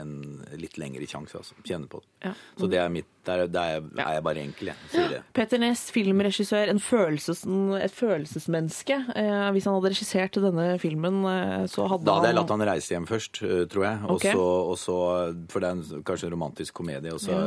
[0.00, 0.16] en
[0.58, 1.54] litt lengre sjanse, altså.
[1.62, 2.10] Kjenne på det.
[2.26, 2.34] Ja.
[2.58, 3.84] Så det er mitt Der, der er,
[4.16, 4.86] jeg bare enkel, jeg.
[4.90, 5.18] Sier det.
[5.38, 7.44] Petter Næss, filmregissør, en følelses,
[7.78, 8.96] et følelsesmenneske.
[9.14, 12.54] Eh, hvis han hadde regissert denne filmen, eh, så hadde han Da hadde jeg latt
[12.56, 14.00] han reise hjem først, øh, tror jeg.
[14.08, 14.26] Og Ok.
[14.26, 14.96] så, og så,
[15.54, 17.14] for det er en, kanskje en romantisk komedie.
[17.14, 17.38] Og så,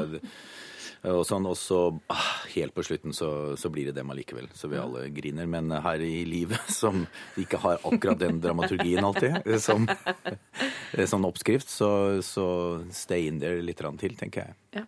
[1.11, 1.79] og sånn, og så
[2.13, 3.29] ah, helt på slutten så,
[3.59, 4.47] så blir det dem allikevel.
[4.57, 5.49] Så vi alle griner.
[5.49, 7.05] Men her i livet, som
[7.41, 11.89] ikke har akkurat den dramaturgien alltid, eh, som eh, sånn oppskrift, så,
[12.25, 12.47] så
[12.95, 14.59] stay in there litt til, tenker jeg.
[14.81, 14.85] Ja.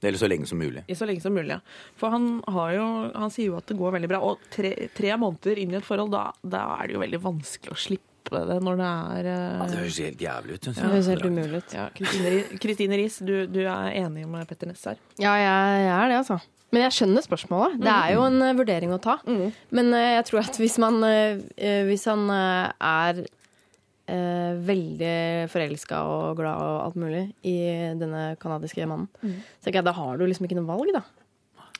[0.00, 0.84] Eller så lenge som mulig.
[0.88, 1.60] I så lenge som mulig, ja.
[2.00, 4.20] For han, har jo, han sier jo at det går veldig bra.
[4.24, 7.74] Og tre, tre måneder inn i et forhold, da, da er det jo veldig vanskelig
[7.74, 10.66] å slippe det når det er Ja, eh, det høres helt jævlig ut.
[10.66, 11.72] Ja, Det høres helt umulig ut.
[11.74, 14.96] ja, Kristine Ri- Riis, du, du er enig med Petter Ness her?
[15.18, 16.40] Ja, jeg, jeg er det, altså.
[16.70, 17.80] Men jeg skjønner spørsmålet.
[17.82, 19.16] Det er jo en eh, vurdering å ta.
[19.26, 23.24] Men eh, jeg tror at hvis man eh, eh, Hvis han eh, er
[24.10, 25.14] eh, veldig
[25.50, 27.56] forelska og glad og alt mulig i
[27.98, 31.02] denne canadiske mannen, så tenker jeg da har du liksom ikke noe valg, da.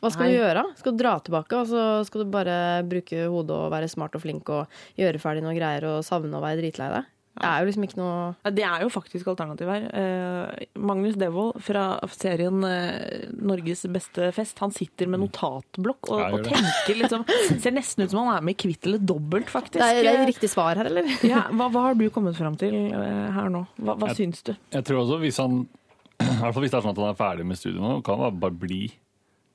[0.01, 0.33] Hva skal Nei.
[0.35, 0.67] du gjøre?
[0.81, 4.25] Skal du dra tilbake, og så skal du bare bruke hodet og være smart og
[4.25, 7.09] flink og gjøre ferdig noen greier og savne å være dritlei deg?
[7.41, 9.85] Det er jo liksom ikke noe Ja, Det er jo faktisk alternativ her.
[9.95, 16.43] Uh, Magnus Devold fra serien uh, Norges beste fest, han sitter med notatblokk og, og
[16.49, 17.25] tenker liksom
[17.63, 19.79] Ser nesten ut som han er med i Kvitt eller dobbelt, faktisk.
[19.79, 21.07] Det er, det er riktig svar her, eller?
[21.33, 23.63] ja, hva, hva har du kommet fram til uh, her nå?
[23.79, 24.53] Hva, hva Jeg- syns du?
[24.75, 25.63] Jeg tror også hvis han
[26.21, 28.21] i hvert fall hvis det er sånn at han er ferdig med studiet nå, kan
[28.21, 28.83] han bare bli,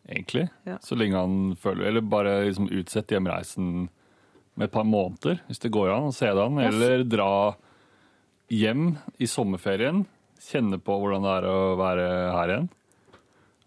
[0.09, 0.47] egentlig.
[0.65, 0.77] Ja.
[0.81, 3.89] Så lenge han føler Eller bare liksom utsett hjemreisen
[4.55, 6.59] med et par måneder, hvis det går an, og se det an.
[6.63, 7.55] Eller dra
[8.53, 10.05] hjem i sommerferien,
[10.39, 12.05] kjenne på hvordan det er å være
[12.37, 12.69] her igjen.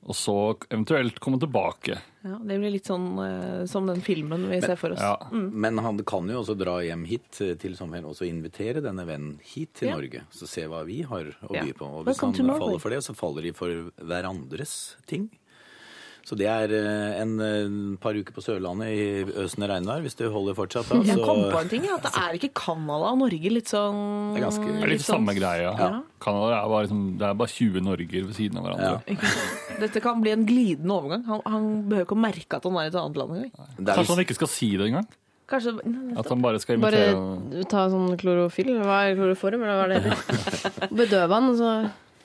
[0.09, 0.35] Og så
[0.71, 1.99] eventuelt komme tilbake.
[2.25, 5.03] Ja, det blir litt sånn eh, som den filmen vi ser for oss.
[5.03, 5.19] Ja.
[5.35, 9.05] Men han kan jo også dra hjem hit eh, til sommeren og så invitere denne
[9.09, 9.99] vennen hit til Ja.
[9.99, 10.23] Norge.
[10.33, 11.67] Så se hva vi har å Ja.
[11.67, 11.85] by på.
[11.91, 15.29] Og hvis Welcome han faller for det, så faller de for hverandres ting.
[16.29, 19.05] Så det er eh, en eh, par uker på Sørlandet i
[19.41, 20.91] øsende regnvær, hvis det holder fortsatt.
[20.93, 20.99] da.
[21.09, 24.43] Jeg kom på en ting, at det er ikke Canada og Norge litt sånn Det
[24.43, 25.71] er ganske- Det er litt sånn- samme greia.
[25.73, 25.89] Ja.
[26.21, 28.91] Canada er bare, liksom, det er bare 20 Norger ved siden av hverandre.
[29.09, 29.79] Ja.
[29.81, 31.25] Dette kan bli en glidende overgang.
[31.31, 33.95] Han, han behøver ikke å merke at han er i et annet land engang.
[33.95, 35.07] Kanskje han ikke skal si det engang?
[35.49, 35.73] Kanskje
[36.21, 40.05] At han bare skal imitere Bare ta sånn klorofyll, hva er kloroform, eller hva er
[40.05, 40.91] det?
[41.01, 41.71] Bedøve han, og så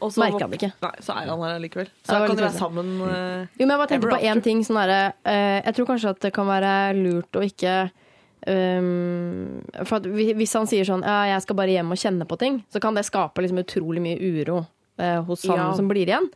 [0.03, 0.71] Og så- merker han det ikke.
[0.83, 1.87] Nei, så er han her likevel.
[2.03, 2.89] Så kan de være sammen.
[3.01, 4.63] uh, Jo, men jeg bare tenkte på én ting.
[4.67, 7.75] Sånn der, uh, Jeg tror kanskje at det kan være lurt å ikke
[8.47, 12.61] um, For hvis han sier sånn Ja, jeg skal bare hjem og kjenne på ting,
[12.73, 14.65] så kan det skape liksom utrolig mye uro
[14.99, 15.69] eh, hos han Ja.
[15.71, 15.75] Mm.
[15.79, 16.27] som blir igjen.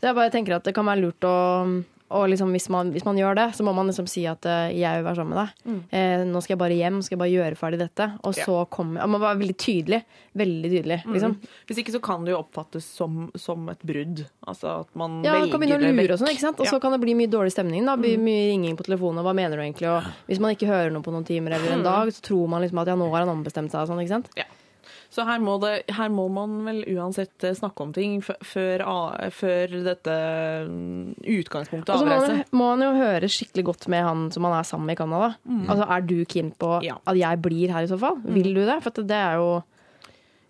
[0.00, 3.04] Så jeg bare tenker at det kan være lurt å og liksom hvis, man, hvis
[3.04, 5.40] man gjør det, så må man liksom si at uh, jeg vil være sammen med
[5.42, 5.82] deg.
[5.92, 8.06] Eh, nå skal jeg bare hjem, skal jeg bare gjøre ferdig dette.
[8.24, 8.38] Og Mm.
[8.38, 8.44] Ja.
[8.46, 10.02] så kommer Man må være veldig tydelig.
[10.36, 11.36] Veldig tydelig, liksom.
[11.68, 14.24] Hvis ikke så kan det jo oppfattes som, som et brudd.
[14.46, 16.46] Altså at man Ja, man kan begynne å velger det lure og sånt, sånn, ikke
[16.46, 16.60] sant?
[16.60, 16.78] Og så Ja.
[16.78, 16.82] Mm.
[16.82, 17.84] kan det bli mye dårlig stemning.
[17.84, 19.88] da, blir mye ringing på telefonen, og hva mener du egentlig?
[19.88, 21.78] Og hvis man ikke hører noe på noen timer eller Mm.
[21.78, 24.00] en dag, så tror man liksom at ja, nå har han ombestemt seg og sånn,
[24.00, 24.30] ikke sant?
[25.10, 28.82] Så her må, det, her må man vel uansett eh, snakke om ting før,
[29.32, 30.16] før dette
[30.68, 32.36] utgangspunktet utgangspunktet Og så må, avreise.
[32.36, 35.00] han- må han jo høre skikkelig godt med han som han er sammen med i
[35.02, 35.34] Canada.
[35.68, 36.84] Altså, er du keen på Mm.
[36.84, 36.94] Ja.
[36.94, 37.00] Mm.
[37.06, 38.16] at jeg blir her i så fall?
[38.24, 38.82] Vil du det?
[38.82, 39.62] For det er jo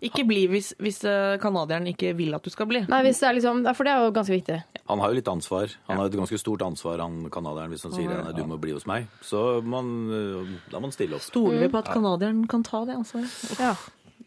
[0.01, 2.85] Ikke bli hvis, hvis eh, canadieren ikke vil at du skal bli.
[2.87, 4.63] Nei, hvis det er liksom For det er jo ganske viktig.
[4.87, 5.67] Han har jo litt ansvar.
[5.89, 8.71] Han har et ganske stort ansvar, han canadieren, hvis han sier at du må bli
[8.71, 9.07] hos meg.
[9.21, 11.21] Så man, øh, da må man stille opp.
[11.21, 13.59] Stoler vi på at canadieren kan ta det ansvaret?
[13.59, 13.75] Ja.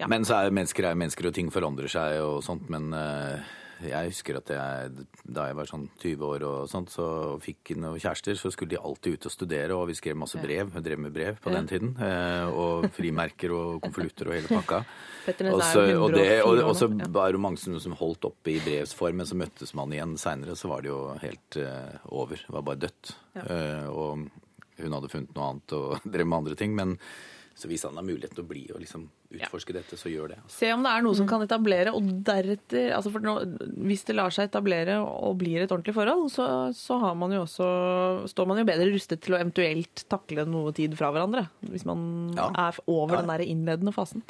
[0.00, 0.08] Ja.
[0.08, 2.68] Men så er mennesker er mennesker, og ting forandrer seg og sånt.
[2.72, 3.42] Men øh,
[3.82, 7.06] jeg husker at jeg, da jeg var sånn 20 år og sånt, så
[7.42, 10.70] fikk noen kjærester, så skulle de alltid ut og studere, og vi skrev masse brev.
[10.74, 11.90] Hun drev med brev på den tiden.
[12.00, 14.84] eh, Og frimerker og konvolutter og hele pakka.
[15.26, 19.20] Petternes Og det, og, og så var det mange som, som holdt oppe i brevsform,
[19.20, 22.40] men så møttes man igjen seinere, så var det jo helt eh, over.
[22.40, 23.12] Det var bare dødt.
[23.44, 24.24] Eh, og
[24.82, 26.74] hun hadde funnet noe annet og drev med andre ting.
[26.78, 26.96] Men
[27.62, 30.38] så hvis han har mulighet til å bli og liksom utforske dette, så gjør det.
[30.42, 30.56] Altså.
[30.58, 33.34] Se om det er noe som kan etablere, og deretter altså for nå,
[33.86, 37.44] Hvis det lar seg etablere og blir et ordentlig forhold, så, så har man jo
[37.46, 37.68] også,
[38.32, 41.46] står man jo bedre rustet til å eventuelt takle noe tid fra hverandre.
[41.70, 42.02] Hvis man
[42.36, 42.50] Ja.
[42.66, 43.20] er over Ja.
[43.22, 44.22] den der innledende fasen.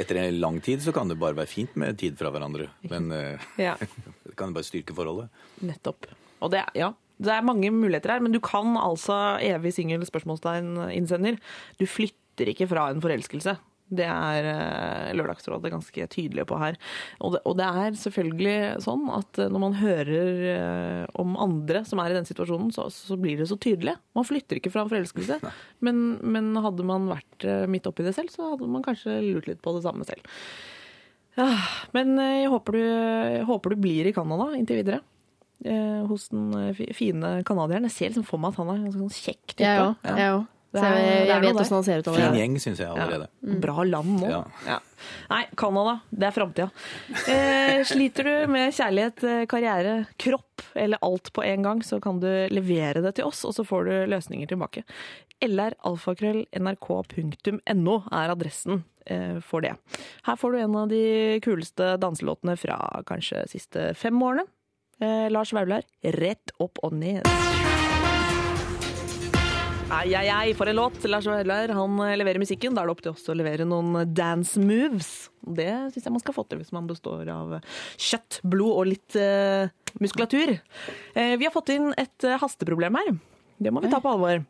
[0.00, 2.70] Etter en lang tid så kan det bare være fint med tid fra hverandre.
[2.88, 3.38] Men eh,
[3.68, 3.76] Ja.
[3.76, 5.28] det kan bare styrke forholdet.
[5.62, 6.06] Nettopp.
[6.40, 10.90] Og det, ja, det er mange muligheter her, men du kan altså evig singel spørsmålstegn
[10.96, 11.36] innsender.
[11.78, 12.16] Du flytter
[12.48, 13.56] ikke fra en forelskelse.
[13.90, 16.76] Det er eh, Lørdagsrådet ganske tydelige på her.
[17.18, 21.82] Og det, og det er selvfølgelig sånn at eh, når man hører eh, om andre
[21.88, 23.96] som er i den situasjonen, så, så blir det så tydelig.
[24.14, 25.40] Man flytter ikke fra en forelskelse.
[25.82, 29.64] Men, men hadde man vært midt oppi det selv, så hadde man kanskje lurt litt
[29.64, 30.22] på det samme selv.
[31.38, 31.48] Ja,
[31.96, 35.02] men eh, jeg håper du, jeg håper du blir i Canada inntil videre.
[35.60, 37.86] Eh, hos den fine canadieren.
[37.88, 39.68] Jeg ser liksom for meg at han er ganske sånn kjekk type.
[39.68, 40.08] Jeg òg.
[40.08, 40.32] Ja.
[40.72, 43.26] Det er- jeg, jeg vet åssen han ser ut Fin gjeng, syns jeg allerede.
[43.60, 44.28] Bra land nå.
[44.30, 44.44] Ja.
[44.68, 44.78] Ja.
[45.30, 46.68] Nei, Canada, det er framtida.
[47.26, 52.20] Eh, sliter du med kjærlighet, eh, karriere, kropp eller alt på en gang, så kan
[52.20, 54.84] du levere det til oss, og så får du løsninger tilbake.
[55.40, 59.72] lralfakrøll.nrk.no er adressen eh, for det.
[60.26, 62.76] Her får du en av de kuleste danselåtene fra
[63.08, 64.44] kanskje siste fem årene.
[65.00, 67.24] Eh, Lars Vaular, rett opp og ned.
[69.90, 71.04] Ai, ai, ai, for en låt.
[71.10, 72.76] Lars Vaular han eh, leverer musikken.
[72.76, 75.08] Da er det opp til oss å levere noen dance moves.
[75.42, 77.56] Det syns jeg man skal få til hvis man består av
[77.98, 79.66] kjøtt, blod og litt uh,
[79.98, 80.54] muskulatur.
[81.16, 83.10] Uh, vi har fått inn et uh, hasteproblem her.
[83.58, 84.44] Det må vi ta på alvor.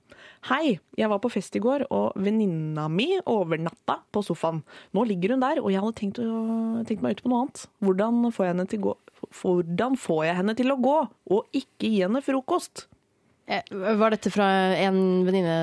[0.51, 4.61] Hei, jeg var på fest i går, og venninna mi overnatta på sofaen.
[4.93, 7.65] Nå ligger hun der, og jeg hadde tenkt, å, tenkt meg ut på noe annet.
[7.81, 8.97] Hvordan får, jeg henne til gå,
[9.41, 10.97] hvordan får jeg henne til å gå,
[11.33, 12.90] og ikke gi henne frokost?
[13.51, 13.63] Eh,
[13.99, 14.47] Var dette fra
[14.79, 15.55] en venninne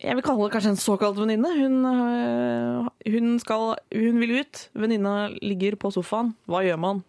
[0.00, 1.50] Jeg vil kalle det kanskje en såkalt venninne.
[1.58, 4.68] Hun, øh, hun, skal- hun vil ut.
[4.74, 6.32] Venninna ligger på sofaen.
[6.48, 7.02] Hva gjør man?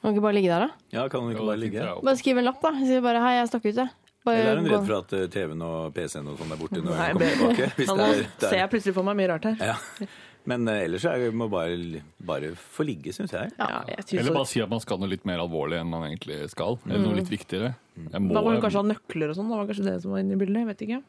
[0.00, 0.70] Kan hun ikke bare ligge der, da?
[0.92, 1.80] Ja, kan hun ikke bare ligge?
[2.04, 2.70] Bare skriv en lapp, da.
[2.84, 3.90] Si bare 'hei, jeg stakk ut', jeg.
[4.24, 6.80] Bare Eller er hun redd for at eh, TV-en og PC-en og sånn er borte
[6.80, 7.66] når hun kommer tilbake?
[7.76, 9.56] Hvis Nå det er, det ser er, jeg plutselig for meg mye rart her.
[9.60, 10.06] ja.
[10.50, 13.52] Men eh, ellers er det må bare, bare få ligge, syns jeg.
[13.56, 16.04] Ja, jeg synes Eller bare si at man skal noe litt mer alvorlig enn man
[16.10, 16.76] egentlig skal.
[16.84, 17.72] Eller noe litt viktigere.
[17.96, 19.48] Jeg må, Da må hun kanskje ha nøkler og sånn.
[19.52, 20.60] Det var kanskje det som var inne i bildet.
[20.60, 21.00] Jeg vet ikke.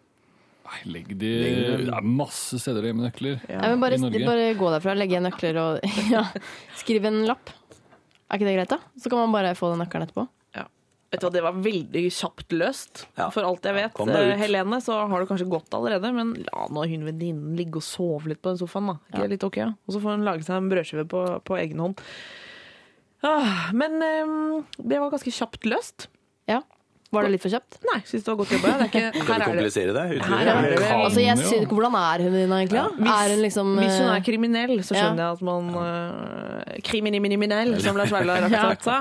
[0.65, 3.43] Nei, legg de Det er masse steder med nøkler.
[3.51, 4.23] Nei, men bare, i Norge.
[4.25, 5.83] bare gå derfra, legge igjen nøkler og
[6.15, 6.23] ja,
[6.79, 7.51] skriv en lapp.
[8.25, 8.79] Er ikke det greit, da?
[8.97, 10.25] Så kan man bare få den nøkkelen etterpå.
[11.15, 11.17] Ja.
[11.17, 13.05] Vet du hva, Det var veldig kjapt løst.
[13.15, 13.29] Ja.
[13.33, 13.99] For alt jeg vet.
[14.05, 17.87] Eh, Helene, så har du kanskje gått allerede, men la nå hun venninnen ligge og
[17.87, 18.93] sove litt på den sofaen.
[18.93, 18.97] da.
[19.13, 19.61] Ikke litt ok?
[19.63, 19.71] ja?
[19.87, 22.01] Og så får hun lage seg en brødskive på, på egen hånd.
[23.25, 26.09] Ah, men um, det var ganske kjapt løst.
[26.51, 26.61] Ja.
[27.15, 27.77] Var det litt for kjapt?
[27.85, 28.71] Nei, syns det var godt jobba.
[28.71, 28.77] ja.
[28.77, 31.45] Det er ikke, her er det komplisere det Her er det Altså, jeg jo.
[31.51, 32.81] synes, Hvordan er hun din egentlig?
[32.81, 32.87] Ja.
[32.97, 36.75] Hvis, er hun liksom hvis hun eh, er kriminell, så skjønner jeg at man uh,
[36.85, 38.99] Kriminimininell, som Lars Vaular akkurat sa.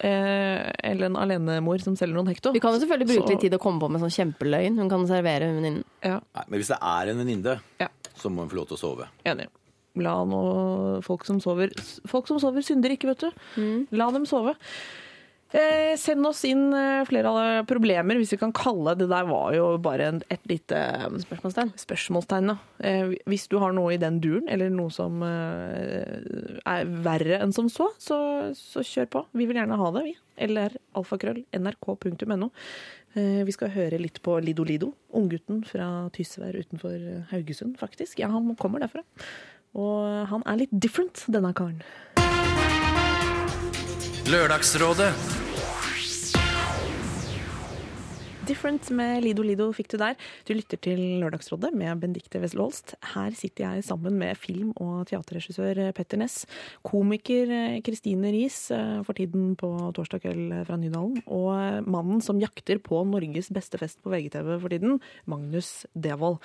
[0.00, 2.52] Eh, eller en alenemor som selger noen hekto.
[2.52, 4.76] Vi kan jo selvfølgelig bruke Så- litt tid å komme på med sånn kjempeløgn.
[4.76, 5.84] Hun kan servere venninnen.
[6.02, 7.88] Ja, Nei, men hvis det er en venninne, Ja.
[8.16, 9.06] så må hun få lov til å sove.
[9.24, 9.46] enig.
[9.96, 11.70] La nå folk som sover
[12.08, 13.30] Folk som sover, synder ikke, vet du.
[13.56, 13.86] Mm.
[13.92, 14.56] La dem sove.
[15.54, 19.52] Eh, send oss inn eh, flere av problemer, hvis vi kan kalle det der var
[19.54, 21.70] jo bare en, et lite eh, Spørsmålstegn.
[21.78, 22.50] spørsmålstegn.
[22.82, 27.54] Eh, hvis du har noe i den duren, eller noe som eh, er verre enn
[27.54, 28.18] som så, så,
[28.58, 29.22] så kjør på.
[29.38, 30.16] Vi vil gjerne ha det, vi.
[30.42, 32.50] Eller alfakrøll nrk.no.
[33.14, 36.98] Eh, vi skal høre litt på Lido Lido, unggutten fra Tysvær utenfor
[37.30, 38.18] Haugesund, faktisk.
[38.18, 39.06] Ja, han kommer derfra.
[39.78, 41.78] Og han er litt different, denne karen.
[44.34, 45.43] Lørdagsrådet.
[48.44, 50.18] Different med Lido Lido fikk du der.
[50.44, 52.66] Du lytter til Lørdagsrådet med Benedicte Wessel.
[53.14, 56.44] Her sitter jeg sammen med film- og teaterregissør Petter Ness,
[56.84, 62.82] komiker Kristine Riis, eh, for tiden på torsdag kveld fra Nydalen, og mannen som jakter
[62.84, 66.38] på Norges beste fest på VGTV for tiden, Magnus Devold.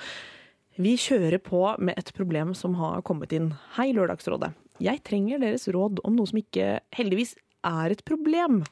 [0.80, 3.52] Vi kjører på med et problem som har kommet inn.
[3.76, 4.54] Hei, Lørdagsrådet.
[4.80, 7.36] Jeg trenger deres råd om noe som ikke heldigvis
[7.68, 8.64] er et problem,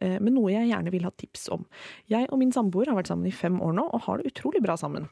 [0.00, 1.66] men noe jeg gjerne vil ha tips om.
[2.10, 4.62] Jeg og min samboer har vært sammen i fem år nå og har det utrolig
[4.64, 5.10] bra sammen.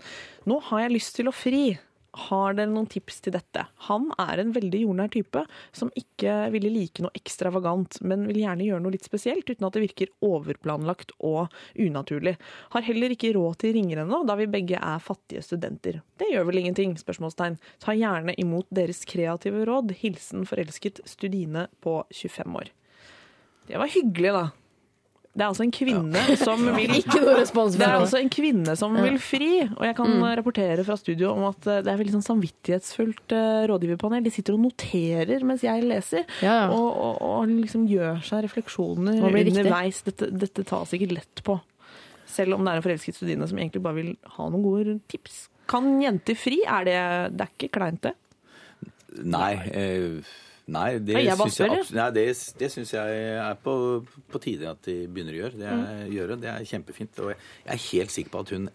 [0.49, 1.77] Nå har jeg lyst til å fri.
[2.17, 3.63] Har dere noen tips til dette?
[3.87, 5.43] Han er en veldig jordnær type
[5.77, 9.77] som ikke ville like noe ekstravagant, men vil gjerne gjøre noe litt spesielt uten at
[9.77, 12.35] det virker overplanlagt og unaturlig.
[12.75, 16.01] Har heller ikke råd til ringer ennå, da vi begge er fattige studenter.
[16.19, 16.97] Det gjør vel ingenting?
[16.99, 17.59] spørsmålstegn.
[17.85, 19.93] Ta gjerne imot deres kreative råd.
[20.01, 22.73] Hilsen forelsket Studine på 25 år.
[23.69, 24.47] Det var hyggelig, da.
[25.37, 28.75] Det er altså en kvinne som vil Ikke noe respons det er altså en kvinne
[28.79, 30.25] som vil fri, og jeg kan mm.
[30.41, 34.25] rapportere fra studio om at eh, det er veldig sånn samvittighetsfullt eh, rådgiverpanel.
[34.25, 36.67] De sitter og noterer mens jeg leser, Ja, ja.
[36.75, 40.03] Og, og, og liksom gjør seg refleksjoner underveis.
[40.09, 41.59] Dette, dette tas ikke lett på.
[42.29, 45.47] Selv om det er en forelsket studine som egentlig bare vil ha noen gode tips.
[45.69, 46.61] Kan jenter fri?
[46.65, 46.99] Er det,
[47.37, 48.15] det er ikke kleint, det?
[49.25, 50.37] Nei, eh,
[50.69, 52.27] nei det syns jeg, nei, det,
[52.61, 53.75] det synes jeg er på,
[54.29, 55.59] på tide at de begynner å gjøre.
[55.63, 55.83] Det Mm.
[55.89, 56.37] er, gjøre.
[56.45, 57.19] det er kjempefint.
[57.25, 58.69] Og jeg jeg er helt sikker på at hun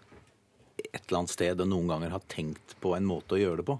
[0.84, 3.66] et eller annet sted og noen ganger har tenkt på en måte å gjøre det
[3.70, 3.78] på.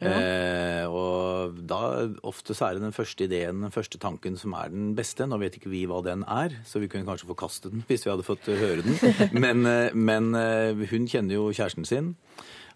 [0.00, 4.70] Eh, og da ofte så er det den første ideen, den første tanken som er
[4.72, 5.26] den beste.
[5.28, 8.12] Nå vet ikke vi hva den er, så vi kunne kanskje forkaste den hvis vi
[8.14, 8.96] hadde fått høre den.
[9.44, 12.14] Men, eh, men eh, hun kjenner jo kjæresten sin.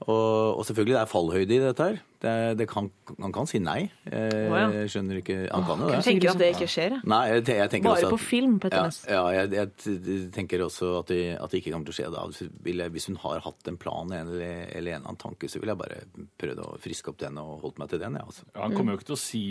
[0.04, 1.94] Og, og selvfølgelig det er fallhøyde i dette her.
[2.24, 2.90] Det, det kan,
[3.20, 3.86] han kan si nei.
[4.04, 4.66] Eh, ja.
[4.82, 6.00] Jeg skjønner ikke Han kan jo det.
[6.02, 6.96] Du tenker at det ikke skjer.
[7.08, 8.98] Nei, jeg, jeg tenker Bare også at, på film, Petter Næss.
[9.08, 12.88] ja, jeg, jeg tenker også at det, at det ikke kommer til å skje da.
[12.96, 15.80] Hvis hun har hatt en plan eller, eller en eller annen tanke, så vil jeg
[15.80, 16.02] bare
[16.40, 18.18] prøvd å friske opp den og holdt meg til den.
[18.20, 18.44] Ja, altså.
[18.52, 19.44] Ja, han kommer jo ikke til å si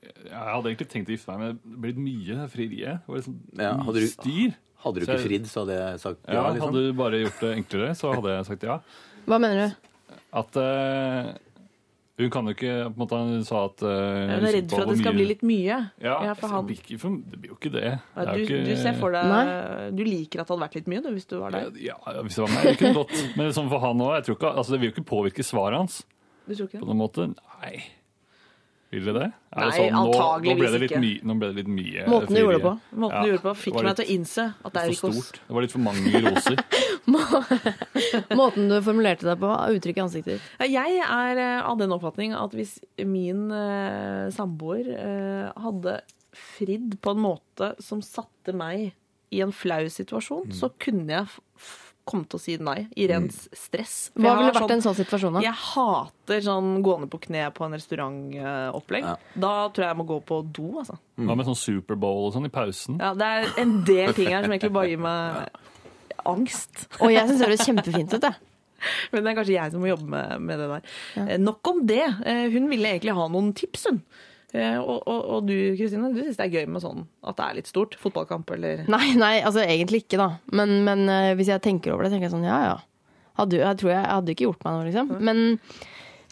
[0.00, 3.04] Jeg hadde egentlig tenkt å gifte meg, men det ble blitt mye frieriet.
[3.06, 4.58] Det var liksom Ja, hadde du- styr.
[4.80, 6.34] Hadde du ikke fridd, så hadde jeg sagt ja.
[6.38, 6.70] Ja, liksom.
[6.70, 8.78] Hadde du bare gjort det enklere, så hadde jeg sagt ja.
[9.30, 10.18] Hva mener du?
[10.40, 11.30] At uh,
[12.20, 14.84] hun kan jo ikke på en måte Hun sa at uh, Hun er redd for
[14.84, 15.78] at det skal bli litt mye.
[16.02, 17.86] Ja, Ja, for han, det, blir ikke, det blir jo ikke det.
[17.94, 19.44] Ja, du, ikke, du ser for deg Nei.
[19.96, 21.70] Du liker at det hadde vært litt mye, du, hvis du var der.
[21.80, 23.16] Ja, hvis det var meg, det kunne gått.
[23.38, 26.02] Men sånn for han òg, altså, Det vil jo ikke påvirke svaret hans
[26.44, 27.30] Du tror ikke på noen måte.
[27.32, 27.74] Nei.
[28.90, 29.26] Vil dere det?
[29.54, 31.26] Er Nei, det sånn, antageligvis nå, antageligvis ble det litt ikke.
[31.28, 32.72] nå ble det litt mye Måten du gjorde det på.
[32.90, 35.10] Måten Ja, du gjorde på, fikk var meg til å innse at det er ikke
[35.10, 35.28] oss.
[35.36, 36.62] Det var litt for mange roser.
[38.40, 40.48] Måten du formulerte deg på, uttrykk i ansiktet ditt.
[40.74, 46.00] Jeg er eh, av den oppfatning at hvis min uh, samboer uh, hadde
[46.34, 48.90] fridd på en måte som satte meg
[49.30, 51.30] i en flau situasjon, så kunne jeg
[52.08, 54.10] komme til å si nei i rent stress.
[54.14, 55.42] For Hva ville vært sånn, en sånn situasjon, da?
[55.44, 59.06] Jeg hater sånn gående på kne på en restaurantopplegg.
[59.06, 59.16] Ja.
[59.34, 60.98] Da tror jeg jeg må gå på do, altså.
[61.20, 62.98] Hva med sånn Superbowl og sånn i pausen?
[63.02, 65.60] Ja, det er en del ting her som egentlig bare gir meg
[66.30, 66.86] angst.
[67.00, 68.40] Og jeg syns det høres kjempefint ut, jeg.
[69.12, 70.90] Men det er kanskje jeg som må jobbe med, med det der.
[71.20, 71.38] Ja.
[71.42, 72.02] Nok om det.
[72.24, 74.02] Eh, Hun ville egentlig ha noen tips, hun.
[74.54, 77.44] Eh, Og, og, og du Kristine, du syns det er gøy med sånn at det
[77.46, 77.94] er litt stort?
[78.02, 80.30] Fotballkamp eller Nei, nei, altså egentlig ikke, da.
[80.56, 82.76] Men, men eh, hvis jeg tenker over det, tenker jeg sånn ja ja.
[83.38, 85.12] Hadde, jeg tror jeg, jeg hadde ikke gjort meg noe, liksom.
[85.30, 85.38] Men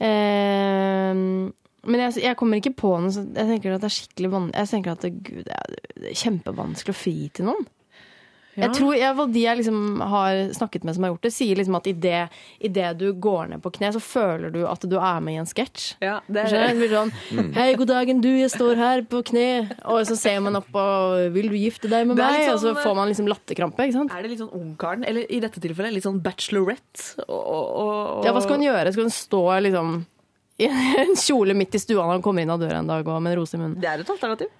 [0.03, 1.55] eh,
[1.89, 4.71] men jeg, jeg kommer ikke på noe Jeg tenker at det er skikkelig vanskelig Jeg
[4.73, 7.69] tenker at det, gud, det er kjempevanskelig å fri til noen.
[8.59, 11.59] Jeg tror jeg, hva De jeg liksom har snakket med som har gjort det, sier
[11.61, 12.25] liksom at idet
[12.61, 15.41] i det du går ned på kne, så føler du at du er med i
[15.43, 15.87] en sketsj.
[16.05, 16.57] Ja, det er?
[16.73, 17.13] Det blir sånn
[17.57, 19.47] Hei, god dagen, du, jeg står her på kne.
[19.87, 22.43] Og så ser man opp og Vil du gifte deg med meg?
[22.45, 23.87] Sånn, Og så sånn, får man liksom latterkrampe.
[23.89, 24.13] ikke sant?
[24.17, 27.25] Er det litt sånn ungkaren, eller i dette tilfellet litt sånn bachelorette?
[27.29, 28.93] Og, og, og, Ja, hva skal hun gjøre?
[28.95, 29.99] Skal hun stå liksom
[30.59, 30.67] i
[31.05, 33.37] en kjole midt i stua når hun kommer inn av døra en dag og med
[33.37, 33.79] en rose i munnen?
[33.79, 34.51] Det er et alternativ.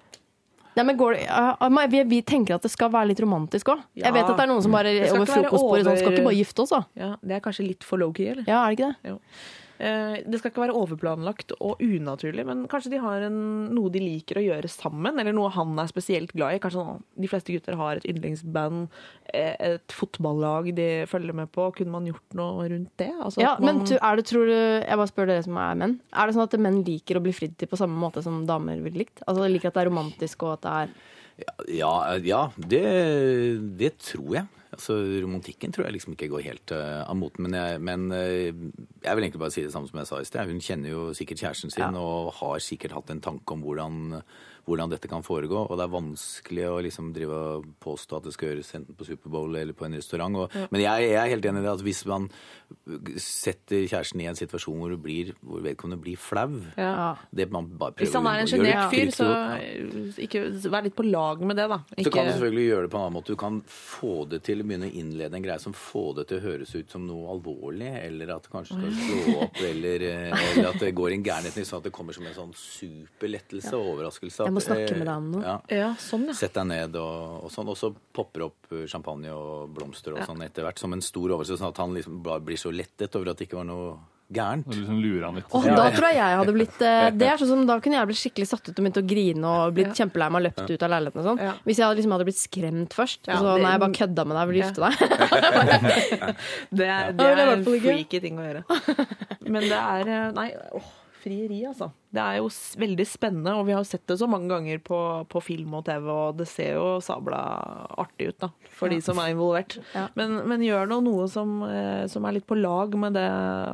[0.77, 3.81] Nei, men går det, uh, vi, vi tenker at det skal være litt romantisk òg.
[3.97, 4.07] Ja.
[4.07, 6.37] Jeg vet at det er noen som bare over skal over sånn Skal ikke bare
[6.37, 6.83] gifte oss, da?
[6.99, 8.45] Ja, Det er kanskje litt for low-key, eller?
[8.47, 9.15] Ja, er det ikke det?
[9.15, 9.49] Eh,
[9.79, 13.37] Det skal ikke være overplanlagt og unaturlig, men kanskje de har en,
[13.71, 16.59] noe de liker å gjøre sammen, eller noe han er spesielt glad i.
[16.59, 18.89] Kanskje sånn, de fleste gutter har et yndlingsband,
[19.31, 21.69] eh, et fotballag de følger med på.
[21.77, 23.11] Kunne man gjort noe rundt det?
[23.15, 25.99] Altså Ja, man, men er det, tror du, Jeg bare spør dere som er menn.
[26.11, 28.83] Er det sånn at menn liker å bli fridd til på samme måte som damer
[28.83, 29.23] ville likt?
[29.25, 30.93] Altså de liker at det er romantisk og at det er
[31.79, 32.85] Ja, ja det,
[33.79, 34.47] det tror jeg.
[34.69, 34.93] Altså,
[35.23, 37.47] Romantikken tror jeg liksom ikke går helt uh, av moten.
[37.47, 38.49] Men, jeg, men uh,
[39.01, 40.51] jeg vil egentlig bare si det samme som jeg sa i sted.
[40.51, 44.19] Hun kjenner jo sikkert kjæresten sin og har sikkert hatt en tanke om hvordan,
[44.65, 45.65] hvordan dette kan foregå.
[45.67, 49.07] Og det er vanskelig å liksom drive og påstå at det skal gjøres enten på
[49.07, 50.39] Superbowl eller på en restaurant.
[50.43, 52.29] Og, Men jeg, jeg er helt enig i det at hvis man
[53.19, 57.15] setter kjæresten i en situasjon hvor, blir, hvor vedkommende blir flau ja.
[57.33, 59.29] det man bare Hvis han er en sjenert fyr, så
[60.21, 61.81] ikke, vær litt på lag med det, da.
[61.97, 63.35] Så kan du selvfølgelig gjøre det på en annen måte.
[63.35, 66.39] Du kan få det til å begynne å innlede en greie som får det til
[66.39, 70.45] å høres ut som noe alvorlig, eller at det kanskje skal slå opp, eller, eh,
[70.51, 72.53] eller at det går i en gærenhet retning, sånn at det kommer som en sånn
[72.57, 74.48] superlettelse og overraskelse.
[74.49, 75.45] Jeg må snakke eh, med deg om noe.
[75.45, 75.55] Ja.
[75.79, 76.37] Ja, sånn, ja.
[76.41, 77.69] Sett deg ned og, og sånn.
[77.69, 81.29] Og så popper opp eh, champagne og blomster og sånn etter hvert, som en stor
[81.37, 83.91] overraskelse, sånn at han liksom blir så lettet over at det ikke var noe
[84.29, 84.67] gærent.
[84.69, 85.47] Og liksom lurer han litt.
[85.57, 88.09] Åh, da tror jeg jeg hadde blitt eh, Det er sånn som Da kunne jeg
[88.11, 90.85] blitt skikkelig satt ut og begynt å grine og blitt kjempelei meg og løpt ut
[90.85, 91.41] av leiligheten og sånn.
[91.47, 91.53] Ja.
[91.65, 93.21] Hvis jeg hadde, liksom hadde blitt skremt først.
[93.25, 94.93] Ja, og så det- nei, jeg bare kødda med deg, vil du gifte deg?
[96.79, 98.63] Det Ja, er, det det er er en freaky ting å gjøre.
[99.49, 100.47] Men det er Nei,
[100.77, 100.93] åh,
[101.23, 101.91] frieri, altså.
[102.09, 102.47] Det er jo
[102.81, 104.97] veldig spennende, og vi har sett det så mange ganger på,
[105.29, 107.37] på film og TV, og det ser jo sabla
[108.01, 109.75] artig ut, da, for de som er involvert.
[109.99, 110.05] Ja.
[110.17, 113.25] Men, men gjør nå noe som, eh, som er litt på lag med det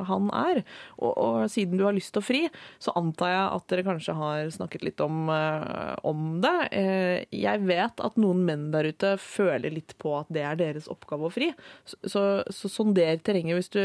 [0.08, 0.62] han er.
[0.96, 2.40] Og, og siden du har lyst til å fri,
[2.82, 6.54] så antar jeg at dere kanskje har snakket litt om, eh, om det.
[6.76, 10.88] Eh, Jeg vet at noen menn der ute føler litt på at det er deres
[10.92, 11.50] oppgave å fri.
[11.88, 13.80] Så, så, så sonder terrenget hvis du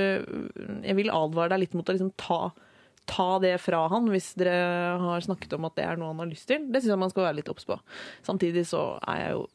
[0.81, 2.41] Jeg vil advare deg litt mot å liksom ta
[3.09, 6.29] Ta det fra han hvis dere har snakket om at det er noe han har
[6.29, 6.67] lyst til.
[6.69, 7.79] Det syns jeg man skal være litt obs på.
[8.27, 9.47] Samtidig så er jeg jo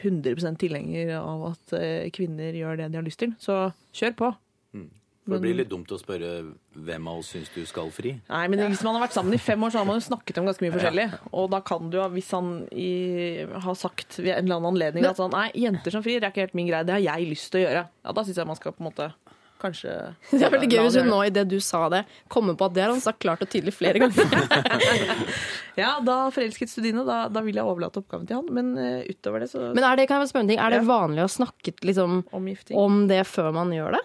[0.00, 3.34] 100% tilhenger av at eh, kvinner gjør det de har lyst til.
[3.42, 3.58] Så
[3.96, 4.30] kjør på.
[5.30, 6.28] For det blir litt dumt å spørre
[6.74, 8.16] hvem av oss syns du skal fri.
[8.30, 10.40] Nei, men Hvis man har vært sammen i fem år, så har man jo snakket
[10.40, 11.04] om ganske mye forskjellig.
[11.36, 15.06] Og da kan du, jo, hvis han i, har sagt ved en eller annen anledning
[15.06, 17.50] at sånn, nei, jenter som frir er ikke helt min greie, det har jeg lyst
[17.52, 19.10] til å gjøre, ja, da syns jeg man skal på en måte
[19.60, 19.92] kanskje
[20.30, 22.76] Det er veldig gøy hvis hun nå i det du sa det, kommer på at
[22.76, 24.24] det har han sagt klart og tydelig flere ganger.
[25.78, 28.48] Ja, da forelsket studine, da, da vil jeg overlate oppgaven til han.
[28.52, 30.80] Men uh, utover det, så Men er det, kan jeg spørre en ting, er det
[30.84, 34.02] vanlig å snakke liksom, om det før man gjør det?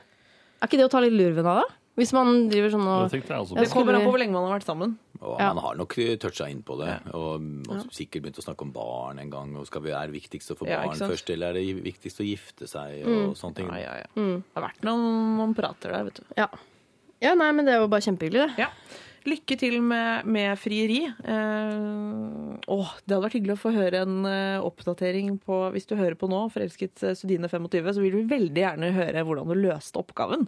[0.62, 1.68] Er ikke det å ta litt lurven av det?
[1.96, 4.50] Hvis man driver sånn og Det jeg også Det kommer an på hvor lenge man
[4.50, 4.98] har vært sammen.
[5.22, 5.54] Og Ja.
[5.54, 6.92] man har nok toucha inn på det.
[7.16, 9.56] Og, og sikkert begynt å snakke om barn en gang.
[9.56, 12.20] Og skal vi, er det viktigst å få Ja, barn først, eller er det viktigst
[12.20, 13.06] å gifte seg?
[13.08, 13.30] Mm.
[13.30, 13.72] Og sånne ting.
[13.72, 14.10] Ja, ja, ja.
[14.14, 16.24] Det har vært noen, noen prater der, vet du.
[16.36, 16.50] Ja.
[17.24, 18.68] ja, nei, men det er jo bare kjempehyggelig, det.
[19.26, 21.00] Lykke til med, med frieri.
[21.10, 25.96] Eh, åh, det hadde vært hyggelig å få høre en eh, oppdatering på Hvis du
[25.98, 30.46] hører på nå, Forelsket Sudine25, så vil vi veldig gjerne høre hvordan du løste oppgaven,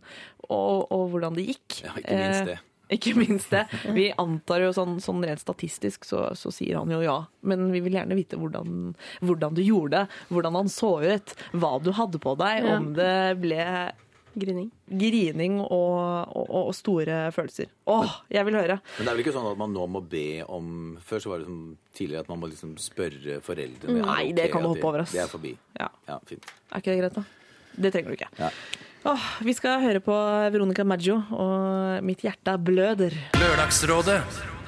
[0.47, 1.81] og, og hvordan det gikk.
[1.87, 2.57] Ja, ikke minst det.
[2.61, 2.63] Eh,
[2.97, 3.65] ikke minst det.
[3.97, 7.17] Vi antar jo sånn, sånn rent statistisk, så, så sier han jo ja.
[7.49, 8.93] Men vi vil gjerne vite hvordan,
[9.25, 12.77] hvordan du gjorde det, hvordan han så ut, hva du hadde på deg, Ja.
[12.77, 13.59] om det ble
[14.37, 14.67] Grining.
[14.85, 17.71] grining og, og, og store følelser.
[17.89, 18.79] Åh, jeg vil høre.
[18.97, 21.41] Men det er vel ikke sånn at man nå må be om Før så var
[21.41, 21.61] det som
[21.97, 24.03] tidligere at man må liksom spørre foreldrene.
[24.05, 25.15] Nei, er det kan du hoppe over, ass.
[25.15, 25.55] Det er forbi.
[25.79, 25.89] Ja.
[26.09, 26.45] Ja, fint.
[26.69, 27.25] Er ikke det greit, da?
[27.77, 28.29] Det trenger du ikke.
[28.39, 28.51] Ja.
[29.07, 30.13] Åh, vi skal høre på
[30.53, 33.15] Veronica Maggio og 'Mitt hjerte bløder'.
[33.39, 34.21] Lørdagsrådet.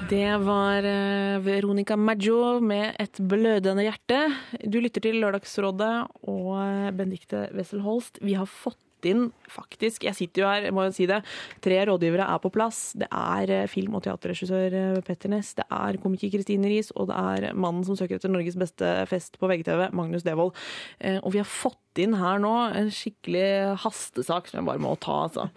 [0.10, 4.20] Det var eh, Veronica Maggio med et blødende hjerte.
[4.64, 6.56] Du lytter til Lørdagsrådet og
[6.96, 8.20] Bendikte Benedicte Wessel Holst.
[8.22, 11.22] Vi har fått inn faktisk, jeg sitter jo her, må jo si det,
[11.64, 12.80] tre rådgivere er på plass.
[13.00, 17.08] Det er eh, film- og teaterregissør eh, Petter Næss, det er komiker Kristine Riis, og
[17.12, 20.52] det er mannen som søker etter Norges beste fest på VGTV, Magnus Devold.
[21.00, 24.96] Eh, Og vi har fått inn her nå en skikkelig hastesak som jeg bare må
[25.02, 25.50] ta, altså.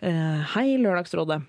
[0.00, 1.42] Hei, Lørdagsrådet.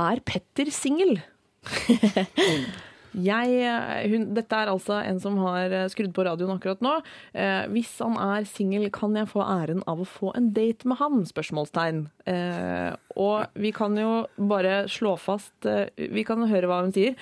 [0.00, 1.18] Er Petter singel?
[3.14, 6.96] Jeg, eh, hun, dette er altså en som har eh, skrudd på radioen akkurat nå.
[7.32, 10.98] Eh, hvis han er singel, kan jeg få æren av å få en date med
[10.98, 11.22] han?
[11.28, 12.04] Spørsmålstegn.
[12.30, 17.18] Eh, og vi kan jo bare slå fast eh, Vi kan høre hva hun sier.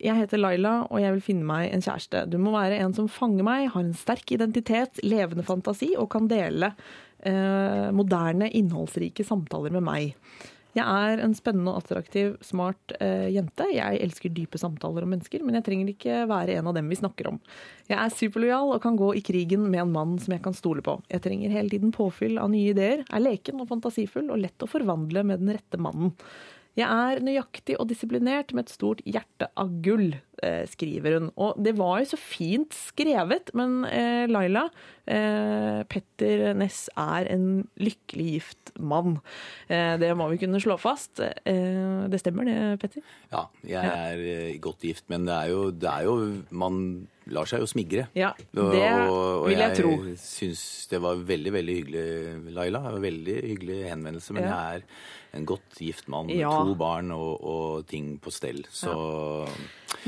[0.00, 2.24] Jeg heter Laila, og jeg vil finne meg en kjæreste.
[2.32, 6.28] Du må være en som fanger meg, har en sterk identitet, levende fantasi og kan
[6.30, 6.72] dele
[7.20, 10.16] eh, moderne, innholdsrike samtaler med meg.
[10.76, 13.66] Jeg er en spennende og attraktiv, smart eh, jente.
[13.74, 17.00] Jeg elsker dype samtaler om mennesker, men jeg trenger ikke være en av dem vi
[17.00, 17.40] snakker om.
[17.90, 20.84] Jeg er superlojal og kan gå i krigen med en mann som jeg kan stole
[20.86, 21.00] på.
[21.10, 24.70] Jeg trenger hele tiden påfyll av nye ideer, er leken og fantasifull og lett å
[24.70, 26.14] forvandle med den rette mannen.
[26.78, 30.12] Jeg er nøyaktig og disiplinert med et stort hjerte av gull,
[30.70, 31.30] skriver hun.
[31.36, 34.66] Og det var jo så fint skrevet, men eh, Laila,
[35.06, 39.18] eh, Petter Ness er en lykkelig gift mann.
[39.68, 41.20] Eh, det må vi kunne slå fast.
[41.20, 43.02] Eh, det stemmer det, Petter?
[43.32, 46.18] Ja, jeg er eh, godt gift, men det er jo, det er jo
[46.50, 48.08] Man lar seg jo smigre.
[48.18, 49.90] Ja, Og- det og vil jeg tro.
[50.08, 52.04] Jeg syns det var veldig, veldig hyggelig,
[52.56, 52.80] Laila.
[52.88, 54.32] Det var Veldig hyggelig henvendelse.
[54.34, 54.48] Men Ja.
[54.48, 56.50] jeg er en godt gift mann med Ja.
[56.64, 58.64] to barn og, og ting på stell.
[58.72, 59.46] Så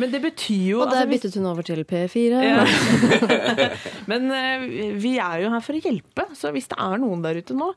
[0.00, 1.16] Men det betyr jo Og der altså, vi...
[1.18, 2.32] byttet hun over til P4.
[2.46, 2.62] Ja.
[4.10, 4.58] Men uh,
[5.02, 7.68] vi er jo her for å hjelpe, så hvis det er noen der ute nå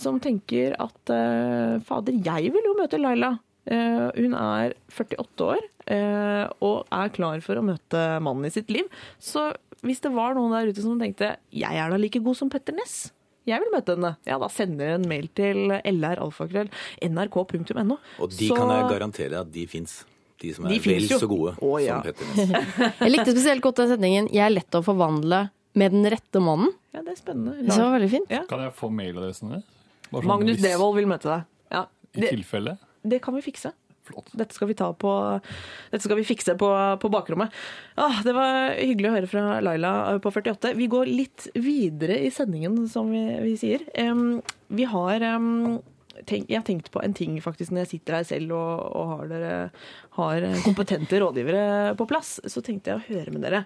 [0.00, 3.30] som tenker at uh, fader, jeg vil jo møte Laila.
[3.64, 8.68] Uh, hun er 48 år eh, og er klar for å møte mannen i sitt
[8.72, 8.84] liv.
[9.16, 9.52] Så
[9.84, 12.74] hvis det var noen der ute som tenkte jeg er da like god som Petter
[12.76, 12.94] Ness,
[13.48, 17.96] jeg vil møte henne, ja da sender jeg en mail til lralfakrøll.nrk.no.
[18.24, 20.04] Og de Så- kan jeg garantere at de fins.
[20.44, 21.18] De som er De vel jo.
[21.20, 21.98] så gode oh, ja.
[21.98, 22.72] som Petter Ness.
[23.02, 26.74] Jeg likte spesielt godt den setningen 'Jeg er lett å forvandle med den rette mannen'.
[26.94, 27.56] Ja, det er spennende.
[27.64, 28.30] Det var veldig fint.
[28.30, 28.44] Ja.
[28.50, 29.64] Kan jeg få mailadressen din?
[30.10, 31.48] Sånn Magnus hvis- Devold vil møte deg.
[31.74, 31.86] Ja.
[32.14, 32.76] i tilfelle.
[33.02, 33.72] Det kan vi fikse.
[34.04, 34.28] Flott.
[34.36, 35.10] Dette skal vi, ta på,
[35.90, 36.68] dette skal vi fikse på,
[37.00, 37.50] på bakrommet.
[37.96, 40.74] Ah, det var hyggelig å høre fra Laila på 48.
[40.76, 43.86] Vi går litt videre i sendingen, som vi, vi sier.
[43.96, 45.80] Um, vi har em,
[46.28, 49.12] tenk, Jeg har tenkt på en ting faktisk når jeg sitter her selv og, og
[49.12, 49.52] har, dere,
[50.18, 52.38] har kompetente rådgivere på plass.
[52.46, 53.64] Så tenkte jeg å høre med dere.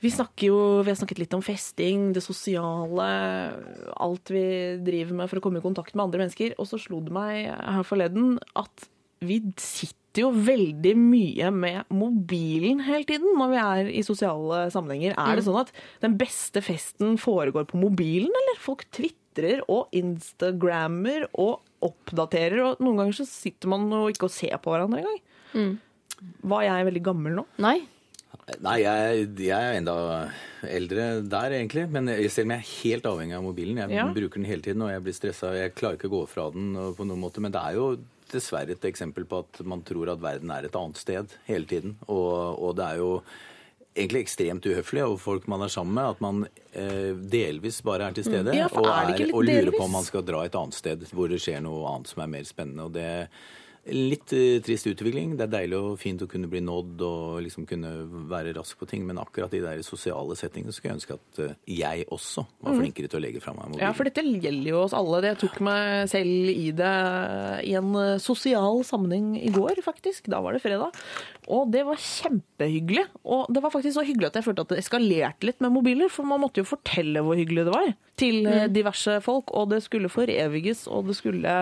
[0.00, 0.08] Vi,
[0.46, 3.08] jo, vi har snakket litt om festing, det sosiale,
[4.00, 4.44] alt vi
[4.80, 6.56] driver med for å komme i kontakt med andre mennesker.
[6.56, 8.88] Og så slo det meg her forleden at
[9.20, 15.12] vi sitter jo veldig mye med mobilen hele tiden når vi er i sosiale sammenhenger.
[15.20, 15.70] Er det sånn at
[16.02, 18.62] den beste festen foregår på mobilen, eller?
[18.64, 19.19] Folk tvitrer
[19.68, 24.74] og instagrammer og oppdaterer, og noen ganger så sitter man og ikke og ser på
[24.74, 25.78] hverandre engang.
[26.44, 27.46] Var jeg veldig gammel nå?
[27.64, 27.78] Nei.
[28.60, 29.94] Nei, jeg, jeg er enda
[30.66, 31.86] eldre der, egentlig.
[31.90, 33.78] Men jeg- selv om jeg er helt avhengig av mobilen.
[33.78, 34.06] Jeg Ja.
[34.12, 35.52] bruker den hele tiden, og jeg blir stressa.
[35.54, 37.38] Jeg klarer ikke å gå fra den på noen måte.
[37.40, 37.98] Men det er jo
[38.30, 41.96] dessverre et eksempel på at man tror at verden er et annet sted hele tiden.
[42.08, 43.22] Og, og det er jo
[43.94, 46.42] egentlig ekstremt uhøflig av folk man er sammen med, at man
[46.72, 49.78] eh, delvis bare er til stede Ja, er og, er og lurer delvis?
[49.78, 52.30] på om man skal dra et annet sted hvor det skjer noe annet som er
[52.36, 52.86] mer spennende.
[52.86, 53.10] og det
[53.88, 55.32] Litt eh, trist utvikling.
[55.38, 57.90] Det er deilig og fint å kunne bli nådd og liksom kunne
[58.28, 61.40] være rask på ting, men akkurat i de der sosiale settingene skulle jeg ønske at
[61.46, 63.80] eh, jeg også var flinkere til å legge fra meg mobilen.
[63.80, 63.86] Mm.
[63.86, 65.22] Ja, for dette gjelder jo oss alle.
[65.30, 66.92] Jeg tok meg selv i det
[67.70, 70.28] i en eh, sosial sammenheng i går, faktisk.
[70.30, 71.00] Da var det fredag.
[71.48, 73.06] Og det var kjempehyggelig.
[73.24, 76.12] Og det var faktisk så hyggelig at jeg følte at det eskalerte litt med mobiler.
[76.12, 77.90] For man måtte jo fortelle hvor hyggelig det var
[78.20, 79.56] til eh, diverse folk.
[79.56, 81.56] Og det skulle foreviges, og det skulle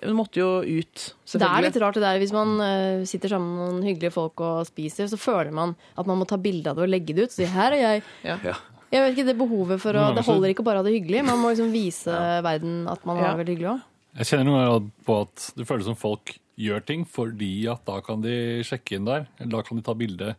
[0.00, 2.18] Det måtte jo ut, Det er litt rart det der.
[2.22, 6.08] Hvis man uh, sitter sammen med noen hyggelige folk og spiser, så føler man at
[6.08, 7.34] man må ta bilde av det og legge det ut.
[7.34, 8.02] Så 'her er jeg'.
[8.24, 8.56] Ja.
[8.90, 11.24] Jeg vet ikke, Det behovet for å, Det holder ikke bare å ha det hyggelig.
[11.24, 12.10] Man må liksom vise
[12.42, 13.36] verden at man har Ja.
[13.36, 13.82] det veldig hyggelig òg.
[14.18, 18.00] Jeg kjenner noen ganger på at det føles som folk gjør ting fordi at da
[18.00, 20.34] kan de sjekke inn der, eller da kan de ta bilde.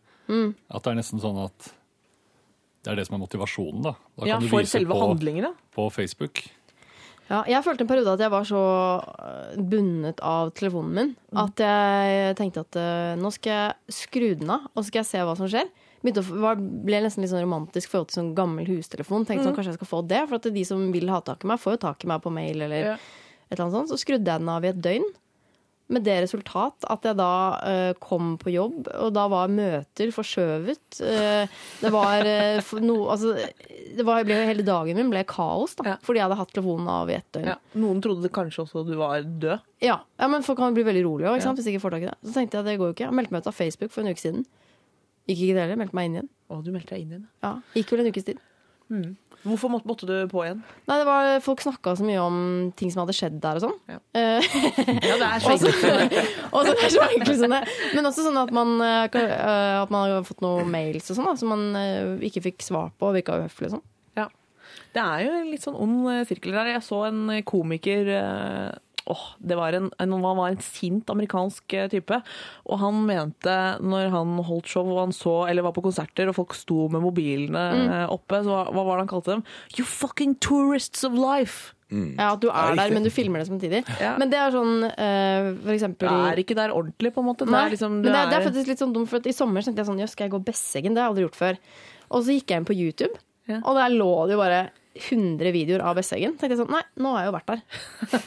[0.71, 1.71] At det er nesten sånn at
[2.83, 3.93] det er det som er motivasjonen, da.
[4.17, 6.41] Da Ja, kan du for vise selve på, på Facebook.
[7.31, 8.61] Ja, jeg følte en periode at jeg var så
[8.99, 14.51] øh, bundet av telefonen min at jeg tenkte at øh, nå skal jeg skru den
[14.51, 15.69] av, og så skal jeg se hva som skjer.
[16.01, 19.23] Begynte å, var, ble nesten litt sånn romantisk forhold til sånn gammel hustelefon.
[19.29, 21.51] Tenkte sånn, kanskje jeg skal få det, for at de som vil ha tak i
[21.53, 22.95] meg, får jo tak i meg på mail eller Ja.
[22.97, 23.93] et eller annet sånt.
[23.93, 25.07] Så skrudde jeg den av i et døgn.
[25.91, 31.01] Med det resultat at jeg da uh, kom på jobb, og da var møter forskjøvet.
[31.03, 31.51] Uh,
[31.81, 33.33] det var uh, no, altså,
[33.97, 35.97] det var, ble, Hele dagen min ble kaos, da, Ja.
[36.05, 37.49] fordi jeg hadde hatt telefonen av i ett døgn.
[37.51, 37.57] Ja.
[37.83, 39.67] Noen trodde kanskje også du var død.
[39.83, 42.11] Ja, ja men folk kan bli veldig rolige også, hvis de ikke får tak i
[42.11, 42.17] det.
[42.23, 43.07] Så tenkte jeg det går jo ikke.
[43.09, 44.45] Jeg meldte meg ut av Facebook for en uke siden.
[45.29, 45.81] Gikk ikke det heller.
[45.83, 46.31] Meldte meg inn igjen.
[46.51, 47.27] Å, du meldte deg inn igjen.
[47.43, 48.39] Ja, Gikk vel en ukes tid.
[49.41, 50.59] Hvorfor måtte, måtte du på igjen?
[50.85, 52.35] Nei, det var, Folk snakka så mye om
[52.77, 53.77] ting som hadde skjedd der og sånn.
[53.89, 53.97] Ja.
[54.13, 54.49] Eh,
[55.07, 55.81] Ja, det er så enkelt.
[55.81, 57.61] det er så enkelt som det.
[57.95, 61.39] Men også sånn at man, eh, eh, at man har fått noen mails og sånn
[61.41, 61.65] som man
[62.21, 63.85] ikke fikk svar på og virka uhøflig og sånn.
[64.21, 64.27] Ja.
[64.93, 66.73] Det er jo en litt sånn ond sirkel der.
[66.75, 68.13] Jeg så en komiker
[69.01, 72.21] eh, Åh, det var en, en, han var en sint amerikansk eh, type.
[72.69, 76.37] Og han mente, når han holdt show og han så, eller var på konserter og
[76.37, 77.91] folk sto med mobilene mm.
[78.13, 79.45] oppe, så hva, hva var det han kalte dem?
[79.77, 81.75] You fucking tourists of life!
[81.91, 83.81] Ja, At du er er der, men du filmer det samtidig.
[83.99, 84.13] Ja.
[84.19, 87.47] Men det er sånn uh, for eksempel Det er ikke der ordentlig, på en måte.
[87.47, 89.35] Det er liksom, men det er, det er faktisk litt sånn dumt, for at i
[89.35, 90.95] sommer tenkte jeg sånn, jøss, skal jeg gå Besseggen?
[90.95, 91.59] Det har jeg aldri gjort før.
[92.11, 93.19] Og så gikk jeg inn på YouTube,
[93.49, 93.59] Ja.
[93.59, 94.61] og der lå det jo bare
[94.91, 96.33] 100 videoer av Besseggen.
[96.35, 97.61] tenkte jeg sånn, nei, nå har jeg jo vært der.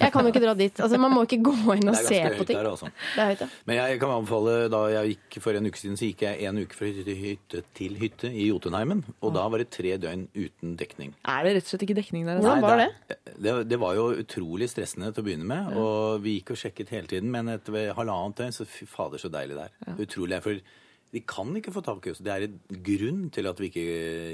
[0.00, 0.80] Jeg kan jo ikke dra dit.
[0.80, 2.60] Altså, Man må ikke gå inn og se ganske på ting.
[2.64, 3.48] Det er høyt, ja.
[3.68, 6.60] Men jeg kan anbefale, da jeg gikk for en uke siden, så gikk jeg en
[6.62, 9.02] uke fra hytte til hytte til hytte i Jotunheimen.
[9.20, 11.12] Og da var det tre døgn uten dekning.
[11.28, 12.40] Er det rett og slett ikke dekning der?
[12.40, 13.18] Hvordan var det?
[13.34, 15.76] Det, det var jo utrolig stressende til å begynne med.
[15.76, 19.28] Og vi gikk og sjekket hele tiden, men etter halvannet døgn så fy fader, så
[19.32, 20.00] deilig det er.
[20.00, 20.40] Utrolig.
[20.44, 20.64] For
[21.14, 22.18] de kan ikke få tak i oss.
[22.24, 23.84] Det er en grunn til at vi ikke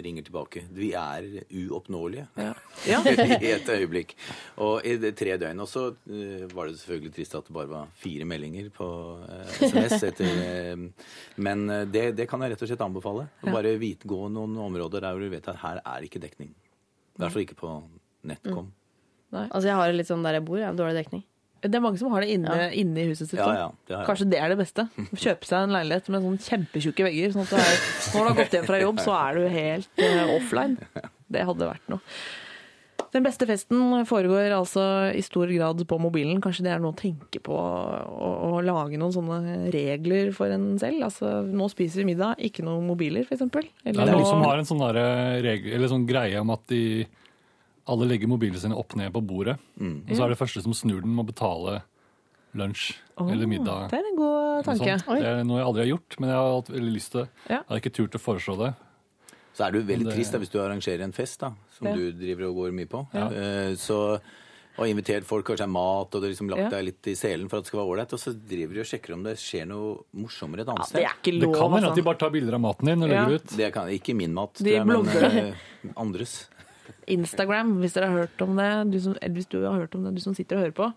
[0.07, 0.63] ringer tilbake.
[0.73, 1.27] Vi er
[1.67, 3.03] uoppnåelige Ja.
[3.05, 4.15] i et øyeblikk.
[4.65, 5.61] Og i det tre døgn.
[5.61, 8.89] Og så eh, var det selvfølgelig trist at det bare var fire meldinger på
[9.29, 9.99] eh, SMS.
[10.09, 11.07] Etter, eh,
[11.45, 13.29] men eh, det, det kan jeg rett og slett anbefale.
[13.45, 16.55] Å Bare vite, gå noen områder der hvor du vet at her er ikke dekning.
[16.57, 17.75] I hvert fall ikke på
[18.31, 18.73] nettkom.
[19.31, 21.21] Altså, jeg har det litt sånn der jeg bor, jeg har dårlig dekning.
[21.61, 23.41] Det er mange som har det inne, inne i huset sitt.
[23.41, 24.03] Ja, ja, det.
[24.09, 24.87] Kanskje det er det beste.
[25.13, 27.35] Kjøpe seg en leilighet med sånn kjempetjukke vegger.
[27.35, 27.81] Sånn at du er,
[28.15, 30.79] når du har gått hjem fra jobb, så er du helt uh, offline.
[31.31, 32.01] Det hadde vært noe.
[33.11, 34.83] Den beste festen foregår altså
[35.19, 36.39] i stor grad på mobilen.
[36.43, 40.77] Kanskje det er noe å tenke på å, å lage noen sånne regler for en
[40.79, 41.03] selv.
[41.09, 43.49] Altså, nå spiser vi middag, ikke noen mobiler, f.eks.
[43.51, 46.83] Det er noen som har en sånn, der regel, eller sånn greie om at de
[47.89, 49.59] alle legger mobilene sine opp ned på bordet.
[49.81, 51.83] Og så er det første som snur den, må betale
[52.55, 53.89] lunsj oh, eller middag.
[53.91, 54.97] Det er en god tanke.
[55.07, 57.29] Det er noe jeg aldri har gjort, men jeg har hatt veldig lyst til det.
[57.49, 57.59] Ja.
[57.63, 58.75] Jeg har ikke turt å foreslå det.
[59.55, 61.87] Så er det jo veldig Det- trist da, hvis du arrangerer en fest, da, som
[61.89, 61.95] Ja.
[61.95, 63.07] du driver og går mye på.
[63.15, 63.27] Ja.
[63.31, 64.21] Eh, Så
[64.79, 66.69] og invitert folk, kanskje er mat, og du har liksom lagt Ja.
[66.71, 68.87] deg litt i selen for at det skal være ålreit, og så driver de og
[68.87, 71.03] sjekker om det skjer noe morsommere et Ja, annet det sted.
[71.03, 72.05] er ikke Det lov, kan være at de altså.
[72.05, 73.27] bare tar bilder av maten din og Ja.
[73.29, 73.47] ut.
[73.47, 75.55] Det kan ikke min mat, De tror jeg, men eh,
[75.97, 76.49] andres.
[77.15, 80.05] Instagram, hvis dere har hørt om det, du som, eller hvis du har hørt om
[80.07, 80.91] det, du som sitter og hører på.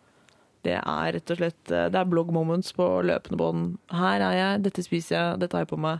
[0.63, 3.63] Det er rett og slett eh, Det er blog moments på løpende bånd.
[3.91, 5.99] Her er jeg, dette spiser jeg, dette har jeg på meg.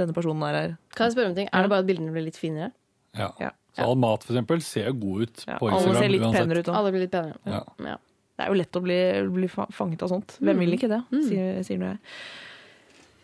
[0.00, 0.70] Denne personen er her.
[0.96, 1.50] Kan jeg spørre om ting?
[1.52, 2.72] Er det bare at bildene blir litt finere?
[3.18, 3.28] Ja.
[3.38, 3.50] Ja.
[3.76, 6.42] Så all mat for eksempel ser jo god ut Ja, på alle ser litt uansett.
[6.42, 6.68] penere ut.
[6.72, 7.38] Alle blir litt penere.
[7.48, 7.60] Ja.
[7.92, 7.98] Ja.
[8.32, 8.98] Det er jo lett å bli,
[9.36, 10.34] bli fanget av sånt.
[10.42, 10.98] Hvem vil ikke det,
[11.28, 12.00] sier, sier nå jeg.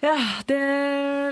[0.01, 0.15] Ja,
[0.47, 0.59] det,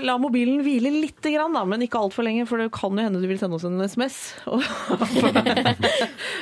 [0.03, 3.27] La mobilen hvile litt, da, men ikke altfor lenge, for det kan jo hende du
[3.29, 4.17] vil sende oss en SMS.
[4.51, 4.63] Og,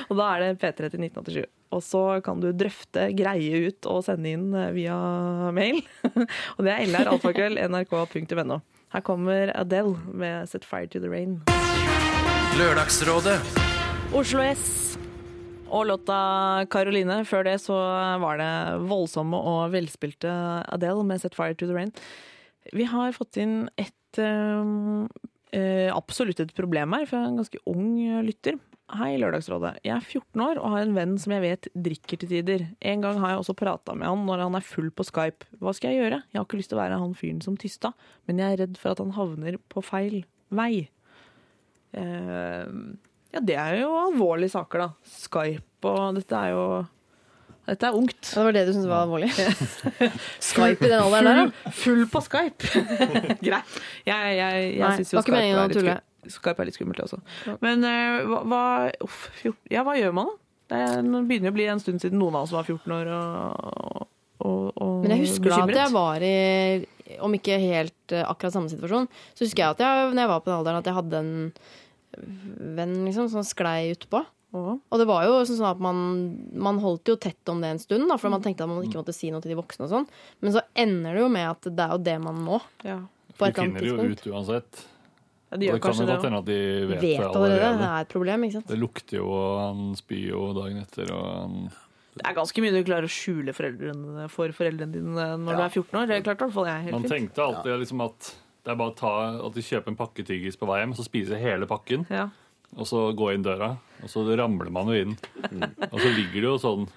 [0.09, 1.45] og da er det P3 til 1987.
[1.75, 4.97] Og så kan du drøfte, greie ut og sende inn eh, via
[5.55, 5.81] mail.
[6.57, 8.59] Og det er lralfakrøll.nrk.no.
[8.95, 11.41] Her kommer Adele med 'Set Fire to the Rain'.
[12.57, 13.41] Lørdagsrådet.
[14.15, 14.95] Oslo S
[15.75, 16.17] og låta
[16.71, 17.21] Caroline.
[17.27, 17.75] Før det så
[18.21, 18.51] var det
[18.87, 20.31] voldsomme og velspilte
[20.71, 21.93] Adele med 'Set Fire to the Rain'.
[22.73, 28.57] Vi har fått inn et eh, absolutt et problem her fra en ganske ung lytter.
[28.93, 29.79] Hei, Lørdagsrådet.
[29.83, 32.67] Jeg er 14 år og har en venn som jeg vet drikker til tider.
[32.85, 35.47] En gang har jeg også prata med han når han er full på Skype.
[35.57, 36.21] Hva skal jeg gjøre?
[36.29, 37.93] Jeg har ikke lyst til å være han fyren som tysta,
[38.27, 40.19] men jeg er redd for at han havner på feil
[40.53, 40.87] vei.
[41.97, 42.69] Eh,
[43.35, 45.15] ja, det er jo alvorlige saker, da.
[45.25, 46.65] Skype og Dette er jo
[47.65, 48.29] Dette er ungt.
[48.29, 49.29] Ja, Det var det du syntes var alvorlig?
[50.49, 51.73] Skype i den alderen der, da?
[51.75, 52.69] Full, på Skype.
[53.47, 53.77] Greit.
[54.05, 56.11] Jeg, jeg, jeg syns jo Skype er litt.
[56.31, 57.19] Skype er litt skummelt, også.
[57.61, 58.63] Men uh, hva,
[59.05, 60.41] uff, 14, ja, hva gjør man, da?
[60.65, 64.07] Det er, begynner å bli en stund siden noen av oss var 14 år og,
[64.41, 66.37] og, og Men jeg husker da at jeg var i,
[67.21, 69.05] om ikke helt eh, akkurat samme situasjon,
[69.37, 71.35] så husker jeg at jeg, når jeg var på den alderen, at jeg hadde en
[72.77, 74.23] venn liksom, som sklei utpå.
[74.55, 75.97] Å, Og det var jo sånn at man,
[76.55, 79.01] man holdt jo tett om det en stund, da, for man tenkte at man ikke
[79.01, 80.05] måtte si noe til de voksne og sånn.
[80.39, 83.01] Men så ender det jo med at det er jo det man må, ja.
[83.35, 84.85] på De et eller finner annet det jo ut uansett.
[85.51, 86.59] ja, de Og gjør det kan jo godt hende at de
[86.93, 87.73] vet, Vet det allerede.
[87.81, 88.69] Det er et problem, ikke sant.
[88.71, 91.11] Det lukter jo, og han spyr jo dagen etter.
[91.17, 91.59] Og han
[92.15, 95.75] Det er ganske mye du klarer å skjule foreldrene, for foreldrene dine når du er
[95.81, 96.07] 14 år.
[96.07, 97.11] Det er klart i hvert fall jeg helt Man fint.
[97.17, 98.31] tenkte alltid liksom at
[98.65, 99.13] det er bare å ta,
[99.45, 102.27] at de kjøper en pakke tyggis på vei hjem, så spiser hele pakken, Ja.
[102.75, 103.75] og så gå inn døra.
[104.03, 105.13] Og så ramler man jo inn.
[105.91, 106.87] Og så ligger det jo sånn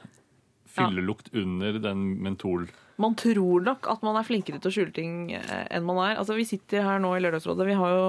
[0.69, 2.69] fyllelukt under den mentol...
[2.99, 6.17] Man tror nok at man er flinkere til å skjule ting eh, enn man er.
[6.19, 7.67] Altså, Vi sitter her nå i Lørdagsrådet.
[7.69, 8.09] Vi har jo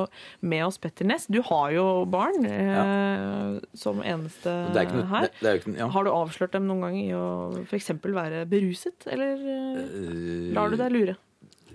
[0.49, 1.27] med oss Petter Næss.
[1.29, 5.27] Du har jo barn eh, som eneste Det er ikke noe, her.
[5.27, 5.91] det, det er ikke, ja.
[5.93, 7.23] Har du avslørt dem noen gang i å
[7.69, 7.91] f.eks.
[8.01, 11.15] være beruset, eller eh, Eh, lar du deg lure?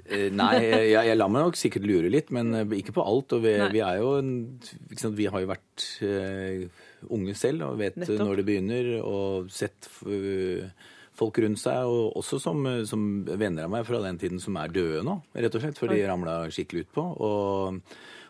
[0.04, 3.36] Eh, Nei, jeg, jeg lar meg nok sikkert lure litt, men eh, ikke på alt.
[3.36, 6.82] Og vi, vi er jo sant, Vi har jo vært uh,
[7.14, 8.20] unge selv og vet Nettopp.
[8.20, 10.66] når det begynner, og sett uh,
[11.14, 14.72] folk rundt seg, og også som, som venner av meg fra den tiden som er
[14.74, 17.06] døde nå, rett og slett, for de ramla skikkelig utpå.
[17.24, 17.80] Og,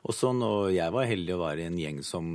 [0.05, 2.27] og sånn, og jeg var heldig å være i en gjeng som,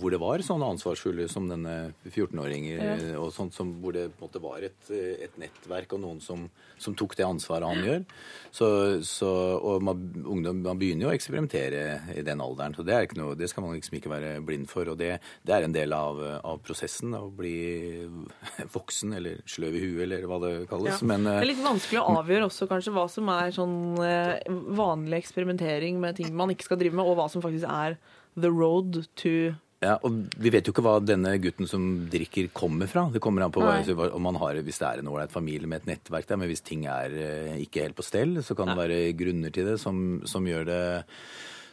[0.00, 2.94] hvor det var sånne ansvarsfulle som denne 14-åringer, ja.
[3.20, 6.22] og sånt som, hvor det på en måte var et, eh, et nettverk og noen
[6.24, 6.46] som,
[6.80, 8.06] som tok det ansvaret han gjør.
[8.48, 8.68] Så,
[9.04, 9.28] så,
[9.60, 11.82] og man, ungdom man begynner jo å eksperimentere
[12.16, 14.70] i den alderen, så det, er ikke noe, det skal man liksom ikke være blind
[14.72, 14.88] for.
[14.88, 18.06] Og det, det er en del av, av prosessen, å bli
[18.76, 20.96] voksen eller sløv i huet, eller hva det kalles.
[20.96, 21.10] Ja.
[21.12, 24.48] Men, Det eh, er litt vanskelig å avgjøre også kanskje hva som er sånn eh,
[24.80, 27.98] vanlig eksperimentering med ting man ikke skal drive med, og hva som faktisk er
[28.38, 32.90] the road to Ja, og Vi vet jo ikke hva denne gutten som drikker, kommer
[32.90, 33.06] fra.
[33.14, 33.82] Det kommer an på Nei.
[34.10, 36.64] om man har, Hvis det er en ålreit familie med et nettverk der, men hvis
[36.66, 40.20] ting er eh, ikke helt på stell, så kan det være grunner til det som,
[40.26, 40.82] som, gjør det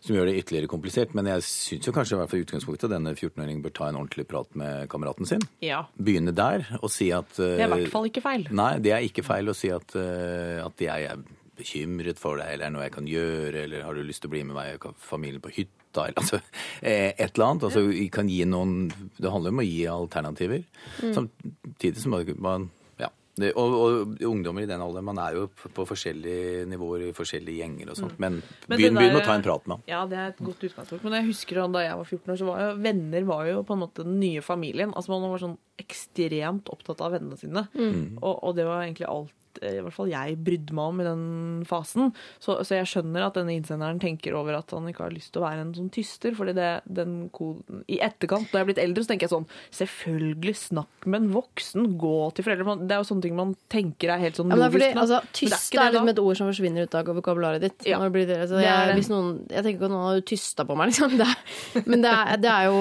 [0.06, 1.16] som gjør det ytterligere komplisert.
[1.18, 3.98] Men jeg syns kanskje i hvert fall i utgangspunktet at denne 14-åringen bør ta en
[3.98, 5.48] ordentlig prat med kameraten sin.
[5.66, 5.88] Ja.
[5.98, 8.46] Begynne der og si at eh, Det er i hvert fall ikke feil.
[8.54, 11.26] Nei, det er ikke feil å si at, eh, at jeg er
[11.58, 14.32] bekymret for deg, eller er det noe jeg kan gjøre, eller har du lyst til
[14.32, 17.68] å bli med meg og familien på hytta, eller altså eh, et eller annet.
[17.70, 20.66] Altså, vi kan gi noen Det handler om å gi alternativer.
[21.02, 22.70] Samtidig som man
[23.02, 23.12] ja.
[23.36, 27.14] Det, og, og ungdommer i den alderen, man er jo på, på forskjellige nivåer i
[27.16, 28.20] forskjellige gjenger og sånt.
[28.24, 29.88] Men, Men begynn, med å ta en prat med ham.
[29.92, 31.04] Ja, det er et godt utgangspunkt.
[31.04, 33.76] Men jeg husker da jeg var 14 år, så var jo venner var jo på
[33.76, 34.96] en måte den nye familien.
[34.96, 37.68] Altså Man var sånn ekstremt opptatt av vennene sine.
[37.76, 38.22] Mm.
[38.22, 41.26] Og, og det var egentlig alt i hvert fall jeg brydde meg om i den
[41.70, 42.12] fasen.
[42.44, 45.44] Så, så jeg skjønner at denne innsenderen tenker over at han ikke har lyst til
[45.44, 46.36] å være en sånn tyster.
[46.38, 49.48] fordi det, den koden, I etterkant, når jeg er blitt eldre, så tenker jeg sånn
[49.76, 51.88] Selvfølgelig, snakk med en voksen.
[52.02, 52.78] Gå til foreldre.
[52.86, 55.00] Det er jo sånne ting man tenker er helt sånn Ja, logisk.
[55.02, 57.88] altså, tyst er liksom et ord som forsvinner ut av vokabularet ditt.
[57.88, 58.00] Ja.
[58.04, 58.40] Det blir det.
[58.50, 61.16] Så er jeg, noen, jeg tenker ikke at noen har tysta på meg, liksom.
[61.16, 62.80] Det er, men det er, det er jo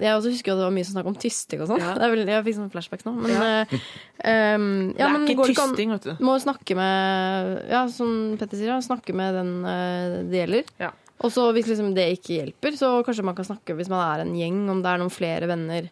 [0.00, 1.82] Jeg også husker jo at det var mye som snakk om tysting og sånn.
[1.82, 1.94] Ja.
[2.22, 3.16] Jeg fikk sånn flashbacks nå.
[3.18, 3.64] Men, Ja.
[3.66, 3.76] Uh,
[4.22, 6.11] um, det er men ikke tysting, vet du.
[6.20, 10.64] Må snakke med Ja, som Petter sier, snakke med den eh, det gjelder.
[10.82, 10.90] Ja.
[11.22, 14.24] Og så hvis liksom det ikke hjelper, så kanskje man kan snakke hvis man er
[14.24, 15.90] en gjeng, om det er noen flere venner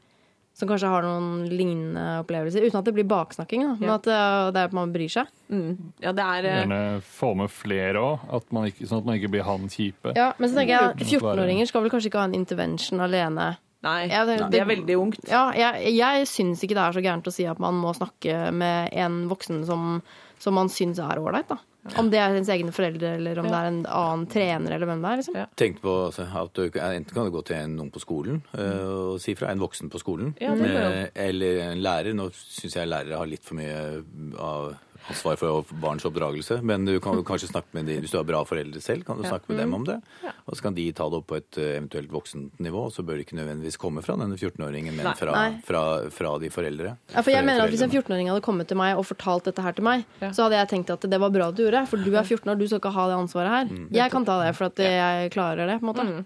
[0.61, 3.63] som kanskje har noen lignende opplevelser, uten at det blir baksnakking.
[3.65, 3.75] Da.
[3.79, 3.95] Men Ja.
[3.95, 4.17] at det,
[4.53, 5.31] det er at man bryr seg.
[5.49, 5.93] Mm.
[6.03, 9.69] Ja, det er eh, Gjerne få med flere òg, sånn at man ikke blir han
[9.73, 10.13] kjipe.
[10.19, 13.47] Ja, Men så tenker jeg Det 14-åringer skal vel kanskje ikke ha en intervention alene.
[13.83, 15.21] Nei, Ja, det- det er veldig ungt.
[15.29, 18.53] Ja, jeg, jeg syns ikke det er så gærent å si at man må snakke
[18.53, 20.03] med en voksen som,
[20.39, 21.49] som man syns er ålreit.
[21.49, 21.57] da.
[21.97, 25.01] Om det er ens egne foreldre, eller om det er en annen trener, eller hvem
[25.01, 25.17] det er.
[25.17, 25.35] liksom.
[25.41, 25.47] Ja.
[25.57, 29.15] Tenk på altså, at du, Enten kan du gå til en, noen på skolen uh,
[29.15, 29.49] og si fra.
[29.49, 30.35] En voksen på skolen.
[30.39, 30.53] Ja.
[30.53, 32.13] Eh, eller en lærer.
[32.13, 34.05] Nå syns jeg lærere har litt for mye
[34.37, 34.75] av
[35.11, 36.61] ansvar for barns oppdragelse.
[36.67, 39.27] Men du kan kanskje snakke med de, hvis du har bra foreldre selv, kan du
[39.29, 39.99] snakke med dem om det.
[40.47, 42.87] Og så kan de ta det opp på et eh, eventuelt voksent nivå.
[42.89, 45.83] Og så bør det ikke nødvendigvis komme fra denne 14-åringen, men fra, fra,
[46.15, 46.97] fra de foreldre.
[47.15, 49.63] Ja, for jeg mener at Hvis en 14-åring hadde kommet til meg og fortalt dette
[49.63, 50.33] her til meg, Ja.
[50.33, 52.51] så hadde jeg tenkt at det var bra at du gjorde, for du er 14
[52.51, 53.65] år, du skal ikke ha det ansvaret her.
[53.71, 53.89] Mm.
[53.93, 55.81] Jeg kan ta det, for at jeg klarer det.
[55.81, 56.25] på en måte.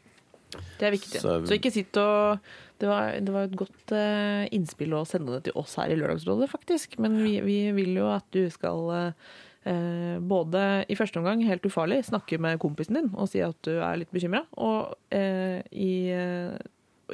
[0.79, 1.19] Det er viktig.
[1.21, 2.39] Så, Så- ikke sitt og
[2.85, 5.97] det var, det var et godt uh, innspill å sende det til oss her i
[5.97, 6.99] Lørdagsrådet, faktisk.
[7.01, 9.31] Men vi, vi vil jo at du skal eh,
[9.73, 13.79] eh, både i første omgang, helt ufarlig, snakke med kompisen din og si at du
[13.79, 14.45] er litt bekymra.
[14.61, 15.95] Og uh, i,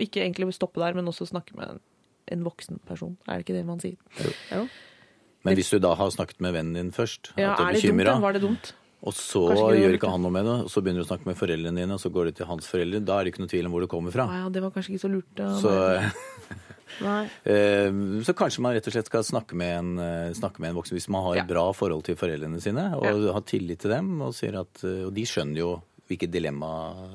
[0.03, 1.83] ikke egentlig stoppe der, men også snakke med en,
[2.35, 3.15] en voksen person.
[3.29, 3.95] Er det ikke det man sier?
[5.47, 7.79] Men hvis du da har snakket med vennen din først, Ja, at du er er
[7.79, 8.19] bekymra?
[8.27, 8.75] Var det dumt?
[9.01, 11.39] Og så gjør ikke han noe med det, og så begynner du å snakke med
[11.41, 13.01] foreldrene dine, og så går du til hans foreldre.
[13.01, 14.27] Da er det ikke noe tvil om hvor det kommer fra.
[14.29, 15.31] Nei, ja, det var kanskje ikke så lurt.
[15.39, 15.47] da.
[15.63, 15.73] Så.
[17.01, 17.23] Nei.
[17.55, 20.81] eh, så kanskje man rett og slett skal snakke med en, eh, snakke med en
[20.83, 21.49] voksen hvis man har et Ja.
[21.49, 23.33] bra forhold til foreldrene sine, og Ja.
[23.39, 26.71] har tillit til dem, og, sier at, eh, og de skjønner jo hvilket dilemma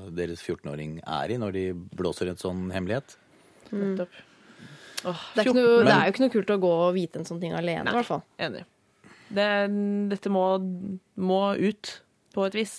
[0.10, 3.18] deres 14-åring er i når de blåser en sånn hemmelighet.
[3.72, 3.98] Mm.
[3.98, 4.08] Det,
[5.06, 7.42] er ikke noe, det er jo ikke noe kult å gå og vite en sånn
[7.42, 8.24] ting alene, i hvert fall.
[8.40, 8.66] Enig.
[9.34, 9.48] Det,
[10.12, 10.44] dette må,
[11.18, 11.94] må ut
[12.36, 12.76] på et vis.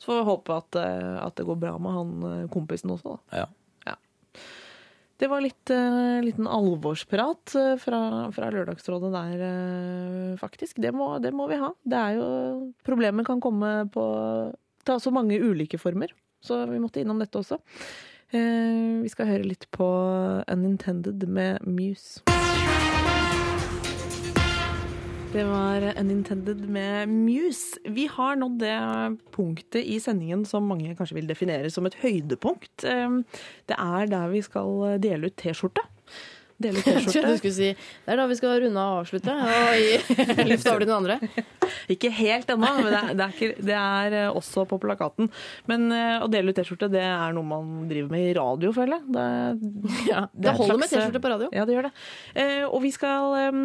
[0.00, 3.16] Så får vi håpe at, eh, at det går bra med han eh, kompisen også,
[3.16, 3.42] da.
[3.42, 3.48] Ja.
[5.22, 8.00] Det var litt uh, liten alvorsprat eh, fra,
[8.34, 10.80] fra Lørdagsrådet der, eh, faktisk.
[10.82, 11.70] Det må, det må vi ha.
[11.86, 12.26] Det er jo
[12.82, 14.04] Problemet kan komme på
[14.82, 16.10] ta så mange ulike former,
[16.42, 17.60] så vi måtte innom dette også.
[18.34, 19.86] Eh, vi skal høre litt på
[20.50, 22.26] Unintended med Muse.
[25.32, 27.78] Det var Unintended med Muse.
[27.88, 28.74] Vi har nådd det
[29.32, 32.84] punktet i sendingen som mange kanskje vil definere som et høydepunkt.
[32.84, 33.16] Eh,
[33.64, 35.86] Det er der vi skal dele ut T-skjorte.
[36.62, 37.36] Dele T-skjorte.
[37.40, 40.82] skulle si det er da vi skal runde av og avslutte, og gi luft over
[40.84, 41.18] til den andre.
[41.92, 45.30] Ikke helt ennå, men det er, det, er ikke, det er eh, også på plakaten.
[45.70, 49.00] Men eh, å dele ut T-skjorte, det er noe man driver med i radio, føler
[49.00, 49.12] jeg.
[49.16, 49.26] Det,
[50.12, 51.50] Ja, Det er holder med T-skjorte på radio.
[51.54, 51.92] Ja, det gjør det.
[52.38, 53.60] Eh, og vi skal eh,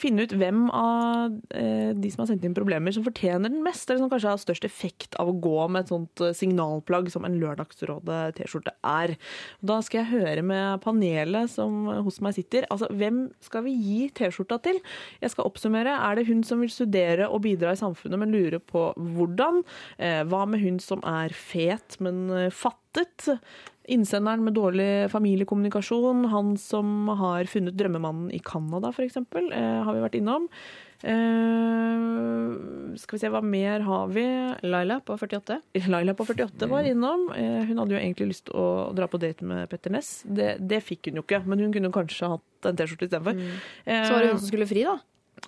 [0.00, 3.88] finne ut hvem av eh, de som har sendt inn problemer, som fortjener den mest,
[3.90, 7.26] eller som kanskje har størst effekt av å gå med et sånt eh, signalplagg som
[7.26, 9.16] en Lørdagsrådet-T-skjorte er.
[9.64, 12.66] Da skal jeg høre med panelet som hos meg sitter.
[12.70, 14.80] Altså, hvem skal vi gi T-skjorta til?
[15.22, 15.96] Jeg skal oppsummere.
[15.96, 19.62] Er det hun som vil studere og bidra i samfunnet, men lurer på hvordan?
[19.98, 23.30] Eh, hva med hun som er fet, men eh, fattet?
[23.90, 30.04] Innsenderen med dårlig familiekommunikasjon, han som har funnet drømmemannen i Canada f.eks., eh, har vi
[30.04, 30.46] vært innom.
[31.02, 34.24] Eh, skal vi se, hva mer har vi?
[34.66, 35.56] Laila på 48.
[35.88, 37.20] Laila på 48 var innom.
[37.32, 38.64] Uh, hun hadde jo egentlig lyst til å
[38.96, 40.08] dra på date med Petter Ness.
[40.26, 43.34] Det, det fikk hun jo ikke, men hun kunne kanskje hatt en T-skjorte istedenfor.
[43.86, 44.94] Eh, Så var det hun som skulle fri, da.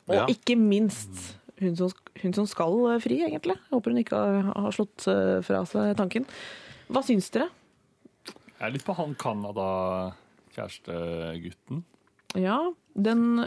[0.07, 0.25] og Ja.
[0.33, 1.15] ikke minst
[1.63, 1.89] hun som,
[2.23, 2.75] hun som skal
[3.05, 3.57] fri, egentlig.
[3.59, 4.35] Jeg håper hun ikke har,
[4.65, 4.99] har slått
[5.47, 6.25] fra seg tanken.
[6.93, 7.49] Hva syns dere?
[8.59, 11.77] Jeg er litt på han Canada-kjærestegutten.
[12.39, 12.57] Ja,
[12.95, 13.43] den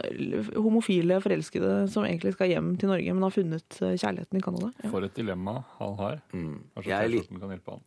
[0.54, 4.70] homofile forelskede som egentlig skal hjem til Norge, men har funnet eh, kjærligheten i Canada.
[4.82, 4.90] Ja.
[4.92, 6.22] For et dilemma han har.
[6.32, 6.56] Mm.
[6.74, 7.84] Kanskje Jeg T-skjorten kan hjelpe han.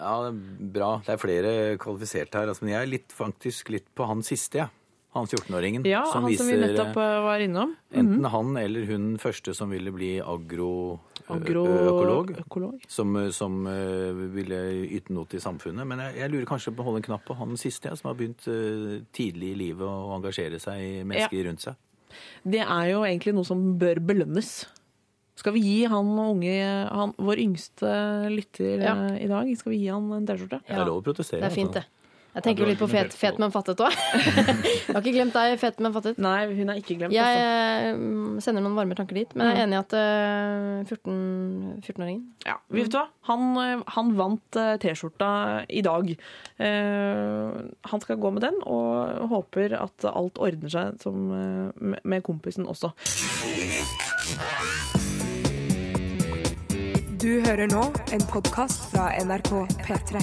[0.00, 0.90] Ja, det er bra.
[1.04, 2.50] Det er flere kvalifiserte her.
[2.52, 4.76] Altså, men jeg er litt, faktisk litt på han siste, jeg.
[5.10, 5.82] Han 14-åringen.
[5.90, 7.74] Ja, han som vi nettopp eh, var innom.
[7.90, 10.12] Enten han eller hun første som ville bli
[11.36, 12.32] agroøkolog.
[12.44, 12.88] økolog?
[12.88, 13.60] Som, som
[14.34, 14.58] ville
[14.88, 15.86] yte noe til samfunnet.
[15.86, 18.10] Men jeg, jeg lurer kanskje på å holde en knapp på han siste, ja, som
[18.10, 18.44] har begynt
[19.16, 21.78] tidlig i livet å engasjere seg i mennesker rundt seg.
[22.42, 24.52] Det er jo egentlig noe som bør belønnes.
[25.40, 26.56] Skal vi gi han unge,
[26.90, 27.90] han, vår yngste
[28.32, 28.94] lytter Ja.
[29.08, 30.60] eh, i dag, skal vi gi han en T-skjorte?
[30.66, 31.40] Det er lov å protestere.
[31.40, 31.86] Det er fint, altså.
[31.88, 31.99] det.
[32.30, 33.90] Jeg tenker jo litt på fet, fet men fattet òg.
[34.14, 36.18] Jeg har ikke glemt deg, fet men fattet.
[36.22, 37.14] Nei, hun er ikke glemt.
[37.14, 37.96] Jeg altså.
[37.98, 42.22] eh, sender noen varme tanker dit, men jeg er enig i at eh, 14 14-åringen
[42.46, 43.04] Ja, vet du hva?
[43.32, 45.30] Han, eh, han vant eh, T-skjorta
[45.66, 46.12] i dag.
[46.62, 47.58] Eh,
[47.90, 52.22] han skal gå med den, og håper at alt ordner seg som, eh, med- med
[52.30, 52.92] kompisen også.
[57.20, 57.82] Du hører nå
[58.14, 59.50] en podkast fra NRK
[59.84, 60.22] P3.